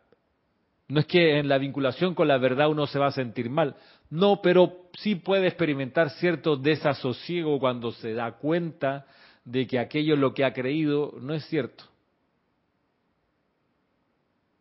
no 0.89 1.01
es 1.01 1.07
que 1.07 1.39
en 1.39 1.49
la 1.49 1.59
vinculación 1.59 2.15
con 2.15 2.29
la 2.29 2.39
verdad 2.39 2.69
uno 2.69 2.87
se 2.87 2.99
va 2.99 3.07
a 3.07 3.13
sentir 3.13 3.51
mal, 3.51 3.77
no, 4.11 4.41
pero 4.41 4.89
sí 4.99 5.17
puede 5.17 5.49
experimentar 5.49 6.11
cierto 6.11 6.57
desasosiego 6.57 7.59
cuando 7.59 7.93
se 7.93 8.15
da 8.15 8.33
cuenta 8.33 9.07
de 9.45 9.67
que 9.67 9.79
aquello 9.79 10.17
lo 10.17 10.33
que 10.33 10.45
ha 10.45 10.53
creído 10.53 11.15
no 11.21 11.35
es 11.35 11.45
cierto. 11.47 11.85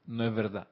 No 0.07 0.23
es 0.23 0.33
verdad. 0.33 0.67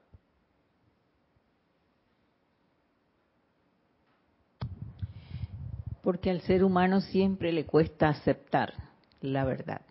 Porque 6.02 6.30
al 6.30 6.42
ser 6.42 6.64
humano 6.64 7.00
siempre 7.02 7.52
le 7.52 7.66
cuesta 7.66 8.10
aceptar 8.10 8.74
la 9.22 9.46
verdad. 9.46 9.82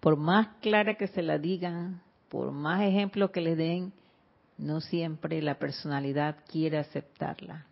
Por 0.00 0.16
más 0.16 0.48
clara 0.60 0.94
que 0.94 1.08
se 1.08 1.22
la 1.22 1.38
digan, 1.38 2.00
por 2.28 2.50
más 2.52 2.82
ejemplos 2.82 3.30
que 3.30 3.40
le 3.40 3.56
den, 3.56 3.92
no 4.56 4.80
siempre 4.80 5.42
la 5.42 5.58
personalidad 5.58 6.36
quiere 6.48 6.78
aceptarla. 6.78 7.66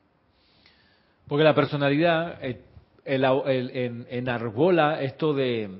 Porque 1.29 1.45
la 1.45 1.55
personalidad 1.55 2.39
eh, 2.43 2.61
el, 3.05 3.25
en, 3.25 4.07
enarbola 4.11 5.03
esto 5.03 5.33
de, 5.35 5.71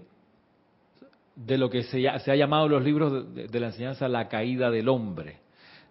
de 1.35 1.59
lo 1.59 1.71
que 1.71 1.83
se, 1.85 2.03
se, 2.21 2.31
ha 2.31 2.37
llamado 2.37 2.67
en 2.67 2.73
los 2.73 2.83
libros 2.83 3.35
de, 3.35 3.61
la 3.61 3.67
enseñanza 3.67 4.09
la 4.09 4.29
caída 4.29 4.71
del 4.71 4.89
hombre. 4.89 5.39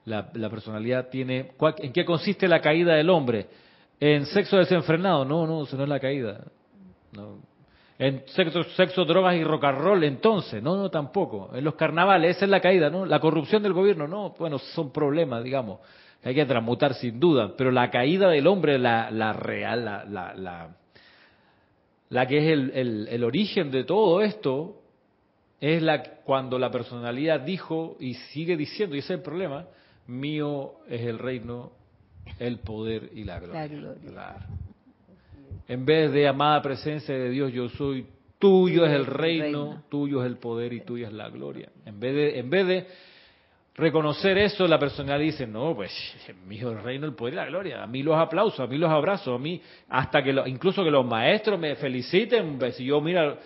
La, 0.05 0.29
la 0.33 0.49
personalidad 0.49 1.09
tiene... 1.09 1.51
¿En 1.77 1.91
qué 1.91 2.05
consiste 2.05 2.47
la 2.47 2.61
caída 2.61 2.93
del 2.93 3.09
hombre? 3.09 3.47
En 3.99 4.25
sexo 4.27 4.57
desenfrenado. 4.57 5.25
No, 5.25 5.47
no, 5.47 5.63
eso 5.63 5.75
no 5.77 5.83
es 5.83 5.89
la 5.89 5.99
caída. 5.99 6.45
No. 7.13 7.39
En 7.97 8.23
sexo, 8.27 8.63
sexo, 8.75 9.05
drogas 9.05 9.35
y 9.35 9.43
rock 9.43 9.63
and 9.63 9.77
roll, 9.79 10.03
entonces, 10.03 10.61
no, 10.61 10.75
no, 10.75 10.89
tampoco. 10.91 11.49
En 11.53 11.63
los 11.63 11.75
carnavales, 11.75 12.35
esa 12.35 12.45
es 12.45 12.51
la 12.51 12.59
caída, 12.59 12.89
¿no? 12.89 13.05
La 13.05 13.21
corrupción 13.21 13.63
del 13.63 13.71
gobierno, 13.71 14.05
no, 14.05 14.35
bueno, 14.37 14.57
son 14.59 14.91
problemas, 14.91 15.43
digamos, 15.45 15.79
hay 16.25 16.33
que 16.33 16.45
transmutar 16.45 16.95
sin 16.95 17.19
duda, 17.19 17.53
pero 17.55 17.71
la 17.71 17.91
caída 17.91 18.27
del 18.29 18.47
hombre, 18.47 18.79
la, 18.79 19.11
la 19.11 19.31
real, 19.31 19.85
la, 19.85 20.03
la, 20.05 20.33
la, 20.33 20.75
la 22.09 22.27
que 22.27 22.39
es 22.39 22.51
el, 22.51 22.71
el, 22.73 23.07
el, 23.09 23.23
origen 23.23 23.69
de 23.69 23.83
todo 23.83 24.23
esto, 24.23 24.81
es 25.61 25.83
la 25.83 26.01
cuando 26.23 26.57
la 26.57 26.71
personalidad 26.71 27.41
dijo 27.41 27.95
y 27.99 28.15
sigue 28.15 28.57
diciendo, 28.57 28.95
y 28.95 28.99
ese 28.99 29.13
es 29.13 29.19
el 29.19 29.23
problema, 29.23 29.67
mío 30.07 30.79
es 30.89 31.01
el 31.01 31.19
reino, 31.19 31.73
el 32.39 32.57
poder 32.57 33.11
y 33.13 33.23
la 33.23 33.39
gloria. 33.39 33.61
La 33.61 33.67
gloria. 33.67 34.11
Claro. 34.11 34.45
En 35.67 35.85
vez 35.85 36.11
de 36.11 36.27
amada 36.27 36.59
presencia 36.63 37.15
de 37.15 37.29
Dios, 37.29 37.53
yo 37.53 37.69
soy, 37.69 38.07
tuyo 38.39 38.83
es 38.83 38.93
el 38.93 39.05
reino, 39.05 39.83
tuyo 39.89 40.23
es 40.23 40.27
el 40.27 40.37
poder 40.37 40.73
y 40.73 40.81
tuya 40.81 41.07
es 41.07 41.13
la 41.13 41.29
gloria. 41.29 41.69
En 41.85 41.99
vez 41.99 42.15
de, 42.15 42.39
en 42.39 42.49
vez 42.49 42.65
de 42.65 42.87
reconocer 43.75 44.37
eso, 44.37 44.67
la 44.67 44.79
personalidad 44.79 45.19
dice, 45.19 45.47
no, 45.47 45.75
pues 45.75 45.91
el 46.27 46.81
reino, 46.81 47.05
el 47.05 47.13
poder 47.13 47.33
y 47.33 47.37
la 47.37 47.45
gloria. 47.45 47.83
A 47.83 47.87
mí 47.87 48.01
los 48.03 48.15
aplausos, 48.17 48.59
a 48.59 48.67
mí 48.67 48.77
los 48.77 48.89
abrazos, 48.89 49.35
a 49.35 49.41
mí, 49.41 49.61
hasta 49.89 50.23
que 50.23 50.33
lo, 50.33 50.47
incluso 50.47 50.83
que 50.83 50.91
los 50.91 51.05
maestros 51.05 51.59
me 51.59 51.75
feliciten, 51.75 52.57
pues, 52.57 52.75
si 52.75 52.85
yo 52.85 53.01
mira 53.01 53.37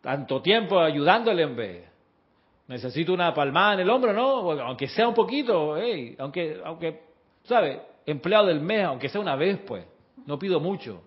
tanto 0.00 0.40
tiempo 0.40 0.78
ayudándole 0.78 1.42
en 1.42 1.56
vez. 1.56 1.84
Necesito 2.68 3.12
una 3.12 3.34
palmada 3.34 3.74
en 3.74 3.80
el 3.80 3.90
hombro, 3.90 4.12
¿no? 4.12 4.52
Aunque 4.62 4.88
sea 4.88 5.08
un 5.08 5.14
poquito, 5.14 5.76
hey, 5.76 6.14
aunque, 6.18 6.60
aunque, 6.64 7.02
¿sabe? 7.44 7.82
Empleado 8.06 8.46
del 8.46 8.60
mes, 8.60 8.84
aunque 8.84 9.08
sea 9.08 9.20
una 9.20 9.36
vez, 9.36 9.58
pues. 9.66 9.84
No 10.24 10.38
pido 10.38 10.60
mucho 10.60 11.02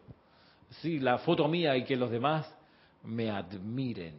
sí, 0.81 0.99
la 0.99 1.17
foto 1.19 1.47
mía 1.47 1.75
y 1.77 1.83
que 1.83 1.95
los 1.95 2.09
demás 2.09 2.51
me 3.03 3.29
admiren. 3.29 4.15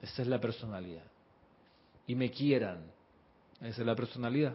Esa 0.00 0.22
es 0.22 0.28
la 0.28 0.40
personalidad. 0.40 1.04
Y 2.06 2.14
me 2.14 2.30
quieran. 2.30 2.90
Esa 3.62 3.80
es 3.80 3.86
la 3.86 3.94
personalidad. 3.94 4.54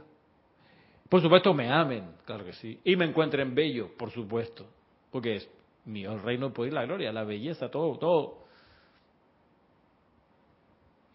Por 1.10 1.22
supuesto, 1.22 1.54
me 1.54 1.72
amen, 1.72 2.16
claro 2.26 2.44
que 2.44 2.54
sí. 2.54 2.80
Y 2.84 2.96
me 2.96 3.06
encuentren 3.06 3.56
bello, 3.56 3.96
por 3.98 4.12
supuesto. 4.12 4.66
Porque 5.12 5.38
es 5.38 5.50
mío 5.86 6.12
el 6.14 6.22
reino, 6.22 6.52
puede 6.52 6.70
ir 6.70 6.74
la 6.74 6.86
gloria, 6.86 7.14
la 7.14 7.24
belleza, 7.24 7.70
todo, 7.72 7.98
todo. 7.98 8.48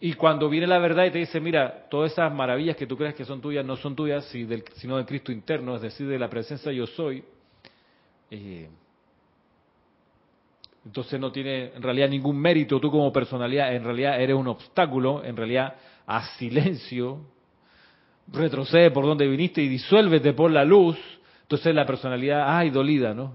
Y 0.01 0.15
cuando 0.15 0.49
viene 0.49 0.67
la 0.67 0.79
verdad 0.79 1.05
y 1.05 1.11
te 1.11 1.19
dice, 1.19 1.39
mira, 1.41 1.87
todas 1.89 2.13
esas 2.13 2.33
maravillas 2.33 2.77
que 2.77 2.87
tú 2.87 2.97
crees 2.97 3.15
que 3.15 3.25
son 3.25 3.41
tuyas 3.41 3.65
no 3.65 3.77
son 3.77 3.95
tuyas, 3.95 4.25
sino 4.75 4.97
del 4.97 5.07
Cristo 5.07 5.31
interno, 5.31 5.77
es 5.77 5.83
decir, 5.83 6.09
de 6.09 6.19
la 6.19 6.29
presencia 6.29 6.73
yo 6.73 6.89
soy, 6.89 7.23
eh, 8.29 8.69
entonces 10.85 11.21
no 11.21 11.31
tiene 11.31 11.73
en 11.75 11.83
realidad 11.83 12.09
ningún 12.09 12.37
mérito 12.37 12.81
tú 12.81 12.91
como 12.91 13.13
personalidad, 13.13 13.73
en 13.75 13.85
realidad 13.85 14.21
eres 14.21 14.35
un 14.35 14.49
obstáculo, 14.49 15.23
en 15.23 15.37
realidad 15.37 15.77
a 16.05 16.27
silencio, 16.37 17.21
retrocede 18.29 18.91
por 18.91 19.05
donde 19.05 19.27
viniste 19.27 19.63
y 19.63 19.69
disuélvete 19.69 20.33
por 20.33 20.51
la 20.51 20.65
luz, 20.65 20.99
entonces 21.43 21.75
la 21.75 21.87
personalidad, 21.87 22.45
ay, 22.47 22.71
dolida, 22.71 23.15
¿no? 23.15 23.35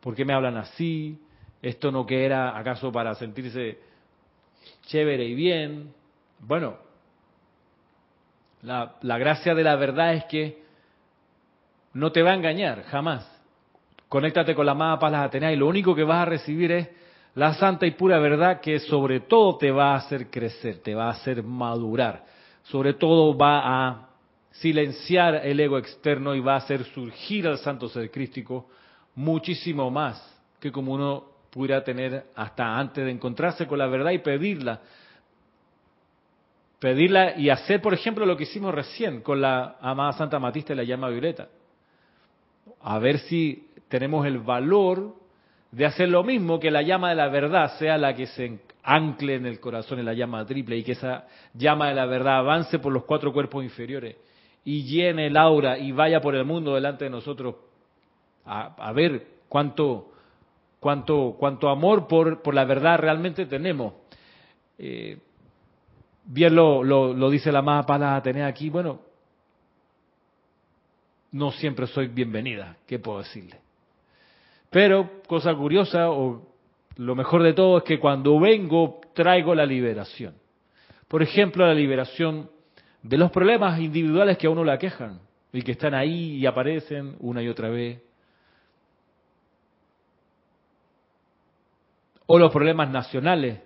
¿Por 0.00 0.14
qué 0.14 0.24
me 0.24 0.34
hablan 0.34 0.56
así? 0.56 1.18
¿Esto 1.62 1.90
no 1.90 2.06
que 2.06 2.24
era 2.24 2.56
acaso 2.56 2.92
para 2.92 3.14
sentirse 3.14 3.78
chévere 4.86 5.24
y 5.24 5.34
bien? 5.34 5.92
Bueno, 6.38 6.76
la, 8.62 8.96
la 9.02 9.18
gracia 9.18 9.54
de 9.54 9.64
la 9.64 9.76
verdad 9.76 10.14
es 10.14 10.24
que 10.26 10.62
no 11.94 12.12
te 12.12 12.22
va 12.22 12.32
a 12.32 12.34
engañar, 12.34 12.84
jamás. 12.84 13.26
Conéctate 14.08 14.54
con 14.54 14.66
la 14.66 14.72
amada 14.72 14.98
paz 14.98 15.10
las 15.10 15.26
Atenas 15.26 15.52
y 15.52 15.56
lo 15.56 15.66
único 15.66 15.94
que 15.94 16.04
vas 16.04 16.22
a 16.22 16.26
recibir 16.26 16.70
es 16.70 16.88
la 17.34 17.54
santa 17.54 17.86
y 17.86 17.90
pura 17.92 18.18
verdad 18.18 18.60
que 18.60 18.78
sobre 18.78 19.20
todo 19.20 19.58
te 19.58 19.70
va 19.70 19.92
a 19.92 19.96
hacer 19.96 20.30
crecer, 20.30 20.78
te 20.78 20.94
va 20.94 21.06
a 21.06 21.10
hacer 21.10 21.42
madurar, 21.42 22.24
sobre 22.62 22.94
todo 22.94 23.36
va 23.36 23.60
a 23.88 24.08
silenciar 24.60 25.46
el 25.46 25.60
ego 25.60 25.78
externo 25.78 26.34
y 26.34 26.40
va 26.40 26.54
a 26.54 26.58
hacer 26.58 26.84
surgir 26.84 27.46
al 27.46 27.58
santo 27.58 27.88
ser 27.88 28.10
crístico 28.10 28.68
muchísimo 29.14 29.90
más 29.90 30.34
que 30.60 30.72
como 30.72 30.94
uno 30.94 31.24
pudiera 31.50 31.82
tener 31.84 32.26
hasta 32.34 32.78
antes 32.78 33.04
de 33.04 33.10
encontrarse 33.10 33.66
con 33.66 33.78
la 33.78 33.86
verdad 33.86 34.10
y 34.10 34.18
pedirla. 34.18 34.80
Pedirla 36.78 37.36
y 37.36 37.48
hacer, 37.48 37.80
por 37.80 37.94
ejemplo, 37.94 38.26
lo 38.26 38.36
que 38.36 38.44
hicimos 38.44 38.74
recién 38.74 39.22
con 39.22 39.40
la 39.40 39.76
amada 39.80 40.12
Santa 40.12 40.38
Matista 40.38 40.72
y 40.72 40.76
la 40.76 40.84
llama 40.84 41.08
violeta. 41.08 41.48
A 42.82 42.98
ver 42.98 43.18
si 43.20 43.68
tenemos 43.88 44.26
el 44.26 44.38
valor 44.38 45.14
de 45.70 45.86
hacer 45.86 46.08
lo 46.08 46.22
mismo, 46.22 46.60
que 46.60 46.70
la 46.70 46.82
llama 46.82 47.10
de 47.10 47.16
la 47.16 47.28
verdad 47.28 47.78
sea 47.78 47.96
la 47.96 48.14
que 48.14 48.26
se 48.26 48.60
ancle 48.82 49.34
en 49.34 49.46
el 49.46 49.60
corazón, 49.60 49.98
en 49.98 50.04
la 50.04 50.14
llama 50.14 50.44
triple, 50.46 50.76
y 50.76 50.82
que 50.82 50.92
esa 50.92 51.26
llama 51.54 51.88
de 51.88 51.94
la 51.94 52.06
verdad 52.06 52.38
avance 52.38 52.78
por 52.78 52.92
los 52.92 53.04
cuatro 53.04 53.32
cuerpos 53.32 53.64
inferiores 53.64 54.16
y 54.66 54.82
llene 54.82 55.28
el 55.28 55.36
aura 55.36 55.78
y 55.78 55.92
vaya 55.92 56.20
por 56.20 56.34
el 56.34 56.44
mundo 56.44 56.74
delante 56.74 57.04
de 57.04 57.10
nosotros 57.10 57.54
a, 58.44 58.92
ver 58.92 59.26
cuánto, 59.48 60.10
cuánto, 60.80 61.36
cuánto 61.38 61.68
amor 61.68 62.08
por, 62.08 62.42
por 62.42 62.52
la 62.52 62.64
verdad 62.64 62.98
realmente 62.98 63.46
tenemos. 63.46 63.94
Eh, 64.76 65.18
bien 66.24 66.56
lo, 66.56 66.82
lo, 66.82 67.30
dice 67.30 67.52
la 67.52 67.62
más 67.62 67.86
para 67.86 68.20
tener 68.22 68.42
aquí, 68.42 68.68
bueno, 68.68 69.00
no 71.30 71.52
siempre 71.52 71.86
soy 71.86 72.08
bienvenida, 72.08 72.76
¿qué 72.88 72.98
puedo 72.98 73.18
decirle? 73.18 73.60
Pero, 74.70 75.22
cosa 75.28 75.54
curiosa, 75.54 76.10
o 76.10 76.42
lo 76.96 77.14
mejor 77.14 77.44
de 77.44 77.52
todo, 77.52 77.78
es 77.78 77.84
que 77.84 78.00
cuando 78.00 78.40
vengo 78.40 79.00
traigo 79.14 79.54
la 79.54 79.64
liberación. 79.64 80.34
Por 81.06 81.22
ejemplo, 81.22 81.64
la 81.64 81.74
liberación 81.74 82.50
de 83.02 83.16
los 83.16 83.30
problemas 83.30 83.78
individuales 83.80 84.38
que 84.38 84.46
a 84.46 84.50
uno 84.50 84.64
le 84.64 84.72
aquejan 84.72 85.20
y 85.52 85.62
que 85.62 85.72
están 85.72 85.94
ahí 85.94 86.36
y 86.36 86.46
aparecen 86.46 87.16
una 87.20 87.42
y 87.42 87.48
otra 87.48 87.68
vez. 87.68 88.00
O 92.26 92.38
los 92.38 92.52
problemas 92.52 92.90
nacionales, 92.90 93.60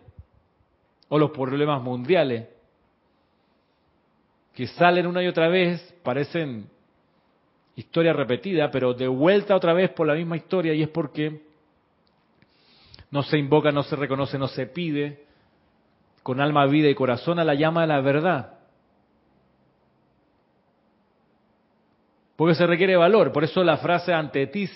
o 1.08 1.18
los 1.18 1.30
problemas 1.30 1.82
mundiales, 1.82 2.48
que 4.54 4.66
salen 4.66 5.06
una 5.06 5.22
y 5.22 5.26
otra 5.26 5.48
vez, 5.48 5.94
parecen 6.02 6.68
historia 7.76 8.12
repetida, 8.12 8.70
pero 8.70 8.92
de 8.94 9.08
vuelta 9.08 9.56
otra 9.56 9.72
vez 9.72 9.90
por 9.90 10.06
la 10.06 10.14
misma 10.14 10.36
historia 10.36 10.74
y 10.74 10.82
es 10.82 10.88
porque 10.88 11.40
no 13.10 13.22
se 13.22 13.38
invoca, 13.38 13.72
no 13.72 13.82
se 13.82 13.96
reconoce, 13.96 14.38
no 14.38 14.48
se 14.48 14.66
pide 14.66 15.24
con 16.22 16.40
alma, 16.40 16.66
vida 16.66 16.88
y 16.88 16.94
corazón 16.94 17.38
a 17.38 17.44
la 17.44 17.54
llama 17.54 17.82
de 17.82 17.86
la 17.86 18.00
verdad. 18.00 18.59
Porque 22.40 22.54
se 22.54 22.66
requiere 22.66 22.96
valor, 22.96 23.32
por 23.32 23.44
eso 23.44 23.62
la 23.62 23.76
frase 23.76 24.14
ante 24.14 24.46
ti, 24.46 24.66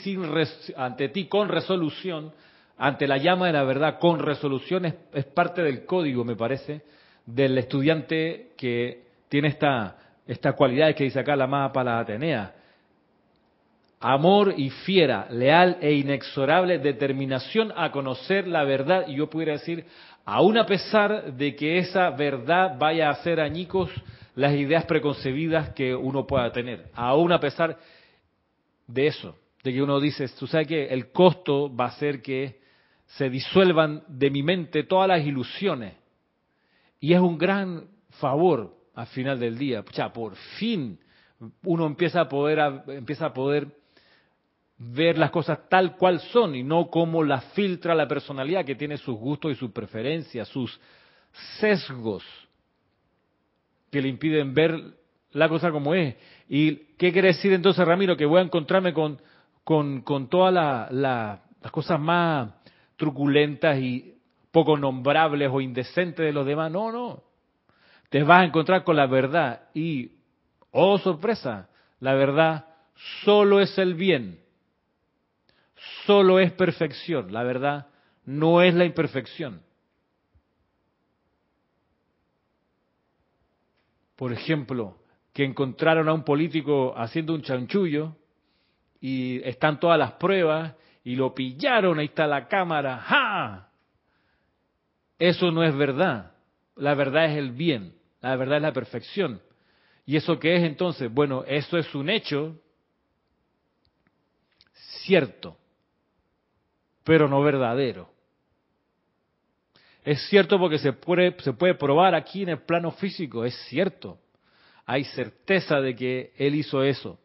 ti 1.15 1.25
con 1.29 1.49
resolución, 1.49 2.31
ante 2.77 3.09
la 3.09 3.17
llama 3.17 3.47
de 3.47 3.55
la 3.55 3.65
verdad 3.65 3.99
con 3.99 4.19
resolución 4.19 4.85
es, 4.85 5.25
parte 5.25 5.63
del 5.63 5.87
código, 5.87 6.27
me 6.27 6.37
parece, 6.37 6.83
del 7.25 7.57
estudiante 7.57 8.49
que 8.59 9.05
tiene 9.31 9.49
esta, 9.49 9.97
esta 10.27 10.53
cualidad 10.53 10.95
que 10.95 11.05
dice 11.05 11.21
acá 11.21 11.37
la 11.37 11.47
mapa 11.47 11.83
la 11.83 12.01
Atenea. 12.01 12.55
Amor 13.99 14.53
y 14.59 14.69
fiera, 14.69 15.27
leal 15.31 15.79
e 15.81 15.95
inexorable 15.95 16.79
determinación 16.81 17.73
a 17.75 17.91
conocer 17.91 18.47
la 18.47 18.65
verdad, 18.65 19.07
y 19.09 19.15
yo 19.15 19.31
pudiera 19.31 19.55
decir, 19.55 19.87
aún 20.27 20.59
a 20.59 20.67
pesar 20.67 21.33
de 21.33 21.57
que 21.57 21.79
esa 21.79 22.11
verdad 22.11 22.77
vaya 22.79 23.09
a 23.09 23.13
hacer 23.13 23.41
añicos 23.41 23.89
las 24.35 24.55
ideas 24.55 24.85
preconcebidas 24.85 25.71
que 25.71 25.95
uno 25.95 26.27
pueda 26.27 26.51
tener, 26.53 26.91
aún 26.95 27.33
a 27.33 27.41
pesar 27.41 27.79
de 28.87 29.07
eso, 29.07 29.37
de 29.63 29.73
que 29.73 29.83
uno 29.83 30.01
dice, 30.01 30.29
tú 30.39 30.47
sabes 30.47 30.67
que 30.67 30.87
el 30.87 31.11
costo 31.13 31.75
va 31.75 31.87
a 31.87 31.99
ser 31.99 32.21
que 32.21 32.61
se 33.07 33.31
disuelvan 33.31 34.03
de 34.09 34.31
mi 34.31 34.43
mente 34.43 34.85
todas 34.85 35.09
las 35.09 35.25
ilusiones, 35.25 35.95
y 37.01 37.13
es 37.13 37.21
un 37.21 37.39
gran 37.39 37.89
favor 38.21 38.75
al 38.95 39.07
final 39.09 39.39
del 39.39 39.59
día, 39.59 39.85
ya 39.93 40.13
por 40.13 40.35
fin 40.59 40.99
uno 41.65 41.87
empieza 41.87 42.23
a 42.23 42.29
poder 42.29 42.59
empieza 42.89 43.27
a 43.27 43.35
poder 43.35 43.67
ver 44.79 45.19
las 45.19 45.31
cosas 45.31 45.69
tal 45.69 45.97
cual 45.97 46.21
son 46.21 46.55
y 46.55 46.63
no 46.63 46.89
como 46.89 47.23
las 47.23 47.45
filtra 47.53 47.95
la 47.95 48.09
personalidad 48.09 48.65
que 48.65 48.75
tiene 48.75 48.97
sus 48.97 49.17
gustos 49.17 49.53
y 49.53 49.55
sus 49.55 49.71
preferencias, 49.71 50.49
sus 50.49 50.81
sesgos 51.59 52.25
que 53.95 54.03
le 54.03 54.09
impiden 54.09 54.53
ver 54.55 54.77
la 55.31 55.49
cosa 55.49 55.71
como 55.71 55.95
es. 55.95 56.17
¿Y 56.49 56.75
qué 56.99 57.13
quiere 57.13 57.29
decir 57.29 57.53
entonces, 57.53 57.87
Ramiro? 57.87 58.17
Que 58.17 58.27
voy 58.27 58.41
a 58.41 58.43
encontrarme 58.43 58.93
con, 58.93 59.21
con, 59.63 60.01
con 60.01 60.29
todas 60.29 60.91
las 60.91 61.39
cosas 61.71 62.01
más 62.01 62.51
truculentas 62.97 63.79
y 63.79 64.17
poco 64.51 64.77
nombrables 64.77 65.49
o 65.53 65.61
indecentes 65.61 66.27
de 66.27 66.33
los 66.33 66.45
demás. 66.45 66.73
No, 66.73 66.91
no. 66.91 67.23
Te 68.09 68.25
vas 68.25 68.43
a 68.43 68.45
encontrar 68.47 68.83
con 68.83 68.97
la 68.97 69.07
verdad 69.07 69.69
y, 69.75 70.11
oh 70.73 70.99
sorpresa, 70.99 71.69
la 72.01 72.15
verdad 72.15 72.67
solo 73.23 73.61
es 73.61 73.79
el 73.79 73.95
bien, 73.95 74.41
solo 76.05 76.41
es 76.41 76.51
perfección. 76.51 77.33
La 77.33 77.45
verdad 77.45 77.87
no 78.25 78.61
es 78.61 78.75
la 78.75 78.87
imperfección. 78.87 79.63
Por 84.17 84.33
ejemplo, 84.33 84.99
que 85.33 85.45
encontraron 85.45 86.09
a 86.09 86.13
un 86.15 86.25
político 86.25 86.95
haciendo 86.97 87.35
un 87.35 87.43
chanchullo 87.43 88.17
y 89.01 89.43
están 89.43 89.81
todas 89.81 89.99
las 89.99 90.13
pruebas 90.13 90.75
y 91.03 91.17
lo 91.17 91.35
pillaron, 91.35 91.99
ahí 91.99 92.07
está 92.07 92.27
la 92.27 92.49
cámara, 92.49 92.99
¡ja! 92.99 93.69
Eso 95.19 95.51
no 95.51 95.63
es 95.65 95.77
verdad. 95.77 96.33
La 96.77 96.95
verdad 96.95 97.27
es 97.27 97.37
el 97.37 97.53
bien, 97.53 97.95
la 98.21 98.37
verdad 98.37 98.57
es 98.57 98.63
la 98.63 98.73
perfección. 98.73 99.41
¿Y 100.07 100.17
eso 100.17 100.39
qué 100.39 100.57
es 100.57 100.63
entonces? 100.63 101.13
Bueno, 101.13 101.45
eso 101.47 101.79
es 101.79 101.95
un 101.95 102.11
hecho 102.11 102.61
cierto, 105.05 105.57
pero 107.05 107.29
no 107.29 107.43
verdadero. 107.43 108.14
Es 110.05 110.21
cierto 110.29 110.59
porque 110.59 110.79
se 110.79 110.93
puede, 110.93 111.35
se 111.41 111.55
puede 111.55 111.75
probar 111.75 112.15
aquí 112.15 112.43
en 112.43 112.51
el 112.51 112.59
plano 112.63 112.93
físico, 112.93 113.45
es 113.45 113.55
cierto. 113.69 114.19
Hay 114.85 115.05
certeza 115.05 115.81
de 115.81 115.97
que 115.97 116.33
Él 116.37 116.55
hizo 116.55 116.83
eso. 116.83 117.19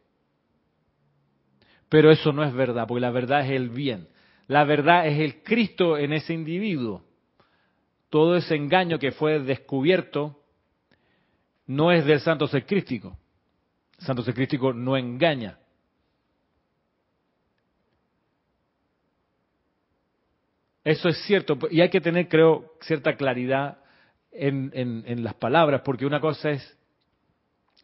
Pero 1.90 2.10
eso 2.10 2.32
no 2.32 2.44
es 2.44 2.54
verdad, 2.54 2.88
porque 2.88 3.02
la 3.02 3.12
verdad 3.12 3.42
es 3.46 3.52
el 3.52 3.70
bien. 3.70 4.08
La 4.48 4.64
verdad 4.64 5.08
es 5.08 5.20
el 5.20 5.44
Cristo 5.44 5.98
en 5.98 6.14
ese 6.14 6.34
individuo. 6.34 7.04
Todo 8.10 8.38
ese 8.38 8.56
engaño 8.56 8.98
que 8.98 9.12
fue 9.12 9.40
descubierto 9.40 10.40
no 11.68 11.92
es 11.92 12.06
del 12.06 12.22
santo 12.22 12.48
ser 12.48 12.66
crístico. 12.66 13.18
El 14.00 14.06
santo 14.06 14.24
ser 14.24 14.34
crístico 14.34 14.72
no 14.72 14.96
engaña. 14.96 15.60
Eso 20.84 21.10
es 21.10 21.18
cierto, 21.26 21.58
y 21.70 21.82
hay 21.82 21.90
que 21.90 22.02
tener, 22.02 22.30
creo, 22.30 22.74
cierta 22.82 23.16
claridad 23.16 23.80
en, 24.32 24.72
en, 24.74 25.24
las 25.24 25.34
palabras, 25.34 25.82
porque 25.84 26.06
una 26.06 26.22
cosa 26.22 26.52
es 26.52 26.78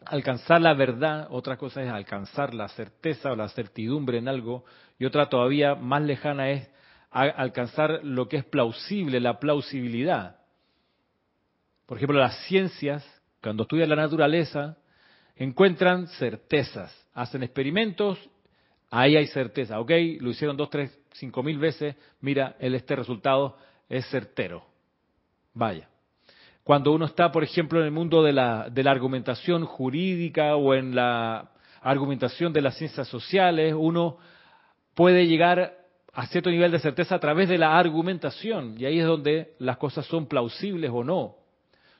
alcanzar 0.05 0.61
la 0.61 0.73
verdad, 0.73 1.27
otra 1.29 1.57
cosa 1.57 1.83
es 1.83 1.89
alcanzar 1.89 2.53
la 2.53 2.67
certeza 2.69 3.31
o 3.31 3.35
la 3.35 3.49
certidumbre 3.49 4.17
en 4.17 4.27
algo, 4.27 4.63
y 4.97 5.05
otra 5.05 5.27
todavía 5.27 5.75
más 5.75 6.03
lejana 6.03 6.51
es 6.51 6.69
alcanzar 7.11 8.01
lo 8.03 8.27
que 8.27 8.37
es 8.37 8.45
plausible, 8.45 9.19
la 9.19 9.39
plausibilidad. 9.39 10.37
Por 11.85 11.97
ejemplo, 11.97 12.19
las 12.19 12.37
ciencias, 12.45 13.05
cuando 13.41 13.63
estudian 13.63 13.89
la 13.89 13.95
naturaleza, 13.95 14.77
encuentran 15.35 16.07
certezas, 16.07 16.93
hacen 17.13 17.43
experimentos, 17.43 18.19
ahí 18.89 19.15
hay 19.15 19.27
certeza, 19.27 19.79
¿ok? 19.79 19.91
Lo 20.19 20.29
hicieron 20.29 20.57
dos, 20.57 20.69
tres, 20.69 20.97
cinco 21.20 21.43
mil 21.43 21.57
veces, 21.57 21.95
mira, 22.22 22.55
este 22.59 22.95
resultado 22.95 23.57
es 23.89 24.05
certero. 24.09 24.66
Vaya. 25.53 25.89
Cuando 26.63 26.91
uno 26.91 27.05
está, 27.05 27.32
por 27.32 27.43
ejemplo, 27.43 27.80
en 27.80 27.86
el 27.86 27.91
mundo 27.91 28.24
de 28.24 28.34
la, 28.34 28.70
de 28.70 28.84
la 28.84 28.91
argumentación 28.91 29.66
jurídica 29.66 30.55
o 30.55 30.74
en 30.74 30.95
la 30.95 31.51
argumentación 31.82 32.51
de 32.53 32.61
las 32.61 32.76
ciencias 32.78 33.07
sociales, 33.07 33.76
uno 33.78 34.18
puede 34.95 35.28
llegar 35.28 35.78
a 36.11 36.26
cierto 36.28 36.49
nivel 36.49 36.72
de 36.72 36.80
certeza 36.80 37.16
a 37.16 37.20
través 37.20 37.49
de 37.49 37.57
la 37.57 37.78
argumentación. 37.78 38.76
Y 38.80 38.86
ahí 38.86 38.99
es 38.99 39.05
donde 39.05 39.53
las 39.59 39.78
cosas 39.78 40.05
son 40.07 40.26
plausibles 40.26 40.89
o 40.91 41.03
no, 41.03 41.36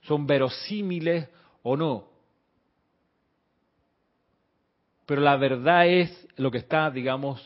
son 0.02 0.26
verosímiles 0.26 1.30
o 1.62 1.78
no. 1.78 2.08
Pero 5.06 5.22
la 5.22 5.38
verdad 5.38 5.86
es 5.86 6.28
lo 6.38 6.50
que 6.50 6.58
está, 6.58 6.90
digamos, 6.90 7.40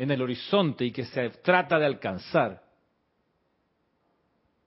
en 0.00 0.10
el 0.10 0.22
horizonte 0.22 0.86
y 0.86 0.92
que 0.92 1.04
se 1.04 1.28
trata 1.28 1.78
de 1.78 1.84
alcanzar. 1.84 2.62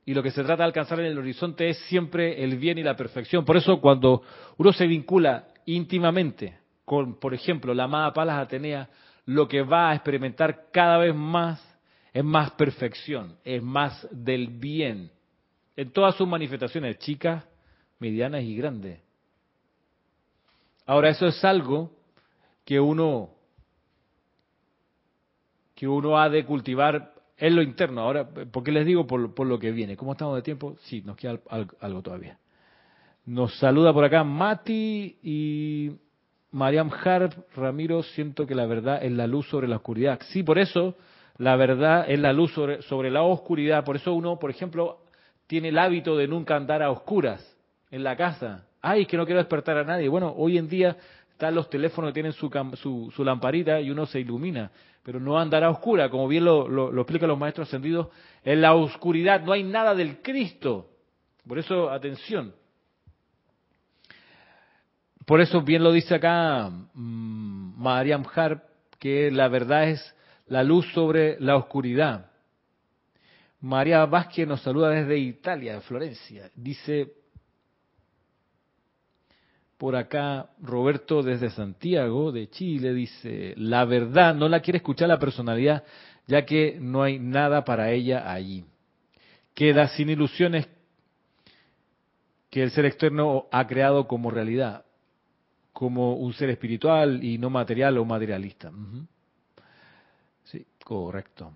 Y 0.06 0.14
lo 0.14 0.22
que 0.22 0.30
se 0.30 0.44
trata 0.44 0.62
de 0.62 0.68
alcanzar 0.68 1.00
en 1.00 1.08
el 1.08 1.18
horizonte 1.18 1.70
es 1.70 1.80
siempre 1.88 2.44
el 2.44 2.58
bien 2.58 2.78
y 2.78 2.84
la 2.84 2.96
perfección. 2.96 3.44
Por 3.44 3.58
eso 3.58 3.82
cuando 3.82 4.22
uno 4.58 4.72
se 4.72 4.86
vincula 4.86 5.48
íntimamente 5.66 6.60
con, 6.86 7.20
por 7.20 7.34
ejemplo, 7.34 7.74
la 7.74 7.86
amada 7.86 8.14
Palas 8.14 8.44
Atenea, 8.44 8.88
lo 9.26 9.48
que 9.48 9.64
va 9.64 9.90
a 9.90 9.96
experimentar 9.96 10.68
cada 10.72 11.00
vez 11.00 11.16
más 11.16 11.60
es 12.14 12.24
más 12.24 12.52
perfección, 12.52 13.36
es 13.44 13.64
más 13.64 14.08
del 14.12 14.50
bien. 14.50 15.10
En 15.76 15.90
todas 15.90 16.14
sus 16.14 16.28
manifestaciones, 16.28 17.00
chicas, 17.00 17.44
medianas 17.98 18.44
y 18.44 18.56
grandes. 18.56 19.00
Ahora, 20.86 21.10
eso 21.10 21.26
es 21.26 21.44
algo 21.44 21.90
que 22.64 22.80
uno 22.80 23.32
que 25.76 25.88
uno 25.88 26.20
ha 26.20 26.30
de 26.30 26.46
cultivar 26.46 27.14
en 27.38 27.56
lo 27.56 27.62
interno. 27.62 28.02
Ahora, 28.02 28.28
¿por 28.28 28.64
qué 28.64 28.72
les 28.72 28.86
digo? 28.86 29.08
Por, 29.08 29.46
lo 29.46 29.60
que 29.60 29.72
viene. 29.72 29.98
¿Cómo 29.98 30.14
estamos 30.14 30.36
de 30.36 30.42
tiempo? 30.42 30.76
Sí, 30.84 31.02
nos 31.06 31.18
queda 31.18 31.40
algo, 31.80 32.02
todavía. 32.02 32.38
Nos 33.26 33.58
saluda 33.58 33.94
por 33.94 34.04
acá 34.04 34.24
Mati 34.24 35.18
y 35.24 35.92
Mariam 36.52 36.90
Harp. 37.04 37.34
Ramiro, 37.56 38.04
siento 38.04 38.46
que 38.46 38.56
la 38.56 38.66
verdad 38.66 39.04
es 39.04 39.12
la 39.12 39.28
luz 39.28 39.48
sobre 39.48 39.68
la 39.68 39.78
oscuridad. 39.78 40.20
Sí, 40.30 40.44
por 40.44 40.60
eso 40.60 40.96
la 41.38 41.56
verdad 41.56 42.06
es 42.08 42.20
la 42.20 42.34
luz 42.34 42.54
sobre, 42.54 42.82
sobre 42.84 43.10
la 43.10 43.24
oscuridad. 43.24 43.84
Por 43.84 43.96
eso 43.96 44.14
uno, 44.14 44.38
por 44.40 44.50
ejemplo, 44.50 45.00
tiene 45.48 45.70
el 45.70 45.78
hábito 45.78 46.16
de 46.16 46.28
nunca 46.28 46.56
andar 46.56 46.84
a 46.84 46.92
oscuras 46.92 47.58
en 47.90 48.04
la 48.04 48.16
casa. 48.16 48.68
Ay, 48.82 49.06
que 49.06 49.18
no 49.18 49.26
quiero 49.26 49.40
despertar 49.40 49.78
a 49.78 49.84
nadie. 49.84 50.10
Bueno, 50.10 50.34
hoy 50.38 50.58
en 50.58 50.68
día 50.68 50.98
están 51.32 51.56
los 51.56 51.70
teléfonos 51.70 52.10
que 52.10 52.14
tienen 52.14 52.34
su, 52.34 53.12
su 53.16 53.24
lamparita 53.24 53.82
y 53.82 53.90
uno 53.90 54.06
se 54.06 54.20
ilumina 54.20 54.72
pero 55.04 55.20
no 55.20 55.38
andará 55.38 55.70
oscura, 55.70 56.10
como 56.10 56.28
bien 56.28 56.46
lo, 56.46 56.90
explican 57.02 57.28
los 57.30 57.38
maestros 57.38 57.68
ascendidos. 57.68 58.08
En 58.44 58.62
la 58.62 58.74
oscuridad 58.74 59.42
no 59.42 59.52
hay 59.52 59.64
nada 59.64 59.94
del 59.94 60.22
Cristo. 60.22 60.90
Por 61.46 61.60
eso, 61.60 61.90
atención. 61.90 62.56
Por 65.26 65.42
eso 65.42 65.62
bien 65.62 65.84
lo 65.84 65.92
dice 65.92 66.16
acá 66.16 66.70
mmm, 66.70 67.82
Mariam 67.82 68.24
Harp, 68.34 68.64
que 69.00 69.30
la 69.30 69.50
verdad 69.50 69.90
es 69.90 70.16
la 70.48 70.64
luz 70.64 70.86
sobre 70.94 71.38
la 71.40 71.58
oscuridad. 71.58 72.30
María 73.60 74.06
Vázquez 74.06 74.48
nos 74.48 74.62
saluda 74.62 74.90
desde 74.90 75.18
Italia, 75.18 75.80
Florencia. 75.82 76.50
Dice, 76.56 77.14
por 79.84 79.98
acá, 79.98 80.48
Roberto 80.62 81.22
desde 81.22 81.50
Santiago, 81.50 82.32
de 82.32 82.50
Chile, 82.50 82.94
dice, 82.94 83.54
la 83.58 83.84
verdad 83.84 84.34
no 84.34 84.48
la 84.48 84.62
quiere 84.62 84.78
escuchar 84.78 85.10
la 85.10 85.20
personalidad, 85.20 85.84
ya 86.26 86.46
que 86.46 86.78
no 86.80 87.04
hay 87.04 87.20
nada 87.20 87.66
para 87.66 87.92
ella 87.92 88.32
allí. 88.32 88.64
Queda 89.54 89.90
sin 89.90 90.10
ilusiones 90.10 90.70
que 92.50 92.64
el 92.64 92.72
ser 92.72 92.86
externo 92.86 93.48
ha 93.52 93.68
creado 93.68 94.08
como 94.08 94.32
realidad, 94.32 94.86
como 95.74 96.16
un 96.16 96.32
ser 96.32 96.50
espiritual 96.50 97.22
y 97.22 97.38
no 97.38 97.50
material 97.50 97.98
o 97.98 98.06
materialista. 98.06 98.72
Sí, 100.46 100.66
correcto. 100.86 101.52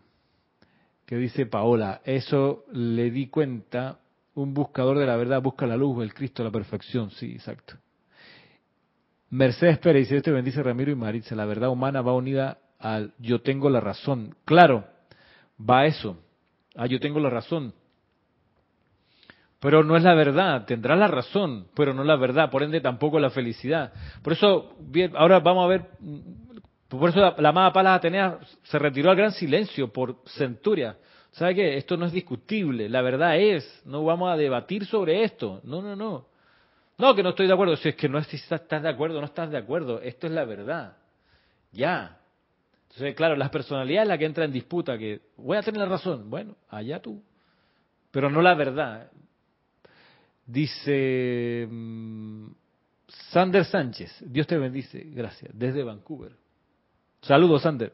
¿Qué 1.06 1.16
dice 1.16 1.46
Paola? 1.46 2.02
Eso 2.04 2.66
le 2.74 3.10
di 3.10 3.28
cuenta, 3.28 4.00
un 4.36 4.54
buscador 4.54 4.98
de 5.00 5.06
la 5.06 5.16
verdad 5.16 5.42
busca 5.42 5.66
la 5.66 5.78
luz, 5.78 6.04
el 6.04 6.14
Cristo, 6.14 6.44
la 6.44 6.52
perfección. 6.52 7.10
Sí, 7.12 7.32
exacto. 7.32 7.78
Mercedes 9.30 9.78
Pérez 9.80 10.08
dice, 10.08 10.22
te 10.22 10.32
bendice 10.32 10.64
Ramiro 10.64 10.92
y 10.92 10.96
Maritza, 10.96 11.36
la 11.36 11.46
verdad 11.46 11.70
humana 11.70 12.02
va 12.02 12.14
unida 12.14 12.60
al 12.80 13.14
yo 13.20 13.42
tengo 13.42 13.70
la 13.70 13.80
razón. 13.80 14.36
Claro, 14.46 14.86
va 15.60 15.86
eso, 15.86 16.18
ah, 16.76 16.86
yo 16.86 17.00
tengo 17.00 17.20
la 17.20 17.30
razón. 17.30 17.74
Pero 19.60 19.84
no 19.84 19.98
es 19.98 20.04
la 20.04 20.14
verdad, 20.14 20.66
tendrá 20.66 20.96
la 20.96 21.08
razón, 21.08 21.68
pero 21.76 21.94
no 21.94 22.04
la 22.04 22.16
verdad, 22.16 22.52
por 22.52 22.62
ende 22.62 22.80
tampoco 22.80 23.20
la 23.20 23.32
felicidad. 23.32 23.92
Por 24.22 24.34
eso, 24.34 24.76
bien, 24.80 25.12
ahora 25.16 25.40
vamos 25.40 25.66
a 25.66 25.68
ver, 25.68 25.86
por 26.88 27.10
eso 27.10 27.20
la, 27.38 27.50
amada 27.50 27.74
Palas 27.74 27.98
Atenea 27.98 28.40
se 28.64 28.80
retiró 28.80 29.10
al 29.10 29.18
gran 29.18 29.32
silencio 29.32 29.92
por 29.92 30.22
centuria. 30.26 30.98
¿Sabe 31.32 31.56
qué? 31.56 31.78
Esto 31.78 31.98
no 31.98 32.06
es 32.06 32.14
discutible, 32.14 32.88
la 32.88 33.02
verdad 33.02 33.38
es, 33.38 33.82
no 33.86 34.04
vamos 34.06 34.32
a 34.32 34.38
debatir 34.38 34.86
sobre 34.86 35.24
esto. 35.24 35.60
No, 35.64 35.82
no, 35.82 35.96
no. 35.96 36.28
No, 36.98 37.16
que 37.16 37.24
no 37.24 37.30
estoy 37.30 37.48
de 37.48 37.54
acuerdo. 37.54 37.76
Si 37.78 37.90
es 37.90 37.96
que 37.96 38.10
no 38.10 38.18
estás 38.20 38.82
de 38.82 38.90
acuerdo, 38.90 39.20
no 39.20 39.28
estás 39.28 39.52
de 39.52 39.58
acuerdo. 39.58 40.02
Esto 40.02 40.28
es 40.28 40.34
la 40.34 40.46
verdad. 40.46 40.98
Ya. 41.72 42.18
Entonces, 42.84 43.16
claro, 43.16 43.36
las 43.36 43.50
personalidades 43.50 44.08
la 44.08 44.18
que 44.18 44.26
entra 44.26 44.46
en 44.46 44.52
disputa, 44.52 44.98
que 44.98 45.22
voy 45.36 45.58
a 45.58 45.62
tener 45.62 45.82
la 45.82 45.88
razón. 45.88 46.30
Bueno, 46.30 46.56
allá 46.70 47.02
tú. 47.02 47.22
Pero 48.12 48.30
no 48.30 48.42
la 48.42 48.56
verdad. 48.56 49.12
Dice 50.46 51.68
mm, 51.70 52.48
Sander 53.08 53.66
Sánchez, 53.66 54.24
Dios 54.26 54.48
te 54.48 54.58
bendice, 54.58 55.04
gracias, 55.12 55.52
desde 55.54 55.84
Vancouver. 55.84 56.32
Saludos, 57.22 57.62
Sander. 57.62 57.94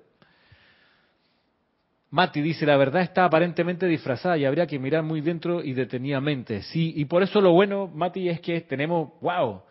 Mati 2.14 2.42
dice, 2.42 2.68
la 2.68 2.78
verdad 2.78 3.02
está 3.02 3.26
aparentemente 3.26 3.88
disfrazada 3.88 4.38
y 4.38 4.46
habría 4.46 4.68
que 4.68 4.78
mirar 4.78 5.02
muy 5.02 5.20
dentro 5.20 5.64
y 5.64 5.74
detenidamente. 5.74 6.62
Sí, 6.62 6.94
y 6.96 7.06
por 7.06 7.24
eso 7.24 7.42
lo 7.42 7.54
bueno, 7.54 7.90
Mati, 7.92 8.30
es 8.30 8.40
que 8.40 8.62
tenemos, 8.62 9.20
wow, 9.20 9.64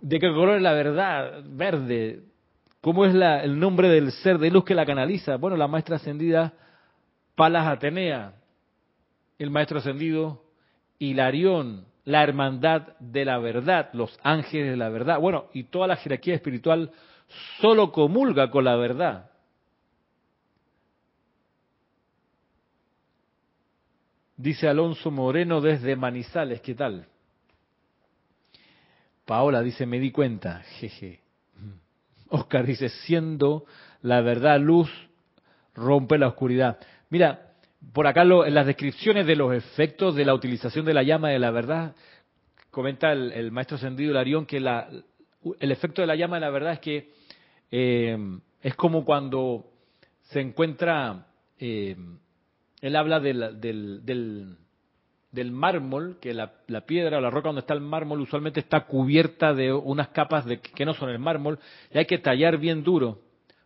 ¿de 0.00 0.18
qué 0.18 0.28
color 0.28 0.56
es 0.56 0.62
la 0.62 0.72
verdad? 0.72 1.42
Verde. 1.44 2.22
¿Cómo 2.80 3.04
es 3.04 3.14
el 3.14 3.60
nombre 3.60 3.90
del 3.90 4.12
ser 4.12 4.38
de 4.38 4.50
luz 4.50 4.64
que 4.64 4.74
la 4.74 4.86
canaliza? 4.86 5.36
Bueno, 5.36 5.58
la 5.58 5.68
maestra 5.68 5.96
ascendida 5.96 6.54
Palas 7.34 7.66
Atenea, 7.66 8.32
el 9.38 9.50
maestro 9.50 9.80
ascendido 9.80 10.44
Hilarión, 10.98 11.84
la 12.06 12.22
hermandad 12.22 12.96
de 12.98 13.26
la 13.26 13.36
verdad, 13.36 13.90
los 13.92 14.18
ángeles 14.22 14.70
de 14.70 14.76
la 14.78 14.88
verdad. 14.88 15.20
Bueno, 15.20 15.44
y 15.52 15.64
toda 15.64 15.86
la 15.86 15.96
jerarquía 15.96 16.34
espiritual 16.34 16.92
solo 17.60 17.92
comulga 17.92 18.50
con 18.50 18.64
la 18.64 18.76
verdad. 18.76 19.32
Dice 24.38 24.68
Alonso 24.68 25.10
Moreno 25.10 25.60
desde 25.60 25.96
Manizales, 25.96 26.60
¿qué 26.60 26.76
tal? 26.76 27.06
Paola 29.24 29.62
dice, 29.62 29.84
me 29.84 29.98
di 29.98 30.12
cuenta, 30.12 30.62
jeje. 30.78 31.20
Oscar 32.28 32.64
dice, 32.64 32.88
siendo 32.88 33.64
la 34.00 34.20
verdad 34.20 34.60
luz, 34.60 34.88
rompe 35.74 36.18
la 36.18 36.28
oscuridad. 36.28 36.78
Mira, 37.10 37.50
por 37.92 38.06
acá 38.06 38.22
en 38.22 38.54
las 38.54 38.64
descripciones 38.64 39.26
de 39.26 39.34
los 39.34 39.52
efectos 39.52 40.14
de 40.14 40.24
la 40.24 40.34
utilización 40.34 40.84
de 40.86 40.94
la 40.94 41.02
llama 41.02 41.30
de 41.30 41.40
la 41.40 41.50
verdad, 41.50 41.96
comenta 42.70 43.10
el, 43.10 43.50
maestro 43.50 43.76
Sendido 43.76 44.14
Larión 44.14 44.46
que 44.46 44.60
la, 44.60 44.88
el 45.58 45.72
efecto 45.72 46.00
de 46.00 46.06
la 46.06 46.14
llama 46.14 46.36
de 46.36 46.40
la 46.42 46.50
verdad 46.50 46.74
es 46.74 46.78
que 46.78 47.10
eh, 47.72 48.16
es 48.62 48.76
como 48.76 49.04
cuando 49.04 49.66
se 50.30 50.40
encuentra 50.40 51.26
eh, 51.58 51.96
él 52.80 52.96
habla 52.96 53.20
del, 53.20 53.60
del, 53.60 54.56
del, 55.32 55.50
mármol, 55.50 56.18
que 56.20 56.32
la, 56.32 56.52
la, 56.68 56.82
piedra 56.82 57.18
o 57.18 57.20
la 57.20 57.30
roca 57.30 57.48
donde 57.48 57.60
está 57.60 57.74
el 57.74 57.80
mármol 57.80 58.20
usualmente 58.20 58.60
está 58.60 58.86
cubierta 58.86 59.52
de 59.52 59.72
unas 59.72 60.08
capas 60.08 60.44
de, 60.46 60.60
que 60.60 60.84
no 60.84 60.94
son 60.94 61.10
el 61.10 61.18
mármol, 61.18 61.58
y 61.92 61.98
hay 61.98 62.06
que 62.06 62.18
tallar 62.18 62.58
bien 62.58 62.82
duro 62.82 63.20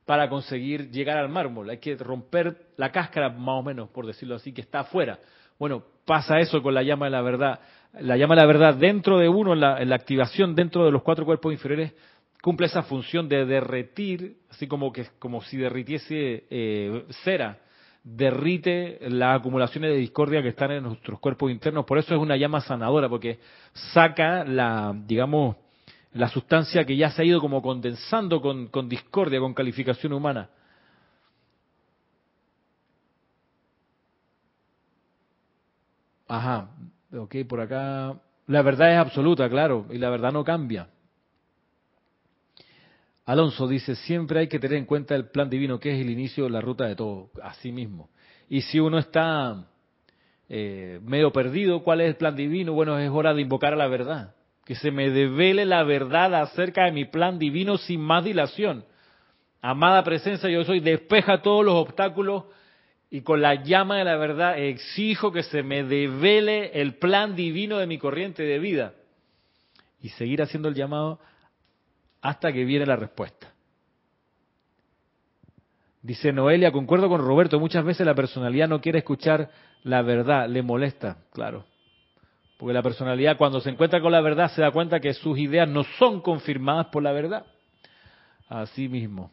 para 0.07 0.29
conseguir 0.29 0.91
llegar 0.91 1.19
al 1.19 1.29
mármol. 1.29 1.71
Hay 1.71 1.79
que 1.79 1.97
romper 1.97 2.57
la 2.77 2.91
cáscara, 2.91 3.29
más 3.29 3.61
o 3.61 3.63
menos, 3.63 3.89
por 3.91 4.07
decirlo 4.07 4.35
así, 4.35 4.53
que 4.53 4.63
está 4.63 4.81
afuera. 4.81 5.19
Bueno, 5.59 5.85
pasa 6.05 6.41
eso 6.41 6.63
con 6.63 6.75
la 6.75 6.83
llama 6.83 7.07
de 7.07 7.13
la 7.13 7.23
verdad. 7.23 7.61
La 8.01 8.17
llama 8.17 8.35
de 8.35 8.41
la 8.41 8.47
verdad 8.47 8.75
dentro 8.75 9.19
de 9.19 9.29
uno, 9.29 9.53
en 9.53 9.61
la, 9.61 9.81
en 9.81 9.91
la 9.91 9.97
activación 9.97 10.55
dentro 10.55 10.85
de 10.85 10.91
los 10.91 11.03
cuatro 11.03 11.25
cuerpos 11.25 11.53
inferiores, 11.53 11.93
cumple 12.41 12.67
esa 12.67 12.83
función 12.83 13.29
de 13.29 13.45
derretir, 13.45 14.39
así 14.51 14.67
como 14.67 14.93
que 14.93 15.07
como 15.19 15.43
si 15.43 15.57
derritiese 15.57 16.47
eh, 16.51 17.05
cera 17.23 17.59
derrite 18.05 18.99
las 19.09 19.41
acumulaciones 19.41 19.91
de 19.91 19.97
discordia 19.97 20.43
que 20.43 20.49
están 20.49 20.73
en 20.73 20.83
nuestros 20.83 21.19
cuerpos 21.21 21.51
internos. 21.51 21.85
Por 21.85 21.99
eso 21.99 22.15
es 22.15 22.21
una 22.21 22.37
llama 22.37 22.61
sanadora, 22.61 23.09
porque 23.09 23.39
saca 23.73 24.45
la, 24.45 24.95
digamos, 25.07 25.57
la 26.13 26.29
sustancia 26.29 26.85
que 26.85 26.97
ya 26.97 27.11
se 27.11 27.23
ha 27.23 27.25
ido 27.25 27.41
como 27.41 27.63
condensando 27.63 28.41
con, 28.41 28.69
con 28.69 28.89
discordia, 28.89 29.41
con 29.41 29.55
calificación 29.55 30.13
humana. 30.13 30.51
Ajá, 36.29 36.71
ok, 37.15 37.37
por 37.49 37.61
acá. 37.61 38.15
La 38.47 38.63
verdad 38.63 38.93
es 38.93 38.99
absoluta, 38.99 39.49
claro, 39.49 39.87
y 39.91 39.99
la 39.99 40.11
verdad 40.11 40.33
no 40.33 40.45
cambia. 40.45 40.89
Alonso 43.25 43.69
dice, 43.69 43.95
siempre 43.95 44.41
hay 44.41 44.49
que 44.49 44.59
tener 44.59 44.79
en 44.79 44.85
cuenta 44.85 45.15
el 45.15 45.29
plan 45.29 45.49
divino, 45.49 45.79
que 45.79 45.93
es 45.93 46.01
el 46.01 46.11
inicio 46.11 46.45
de 46.45 46.51
la 46.51 46.61
ruta 46.61 46.87
de 46.87 46.97
todo, 46.97 47.31
así 47.43 47.71
mismo. 47.71 48.11
Y 48.49 48.63
si 48.63 48.81
uno 48.81 48.99
está 48.99 49.69
eh, 50.49 50.99
medio 51.03 51.33
perdido, 51.33 51.83
¿cuál 51.83 52.01
es 52.01 52.09
el 52.09 52.17
plan 52.17 52.35
divino? 52.35 52.73
Bueno, 52.73 52.99
es 52.99 53.11
hora 53.11 53.33
de 53.33 53.43
invocar 53.43 53.75
a 53.75 53.77
la 53.77 53.87
verdad, 53.87 54.35
que 54.65 54.75
se 54.75 54.91
me 54.91 55.11
devele 55.11 55.65
la 55.65 55.85
verdad 55.85 56.35
acerca 56.35 56.85
de 56.85 56.93
mi 56.93 57.05
plan 57.05 57.39
divino 57.39 57.79
sin 57.79 58.01
más 58.01 58.25
dilación. 58.25 58.85
Amada 59.61 60.03
presencia, 60.03 60.51
yo 60.51 60.65
soy, 60.65 60.81
despeja 60.81 61.43
todos 61.43 61.65
los 61.65 61.75
obstáculos 61.77 62.45
y 63.09 63.21
con 63.21 63.41
la 63.41 63.63
llama 63.63 63.99
de 63.99 64.05
la 64.05 64.17
verdad 64.17 64.59
exijo 64.59 65.31
que 65.31 65.45
se 65.45 65.63
me 65.63 65.85
devele 65.85 66.81
el 66.81 66.97
plan 66.97 67.37
divino 67.37 67.79
de 67.79 67.87
mi 67.87 67.99
corriente 67.99 68.43
de 68.43 68.59
vida. 68.59 68.95
Y 70.01 70.09
seguir 70.09 70.43
haciendo 70.43 70.69
el 70.69 70.75
llamado 70.75 71.21
hasta 72.23 72.53
que 72.53 72.65
viene 72.65 72.87
la 72.87 72.97
respuesta. 72.97 73.53
Dice 76.01 76.33
Noelia, 76.33 76.73
concuerdo 76.73 77.09
con 77.09 77.21
Roberto, 77.21 77.61
muchas 77.61 77.85
veces 77.85 78.07
la 78.07 78.15
personalidad 78.15 78.69
no 78.69 78.81
quiere 78.81 79.01
escuchar 79.01 79.51
la 79.85 80.03
verdad, 80.03 80.49
le 80.49 80.63
molesta, 80.63 81.19
claro. 81.33 81.65
Porque 82.59 82.73
la 82.73 82.83
personalidad 82.83 83.37
cuando 83.37 83.61
se 83.61 83.71
encuentra 83.71 84.01
con 84.01 84.13
la 84.13 84.21
verdad 84.21 84.51
se 84.53 84.63
da 84.63 84.71
cuenta 84.71 85.01
que 85.01 85.15
sus 85.15 85.39
ideas 85.39 85.69
no 85.69 85.85
son 85.99 86.21
confirmadas 86.21 86.87
por 86.87 87.03
la 87.03 87.13
verdad. 87.13 87.45
Así 88.49 88.89
mismo. 88.89 89.33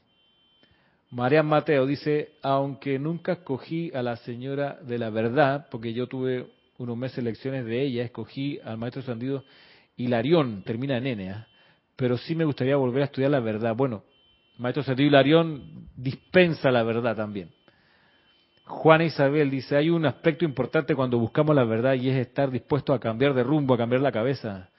María 1.11 1.41
Mateo 1.41 1.87
dice, 1.87 2.33
aunque 2.43 2.99
nunca 2.99 3.33
escogí 3.33 3.91
a 3.95 4.03
la 4.03 4.15
señora 4.17 4.79
de 4.81 4.99
la 4.99 5.09
verdad, 5.09 5.67
porque 5.71 5.93
yo 5.93 6.07
tuve 6.07 6.47
unos 6.77 6.97
meses 6.97 7.23
lecciones 7.23 7.65
de 7.65 7.81
ella, 7.81 8.03
escogí 8.03 8.59
al 8.63 8.77
maestro 8.77 9.01
Sandido 9.01 9.43
Hilarión, 9.97 10.63
termina 10.63 10.97
en 10.97 11.07
N, 11.07 11.29
¿ah? 11.31 11.48
Pero 11.99 12.17
sí 12.17 12.33
me 12.33 12.45
gustaría 12.45 12.77
volver 12.77 13.01
a 13.01 13.05
estudiar 13.05 13.29
la 13.29 13.41
verdad. 13.41 13.75
Bueno, 13.75 14.05
Maestro 14.57 14.83
Sergio 14.83 15.05
Hilarión 15.05 15.89
dispensa 15.97 16.71
la 16.71 16.81
verdad 16.81 17.13
también. 17.13 17.51
Juana 18.63 19.03
Isabel 19.03 19.49
dice, 19.49 19.75
hay 19.75 19.89
un 19.89 20.05
aspecto 20.05 20.45
importante 20.45 20.95
cuando 20.95 21.19
buscamos 21.19 21.53
la 21.53 21.65
verdad 21.65 21.95
y 21.95 22.09
es 22.09 22.15
estar 22.15 22.51
dispuesto 22.51 22.93
a 22.93 23.01
cambiar 23.01 23.33
de 23.33 23.43
rumbo, 23.43 23.73
a 23.73 23.77
cambiar 23.77 24.01
la 24.01 24.13
cabeza, 24.13 24.69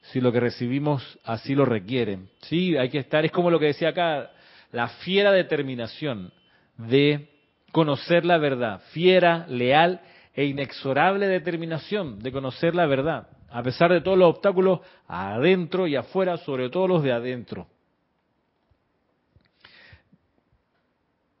si 0.00 0.22
lo 0.22 0.32
que 0.32 0.40
recibimos 0.40 1.18
así 1.24 1.54
lo 1.54 1.66
requiere. 1.66 2.20
Sí, 2.44 2.74
hay 2.78 2.88
que 2.88 2.98
estar, 2.98 3.26
es 3.26 3.30
como 3.30 3.50
lo 3.50 3.58
que 3.58 3.66
decía 3.66 3.90
acá, 3.90 4.30
la 4.72 4.88
fiera 4.88 5.32
determinación 5.32 6.32
de 6.78 7.28
conocer 7.72 8.24
la 8.24 8.38
verdad, 8.38 8.80
fiera, 8.92 9.44
leal 9.48 10.00
e 10.32 10.46
inexorable 10.46 11.26
determinación 11.28 12.20
de 12.20 12.32
conocer 12.32 12.74
la 12.74 12.86
verdad 12.86 13.28
a 13.50 13.62
pesar 13.62 13.92
de 13.92 14.00
todos 14.00 14.16
los 14.16 14.30
obstáculos, 14.30 14.80
adentro 15.08 15.86
y 15.86 15.96
afuera, 15.96 16.36
sobre 16.38 16.70
todo 16.70 16.86
los 16.86 17.02
de 17.02 17.12
adentro. 17.12 17.66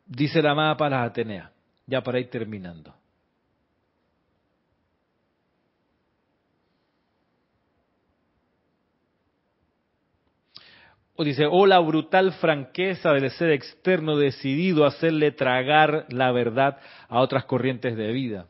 Dice 0.06 0.42
la 0.42 0.50
amada 0.50 0.76
para 0.76 1.04
Atenea, 1.04 1.52
ya 1.86 2.02
para 2.02 2.18
ir 2.18 2.28
terminando. 2.28 2.92
O 11.14 11.22
dice, 11.22 11.44
o 11.46 11.66
la 11.66 11.78
brutal 11.78 12.32
franqueza 12.32 13.12
del 13.12 13.30
ser 13.30 13.50
externo 13.50 14.16
decidido 14.16 14.84
a 14.84 14.88
hacerle 14.88 15.32
tragar 15.32 16.06
la 16.08 16.32
verdad 16.32 16.78
a 17.08 17.20
otras 17.20 17.44
corrientes 17.44 17.94
de 17.94 18.10
vida. 18.10 18.46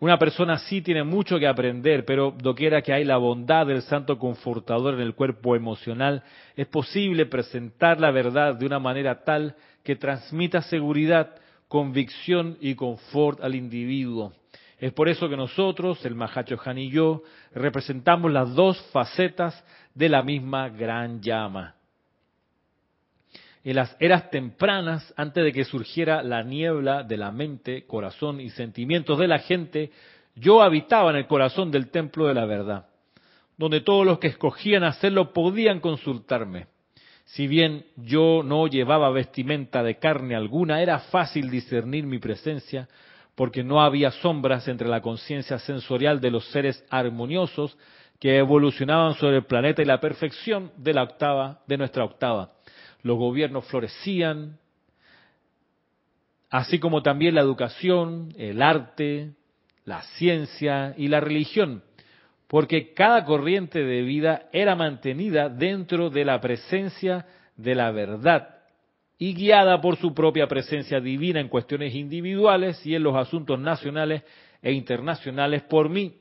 Una 0.00 0.16
persona 0.16 0.58
sí 0.58 0.80
tiene 0.80 1.02
mucho 1.02 1.40
que 1.40 1.48
aprender, 1.48 2.04
pero 2.04 2.30
doquiera 2.30 2.82
que 2.82 2.92
hay 2.92 3.04
la 3.04 3.16
bondad 3.16 3.66
del 3.66 3.82
santo 3.82 4.16
confortador 4.16 4.94
en 4.94 5.00
el 5.00 5.14
cuerpo 5.14 5.56
emocional, 5.56 6.22
es 6.54 6.68
posible 6.68 7.26
presentar 7.26 7.98
la 7.98 8.12
verdad 8.12 8.54
de 8.54 8.64
una 8.64 8.78
manera 8.78 9.24
tal 9.24 9.56
que 9.82 9.96
transmita 9.96 10.62
seguridad, 10.62 11.34
convicción 11.66 12.56
y 12.60 12.76
confort 12.76 13.42
al 13.42 13.56
individuo. 13.56 14.32
Es 14.78 14.92
por 14.92 15.08
eso 15.08 15.28
que 15.28 15.36
nosotros, 15.36 16.04
el 16.06 16.14
Mahacho 16.14 16.60
Han 16.64 16.78
y 16.78 16.90
yo, 16.90 17.24
representamos 17.52 18.30
las 18.30 18.54
dos 18.54 18.80
facetas 18.92 19.64
de 19.94 20.08
la 20.08 20.22
misma 20.22 20.68
gran 20.68 21.20
llama 21.20 21.74
en 23.64 23.76
las 23.76 23.96
eras 24.00 24.30
tempranas, 24.30 25.12
antes 25.16 25.44
de 25.44 25.52
que 25.52 25.64
surgiera 25.64 26.22
la 26.22 26.42
niebla 26.42 27.02
de 27.02 27.16
la 27.16 27.32
mente, 27.32 27.84
corazón 27.86 28.40
y 28.40 28.50
sentimientos 28.50 29.18
de 29.18 29.28
la 29.28 29.40
gente, 29.40 29.90
yo 30.34 30.62
habitaba 30.62 31.10
en 31.10 31.16
el 31.16 31.26
corazón 31.26 31.70
del 31.70 31.90
templo 31.90 32.26
de 32.26 32.34
la 32.34 32.46
verdad, 32.46 32.86
donde 33.56 33.80
todos 33.80 34.06
los 34.06 34.18
que 34.18 34.28
escogían 34.28 34.84
hacerlo 34.84 35.32
podían 35.32 35.80
consultarme. 35.80 36.66
Si 37.24 37.46
bien 37.46 37.84
yo 37.96 38.42
no 38.44 38.66
llevaba 38.68 39.10
vestimenta 39.10 39.82
de 39.82 39.98
carne 39.98 40.34
alguna, 40.34 40.80
era 40.80 41.00
fácil 41.00 41.50
discernir 41.50 42.06
mi 42.06 42.18
presencia, 42.18 42.88
porque 43.34 43.62
no 43.62 43.82
había 43.82 44.10
sombras 44.10 44.66
entre 44.68 44.88
la 44.88 45.02
conciencia 45.02 45.58
sensorial 45.58 46.20
de 46.20 46.30
los 46.30 46.44
seres 46.50 46.84
armoniosos 46.90 47.76
que 48.18 48.38
evolucionaban 48.38 49.14
sobre 49.14 49.36
el 49.36 49.44
planeta 49.44 49.82
y 49.82 49.84
la 49.84 50.00
perfección 50.00 50.72
de 50.76 50.94
la 50.94 51.02
octava, 51.02 51.60
de 51.66 51.76
nuestra 51.76 52.04
octava 52.04 52.57
los 53.02 53.18
gobiernos 53.18 53.64
florecían, 53.66 54.58
así 56.50 56.78
como 56.78 57.02
también 57.02 57.34
la 57.34 57.40
educación, 57.40 58.32
el 58.36 58.62
arte, 58.62 59.32
la 59.84 60.02
ciencia 60.02 60.94
y 60.96 61.08
la 61.08 61.20
religión, 61.20 61.82
porque 62.46 62.94
cada 62.94 63.24
corriente 63.24 63.82
de 63.84 64.02
vida 64.02 64.48
era 64.52 64.74
mantenida 64.74 65.48
dentro 65.48 66.10
de 66.10 66.24
la 66.24 66.40
presencia 66.40 67.26
de 67.56 67.74
la 67.74 67.90
verdad 67.90 68.58
y 69.18 69.34
guiada 69.34 69.80
por 69.80 69.96
su 69.96 70.14
propia 70.14 70.46
presencia 70.46 71.00
divina 71.00 71.40
en 71.40 71.48
cuestiones 71.48 71.94
individuales 71.94 72.84
y 72.86 72.94
en 72.94 73.02
los 73.02 73.16
asuntos 73.16 73.58
nacionales 73.58 74.22
e 74.62 74.72
internacionales 74.72 75.62
por 75.62 75.88
mí. 75.88 76.14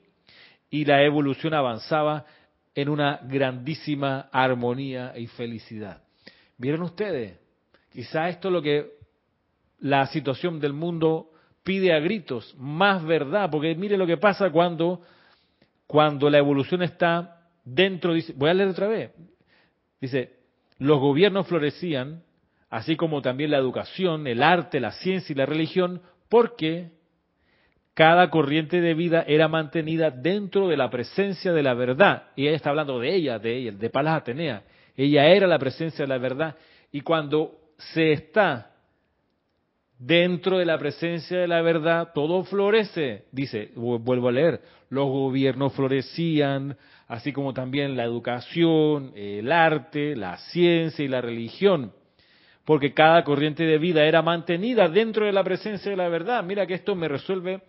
Y 0.70 0.84
la 0.84 1.04
evolución 1.04 1.54
avanzaba 1.54 2.26
en 2.74 2.90
una 2.90 3.20
grandísima 3.24 4.30
armonía 4.32 5.14
y 5.16 5.28
felicidad. 5.28 6.07
¿Vieron 6.58 6.82
ustedes? 6.82 7.40
Quizá 7.92 8.30
esto 8.30 8.48
es 8.50 8.54
lo 8.54 8.62
que 8.62 8.92
la 9.80 10.08
situación 10.08 10.60
del 10.60 10.74
mundo 10.74 11.32
pide 11.64 11.94
a 11.94 12.00
gritos, 12.00 12.56
más 12.58 13.04
verdad, 13.06 13.50
porque 13.52 13.76
mire 13.76 13.98
lo 13.98 14.08
que 14.08 14.18
pasa 14.18 14.50
cuando, 14.50 15.02
cuando 15.86 16.30
la 16.30 16.38
evolución 16.38 16.82
está 16.82 17.50
dentro, 17.66 18.14
dice, 18.14 18.34
voy 18.36 18.50
a 18.50 18.54
leer 18.54 18.70
otra 18.70 18.88
vez, 18.88 19.12
dice, 20.00 20.38
los 20.80 21.00
gobiernos 21.00 21.48
florecían 21.48 22.24
así 22.70 22.96
como 22.96 23.22
también 23.22 23.52
la 23.52 23.58
educación, 23.58 24.28
el 24.28 24.44
arte, 24.44 24.80
la 24.80 24.92
ciencia 24.92 25.34
y 25.34 25.38
la 25.38 25.46
religión, 25.46 26.02
porque 26.30 26.92
cada 27.94 28.30
corriente 28.30 28.82
de 28.82 28.94
vida 28.94 29.24
era 29.28 29.48
mantenida 29.48 30.12
dentro 30.12 30.68
de 30.68 30.78
la 30.78 30.90
presencia 30.90 31.54
de 31.54 31.64
la 31.64 31.74
verdad. 31.74 32.28
Y 32.36 32.48
ella 32.48 32.56
está 32.56 32.70
hablando 32.70 33.00
de 33.00 33.16
ella, 33.16 33.40
de 33.40 33.58
ella, 33.58 33.72
de 33.72 33.90
Palas 33.90 34.22
Atenea. 34.22 34.64
Ella 34.98 35.28
era 35.28 35.48
la 35.48 35.60
presencia 35.60 36.04
de 36.04 36.10
la 36.10 36.18
verdad. 36.18 36.56
Y 36.92 37.02
cuando 37.02 37.58
se 37.78 38.12
está 38.12 38.72
dentro 39.98 40.58
de 40.58 40.66
la 40.66 40.78
presencia 40.78 41.38
de 41.38 41.48
la 41.48 41.62
verdad, 41.62 42.12
todo 42.14 42.44
florece. 42.44 43.26
Dice, 43.32 43.72
vuelvo 43.76 44.28
a 44.28 44.32
leer, 44.32 44.62
los 44.90 45.06
gobiernos 45.06 45.74
florecían, 45.74 46.76
así 47.08 47.32
como 47.32 47.54
también 47.54 47.96
la 47.96 48.04
educación, 48.04 49.14
el 49.16 49.52
arte, 49.52 50.16
la 50.16 50.38
ciencia 50.38 51.06
y 51.06 51.08
la 51.08 51.22
religión 51.22 51.94
porque 52.66 52.94
cada 52.94 53.24
corriente 53.24 53.64
de 53.64 53.78
vida 53.78 54.04
era 54.04 54.22
mantenida 54.22 54.90
dentro 54.90 55.26
de 55.26 55.32
la 55.32 55.42
presencia 55.42 55.90
de 55.90 55.96
la 55.96 56.10
verdad. 56.10 56.44
Mira 56.44 56.68
que 56.68 56.74
esto 56.74 56.96
me 56.96 57.08
resuelve 57.08 57.62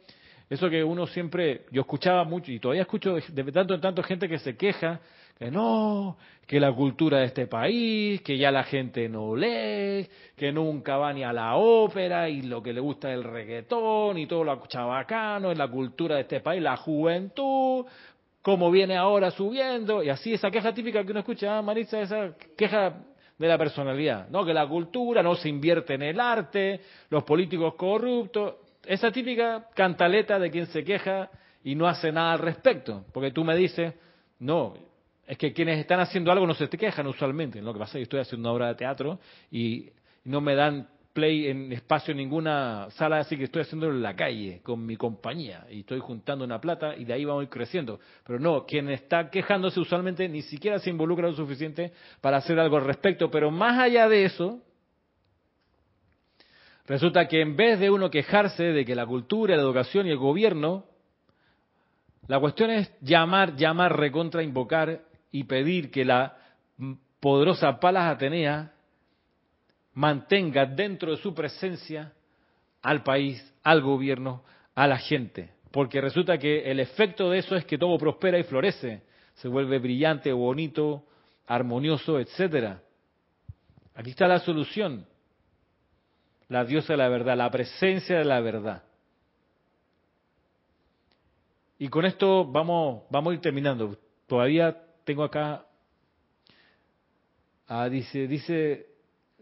eso 0.51 0.71
que 0.71 0.83
uno 0.83 1.07
siempre, 1.07 1.67
yo 1.71 1.83
escuchaba 1.83 2.25
mucho 2.25 2.51
y 2.51 2.59
todavía 2.59 2.83
escucho 2.83 3.15
de, 3.15 3.53
tanto 3.53 3.75
en 3.75 3.81
tanto 3.81 4.03
gente 4.03 4.29
que 4.29 4.39
se 4.39 4.57
queja, 4.57 5.01
que 5.39 5.51
no, 5.51 6.17
que 6.47 6.59
la 6.59 6.73
cultura 6.73 7.19
de 7.19 7.27
este 7.27 7.47
país, 7.47 8.23
que 8.23 8.37
ya 8.37 8.51
la 8.51 8.65
gente 8.65 9.09
no 9.09 9.37
lee, 9.37 10.09
que 10.37 10.51
nunca 10.51 10.97
va 10.97 11.13
ni 11.13 11.23
a 11.23 11.33
la 11.33 11.57
ópera 11.57 12.29
y 12.29 12.43
lo 12.43 12.63
que 12.63 12.73
le 12.73 12.81
gusta 12.81 13.11
es 13.11 13.19
el 13.19 13.25
reggaetón 13.25 14.19
y 14.19 14.27
todo 14.27 14.45
lo 14.45 14.67
chabacano 14.67 15.53
en 15.53 15.59
la 15.59 15.69
cultura 15.69 16.17
de 16.17 16.23
este 16.23 16.41
país, 16.41 16.61
la 16.61 16.77
juventud, 16.77 17.87
como 18.43 18.71
viene 18.71 18.97
ahora 18.97 19.31
subiendo, 19.31 20.03
y 20.03 20.09
así 20.09 20.33
esa 20.33 20.51
queja 20.51 20.73
típica 20.73 21.05
que 21.05 21.11
uno 21.11 21.21
escucha, 21.21 21.59
ah, 21.59 21.63
Marisa, 21.63 22.01
esa 22.01 22.33
queja 22.57 22.95
de 23.39 23.47
la 23.47 23.59
personalidad, 23.59 24.29
¿no? 24.31 24.45
Que 24.45 24.55
la 24.55 24.67
cultura 24.67 25.23
no 25.23 25.37
se 25.37 25.49
invierte 25.49 25.95
en 25.95 26.03
el 26.03 26.19
arte, 26.19 26.81
los 27.11 27.23
políticos 27.23 27.75
corruptos, 27.75 28.55
esa 28.85 29.13
típica 29.13 29.69
cantaleta 29.75 30.39
de 30.39 30.51
quien 30.51 30.67
se 30.67 30.83
queja 30.83 31.31
y 31.63 31.75
no 31.75 31.87
hace 31.87 32.11
nada 32.11 32.33
al 32.33 32.39
respecto, 32.41 33.05
porque 33.13 33.31
tú 33.31 33.45
me 33.45 33.55
dices, 33.55 33.95
no, 34.41 34.75
es 35.29 35.37
que 35.37 35.53
quienes 35.53 35.79
están 35.79 36.01
haciendo 36.01 36.33
algo 36.33 36.47
no 36.47 36.55
se 36.55 36.69
te 36.69 36.79
quejan 36.79 37.07
usualmente, 37.07 37.61
lo 37.61 37.75
que 37.75 37.79
pasa 37.79 37.91
es 37.91 38.01
que 38.01 38.03
estoy 38.05 38.21
haciendo 38.21 38.49
una 38.49 38.55
obra 38.57 38.69
de 38.69 38.77
teatro 38.77 39.21
y 39.51 39.91
no 40.25 40.41
me 40.41 40.55
dan 40.55 40.89
play 41.13 41.49
en 41.49 41.71
espacio 41.71 42.13
en 42.13 42.19
ninguna 42.19 42.89
sala, 42.93 43.19
así 43.19 43.37
que 43.37 43.45
estoy 43.45 43.63
haciéndolo 43.63 43.93
en 43.93 44.03
la 44.03 44.17
calle 44.17 44.61
con 44.63 44.87
mi 44.87 44.97
compañía 44.97 45.67
y 45.71 45.81
estoy 45.81 45.99
juntando 45.99 46.47
una 46.47 46.59
plata 46.61 46.97
y 46.97 47.05
de 47.05 47.13
ahí 47.13 47.27
vamos 47.27 47.41
a 47.41 47.45
ir 47.45 47.51
creciendo. 47.51 48.01
Pero 48.27 48.39
no, 48.39 48.65
quien 48.65 48.89
está 48.89 49.29
quejándose 49.29 49.81
usualmente 49.81 50.27
ni 50.31 50.41
siquiera 50.41 50.79
se 50.79 50.89
involucra 50.89 51.29
lo 51.29 51.35
suficiente 51.35 51.93
para 52.23 52.39
hacer 52.39 52.59
algo 52.59 52.79
al 52.79 52.85
respecto. 52.85 53.31
Pero 53.31 53.51
más 53.51 53.79
allá 53.79 54.09
de 54.09 54.25
eso, 54.25 54.63
resulta 56.87 57.29
que 57.29 57.43
en 57.43 57.55
vez 57.55 57.81
de 57.81 57.91
uno 57.91 58.11
quejarse 58.11 58.63
de 58.63 58.85
que 58.87 58.95
la 58.95 59.05
cultura, 59.05 59.57
la 59.57 59.63
educación 59.63 60.07
y 60.07 60.11
el 60.11 60.19
gobierno, 60.19 60.87
la 62.29 62.39
cuestión 62.41 62.71
es 62.71 62.91
llamar, 63.03 63.57
llamar, 63.57 63.99
recontra, 63.99 64.43
invocar 64.43 65.08
y 65.31 65.45
pedir 65.45 65.91
que 65.91 66.05
la 66.05 66.37
poderosa 67.21 67.79
Palas 67.81 68.15
Atenea 68.15 68.73
mantenga 69.95 70.65
dentro 70.65 71.11
de 71.11 71.17
su 71.19 71.35
presencia 71.35 72.13
al 72.83 73.03
país, 73.03 73.43
al 73.63 73.83
gobierno, 73.83 74.45
a 74.75 74.87
la 74.87 74.99
gente. 74.99 75.53
Porque 75.71 76.01
resulta 76.01 76.39
que 76.39 76.71
el 76.71 76.81
efecto 76.81 77.31
de 77.31 77.39
eso 77.39 77.57
es 77.57 77.65
que 77.65 77.79
todo 77.79 77.99
prospera 77.99 78.39
y 78.39 78.45
florece, 78.45 79.03
se 79.35 79.49
vuelve 79.49 79.79
brillante, 79.79 80.33
bonito, 80.33 81.05
armonioso, 81.47 82.19
etcétera. 82.19 82.83
Aquí 83.95 84.11
está 84.11 84.29
la 84.29 84.39
solución. 84.39 85.07
La 86.49 86.65
diosa 86.65 86.95
de 86.95 86.97
la 86.97 87.09
verdad, 87.09 87.37
la 87.37 87.51
presencia 87.51 88.19
de 88.19 88.25
la 88.25 88.41
verdad. 88.41 88.85
Y 91.79 91.89
con 91.89 92.05
esto 92.07 92.45
vamos, 92.45 93.03
vamos 93.11 93.33
a 93.33 93.35
ir 93.35 93.41
terminando. 93.41 93.99
Todavía 94.27 94.77
tengo 95.09 95.25
acá, 95.25 95.65
ah, 97.67 97.89
dice, 97.89 98.29
dice 98.29 98.89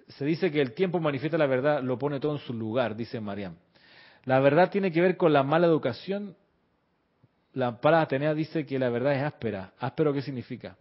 se 0.06 0.24
dice 0.24 0.52
que 0.52 0.60
el 0.60 0.74
tiempo 0.74 1.00
manifiesta 1.00 1.36
la 1.36 1.46
verdad, 1.46 1.82
lo 1.82 1.98
pone 1.98 2.20
todo 2.20 2.36
en 2.36 2.38
su 2.38 2.54
lugar, 2.54 2.94
dice 2.94 3.20
Mariam. 3.20 3.56
La 4.24 4.38
verdad 4.38 4.70
tiene 4.70 4.92
que 4.92 5.00
ver 5.00 5.16
con 5.16 5.32
la 5.32 5.42
mala 5.42 5.66
educación. 5.66 6.36
La 7.52 7.80
para 7.80 8.00
Atenea 8.00 8.32
dice 8.32 8.64
que 8.64 8.78
la 8.78 8.90
verdad 8.90 9.14
es 9.14 9.24
áspera. 9.24 9.72
¿Áspero 9.80 10.12
qué 10.12 10.22
significa? 10.22 10.76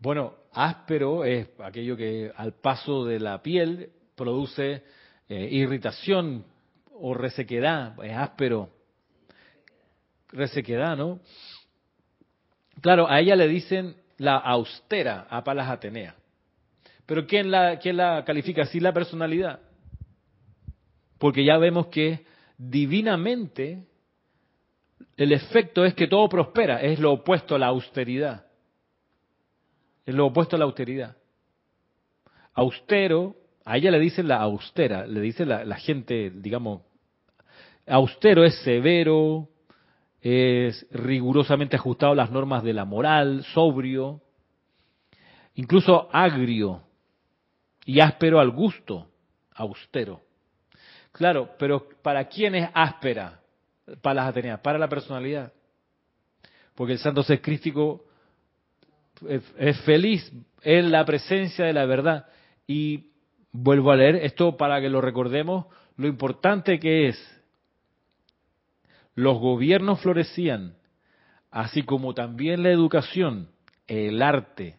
Bueno, 0.00 0.34
áspero 0.52 1.24
es 1.24 1.48
aquello 1.60 1.96
que 1.96 2.32
al 2.34 2.54
paso 2.54 3.04
de 3.04 3.20
la 3.20 3.40
piel 3.40 3.90
produce 4.16 4.82
eh, 5.28 5.48
irritación 5.52 6.44
o 6.94 7.14
resequedad, 7.14 8.04
es 8.04 8.16
áspero. 8.16 8.70
Resequedad, 10.32 10.96
¿no? 10.96 11.20
Claro, 12.80 13.08
a 13.08 13.20
ella 13.20 13.36
le 13.36 13.48
dicen 13.48 13.96
la 14.18 14.36
austera, 14.36 15.26
a 15.30 15.42
Palas 15.44 15.68
Atenea. 15.68 16.14
Pero 17.06 17.26
¿quién 17.26 17.50
la, 17.50 17.78
quién 17.78 17.96
la 17.96 18.24
califica 18.24 18.62
así? 18.62 18.80
La 18.80 18.92
personalidad. 18.92 19.60
Porque 21.18 21.44
ya 21.44 21.56
vemos 21.56 21.86
que 21.86 22.26
divinamente 22.58 23.86
el 25.16 25.32
efecto 25.32 25.84
es 25.84 25.94
que 25.94 26.08
todo 26.08 26.28
prospera, 26.28 26.82
es 26.82 26.98
lo 26.98 27.12
opuesto 27.12 27.54
a 27.54 27.58
la 27.58 27.68
austeridad. 27.68 28.46
Es 30.04 30.14
lo 30.14 30.26
opuesto 30.26 30.56
a 30.56 30.58
la 30.58 30.66
austeridad. 30.66 31.16
Austero, 32.54 33.36
a 33.64 33.76
ella 33.76 33.90
le 33.90 33.98
dicen 33.98 34.28
la 34.28 34.40
austera, 34.40 35.06
le 35.06 35.20
dice 35.20 35.44
la, 35.44 35.64
la 35.64 35.76
gente, 35.76 36.30
digamos, 36.30 36.82
austero 37.86 38.44
es 38.44 38.54
severo, 38.62 39.48
es 40.28 40.86
rigurosamente 40.90 41.76
ajustado 41.76 42.12
a 42.12 42.16
las 42.16 42.30
normas 42.30 42.64
de 42.64 42.72
la 42.72 42.84
moral, 42.84 43.44
sobrio, 43.54 44.22
incluso 45.54 46.08
agrio, 46.12 46.82
y 47.84 48.00
áspero 48.00 48.40
al 48.40 48.50
gusto, 48.50 49.08
austero. 49.54 50.20
Claro, 51.12 51.50
pero 51.58 51.88
¿para 52.02 52.24
quién 52.28 52.56
es 52.56 52.68
áspera? 52.74 53.40
Para 54.02 54.14
las 54.14 54.28
Ateneas, 54.30 54.60
para 54.60 54.78
la 54.78 54.88
personalidad. 54.88 55.52
Porque 56.74 56.94
el 56.94 56.98
santo 56.98 57.22
ser 57.22 57.40
crístico 57.40 58.04
es 59.56 59.80
feliz 59.82 60.30
en 60.62 60.90
la 60.90 61.04
presencia 61.04 61.64
de 61.64 61.72
la 61.72 61.86
verdad. 61.86 62.26
Y 62.66 63.12
vuelvo 63.52 63.92
a 63.92 63.96
leer 63.96 64.16
esto 64.16 64.56
para 64.56 64.80
que 64.80 64.90
lo 64.90 65.00
recordemos, 65.00 65.66
lo 65.96 66.08
importante 66.08 66.80
que 66.80 67.08
es. 67.08 67.35
Los 69.16 69.38
gobiernos 69.38 70.00
florecían, 70.00 70.74
así 71.50 71.82
como 71.82 72.12
también 72.12 72.62
la 72.62 72.70
educación, 72.70 73.48
el 73.86 74.20
arte, 74.20 74.76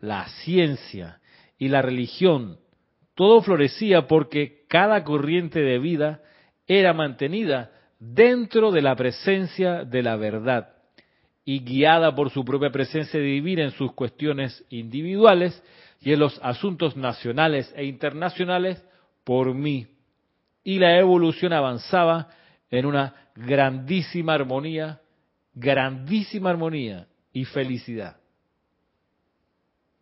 la 0.00 0.26
ciencia 0.44 1.20
y 1.58 1.68
la 1.68 1.82
religión, 1.82 2.58
todo 3.14 3.42
florecía 3.42 4.08
porque 4.08 4.64
cada 4.68 5.04
corriente 5.04 5.60
de 5.60 5.78
vida 5.78 6.22
era 6.66 6.94
mantenida 6.94 7.70
dentro 7.98 8.72
de 8.72 8.80
la 8.80 8.96
presencia 8.96 9.84
de 9.84 10.02
la 10.02 10.16
verdad 10.16 10.74
y 11.44 11.60
guiada 11.60 12.14
por 12.14 12.30
su 12.30 12.46
propia 12.46 12.70
presencia 12.70 13.20
divina 13.20 13.62
en 13.62 13.72
sus 13.72 13.92
cuestiones 13.92 14.64
individuales 14.70 15.62
y 16.00 16.14
en 16.14 16.20
los 16.20 16.40
asuntos 16.42 16.96
nacionales 16.96 17.72
e 17.76 17.84
internacionales 17.84 18.82
por 19.22 19.54
mí. 19.54 19.86
Y 20.64 20.78
la 20.78 20.98
evolución 20.98 21.52
avanzaba 21.52 22.28
en 22.70 22.86
una 22.86 23.25
grandísima 23.36 24.34
armonía, 24.34 25.00
grandísima 25.54 26.50
armonía 26.50 27.06
y 27.32 27.44
felicidad. 27.44 28.16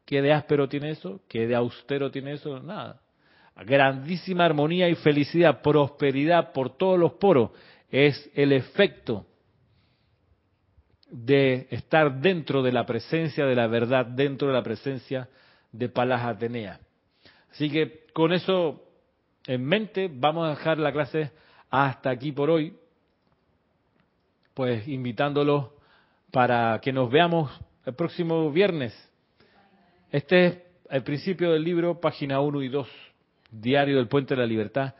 ¿Qué 0.04 0.22
de 0.22 0.32
áspero 0.32 0.68
tiene 0.68 0.90
eso? 0.90 1.20
¿Qué 1.28 1.46
de 1.46 1.54
austero 1.54 2.10
tiene 2.10 2.34
eso? 2.34 2.60
Nada. 2.60 3.00
Grandísima 3.56 4.44
armonía 4.44 4.88
y 4.88 4.94
felicidad, 4.96 5.62
prosperidad 5.62 6.52
por 6.52 6.76
todos 6.76 6.98
los 6.98 7.14
poros. 7.14 7.50
Es 7.90 8.30
el 8.34 8.52
efecto 8.52 9.26
de 11.10 11.68
estar 11.70 12.20
dentro 12.20 12.62
de 12.62 12.72
la 12.72 12.84
presencia 12.84 13.46
de 13.46 13.54
la 13.54 13.66
verdad, 13.68 14.04
dentro 14.04 14.48
de 14.48 14.54
la 14.54 14.62
presencia 14.62 15.28
de 15.70 15.88
Palas 15.88 16.24
Atenea. 16.24 16.80
Así 17.52 17.70
que 17.70 18.06
con 18.12 18.32
eso 18.32 18.82
en 19.46 19.64
mente 19.64 20.10
vamos 20.12 20.46
a 20.46 20.50
dejar 20.50 20.78
la 20.78 20.92
clase 20.92 21.30
hasta 21.70 22.10
aquí 22.10 22.32
por 22.32 22.50
hoy, 22.50 22.76
pues 24.54 24.86
invitándolos 24.88 25.66
para 26.30 26.80
que 26.80 26.92
nos 26.92 27.10
veamos 27.10 27.50
el 27.84 27.94
próximo 27.94 28.50
viernes. 28.50 28.94
Este 30.10 30.46
es 30.46 30.58
el 30.90 31.02
principio 31.02 31.52
del 31.52 31.64
libro, 31.64 32.00
página 32.00 32.40
1 32.40 32.62
y 32.62 32.68
2, 32.68 32.88
Diario 33.50 33.96
del 33.96 34.08
Puente 34.08 34.34
de 34.34 34.40
la 34.40 34.46
Libertad, 34.46 34.94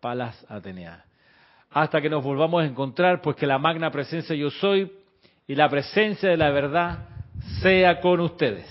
Palas 0.00 0.46
Atenea. 0.48 1.04
Hasta 1.70 2.00
que 2.00 2.08
nos 2.08 2.24
volvamos 2.24 2.62
a 2.62 2.66
encontrar, 2.66 3.20
pues 3.20 3.36
que 3.36 3.46
la 3.46 3.58
magna 3.58 3.90
presencia 3.90 4.34
yo 4.34 4.50
soy 4.50 4.90
y 5.46 5.54
la 5.54 5.68
presencia 5.68 6.28
de 6.28 6.36
la 6.36 6.50
verdad 6.50 7.08
sea 7.62 8.00
con 8.00 8.20
ustedes. 8.20 8.66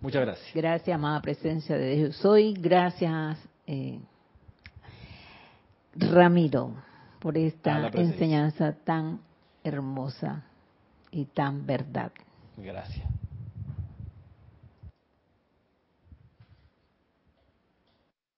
Muchas 0.00 0.22
gracias. 0.22 0.54
Gracias, 0.54 0.94
amada 0.94 1.20
presencia 1.22 1.76
de 1.76 1.96
Dios. 1.96 2.16
Soy. 2.16 2.54
Gracias, 2.54 3.38
eh, 3.66 3.98
Ramiro, 5.96 6.74
por 7.20 7.38
esta 7.38 7.88
enseñanza 7.94 8.76
tan 8.84 9.20
hermosa 9.64 10.44
y 11.10 11.24
tan 11.24 11.66
verdad. 11.66 12.12
Gracias. 12.56 13.08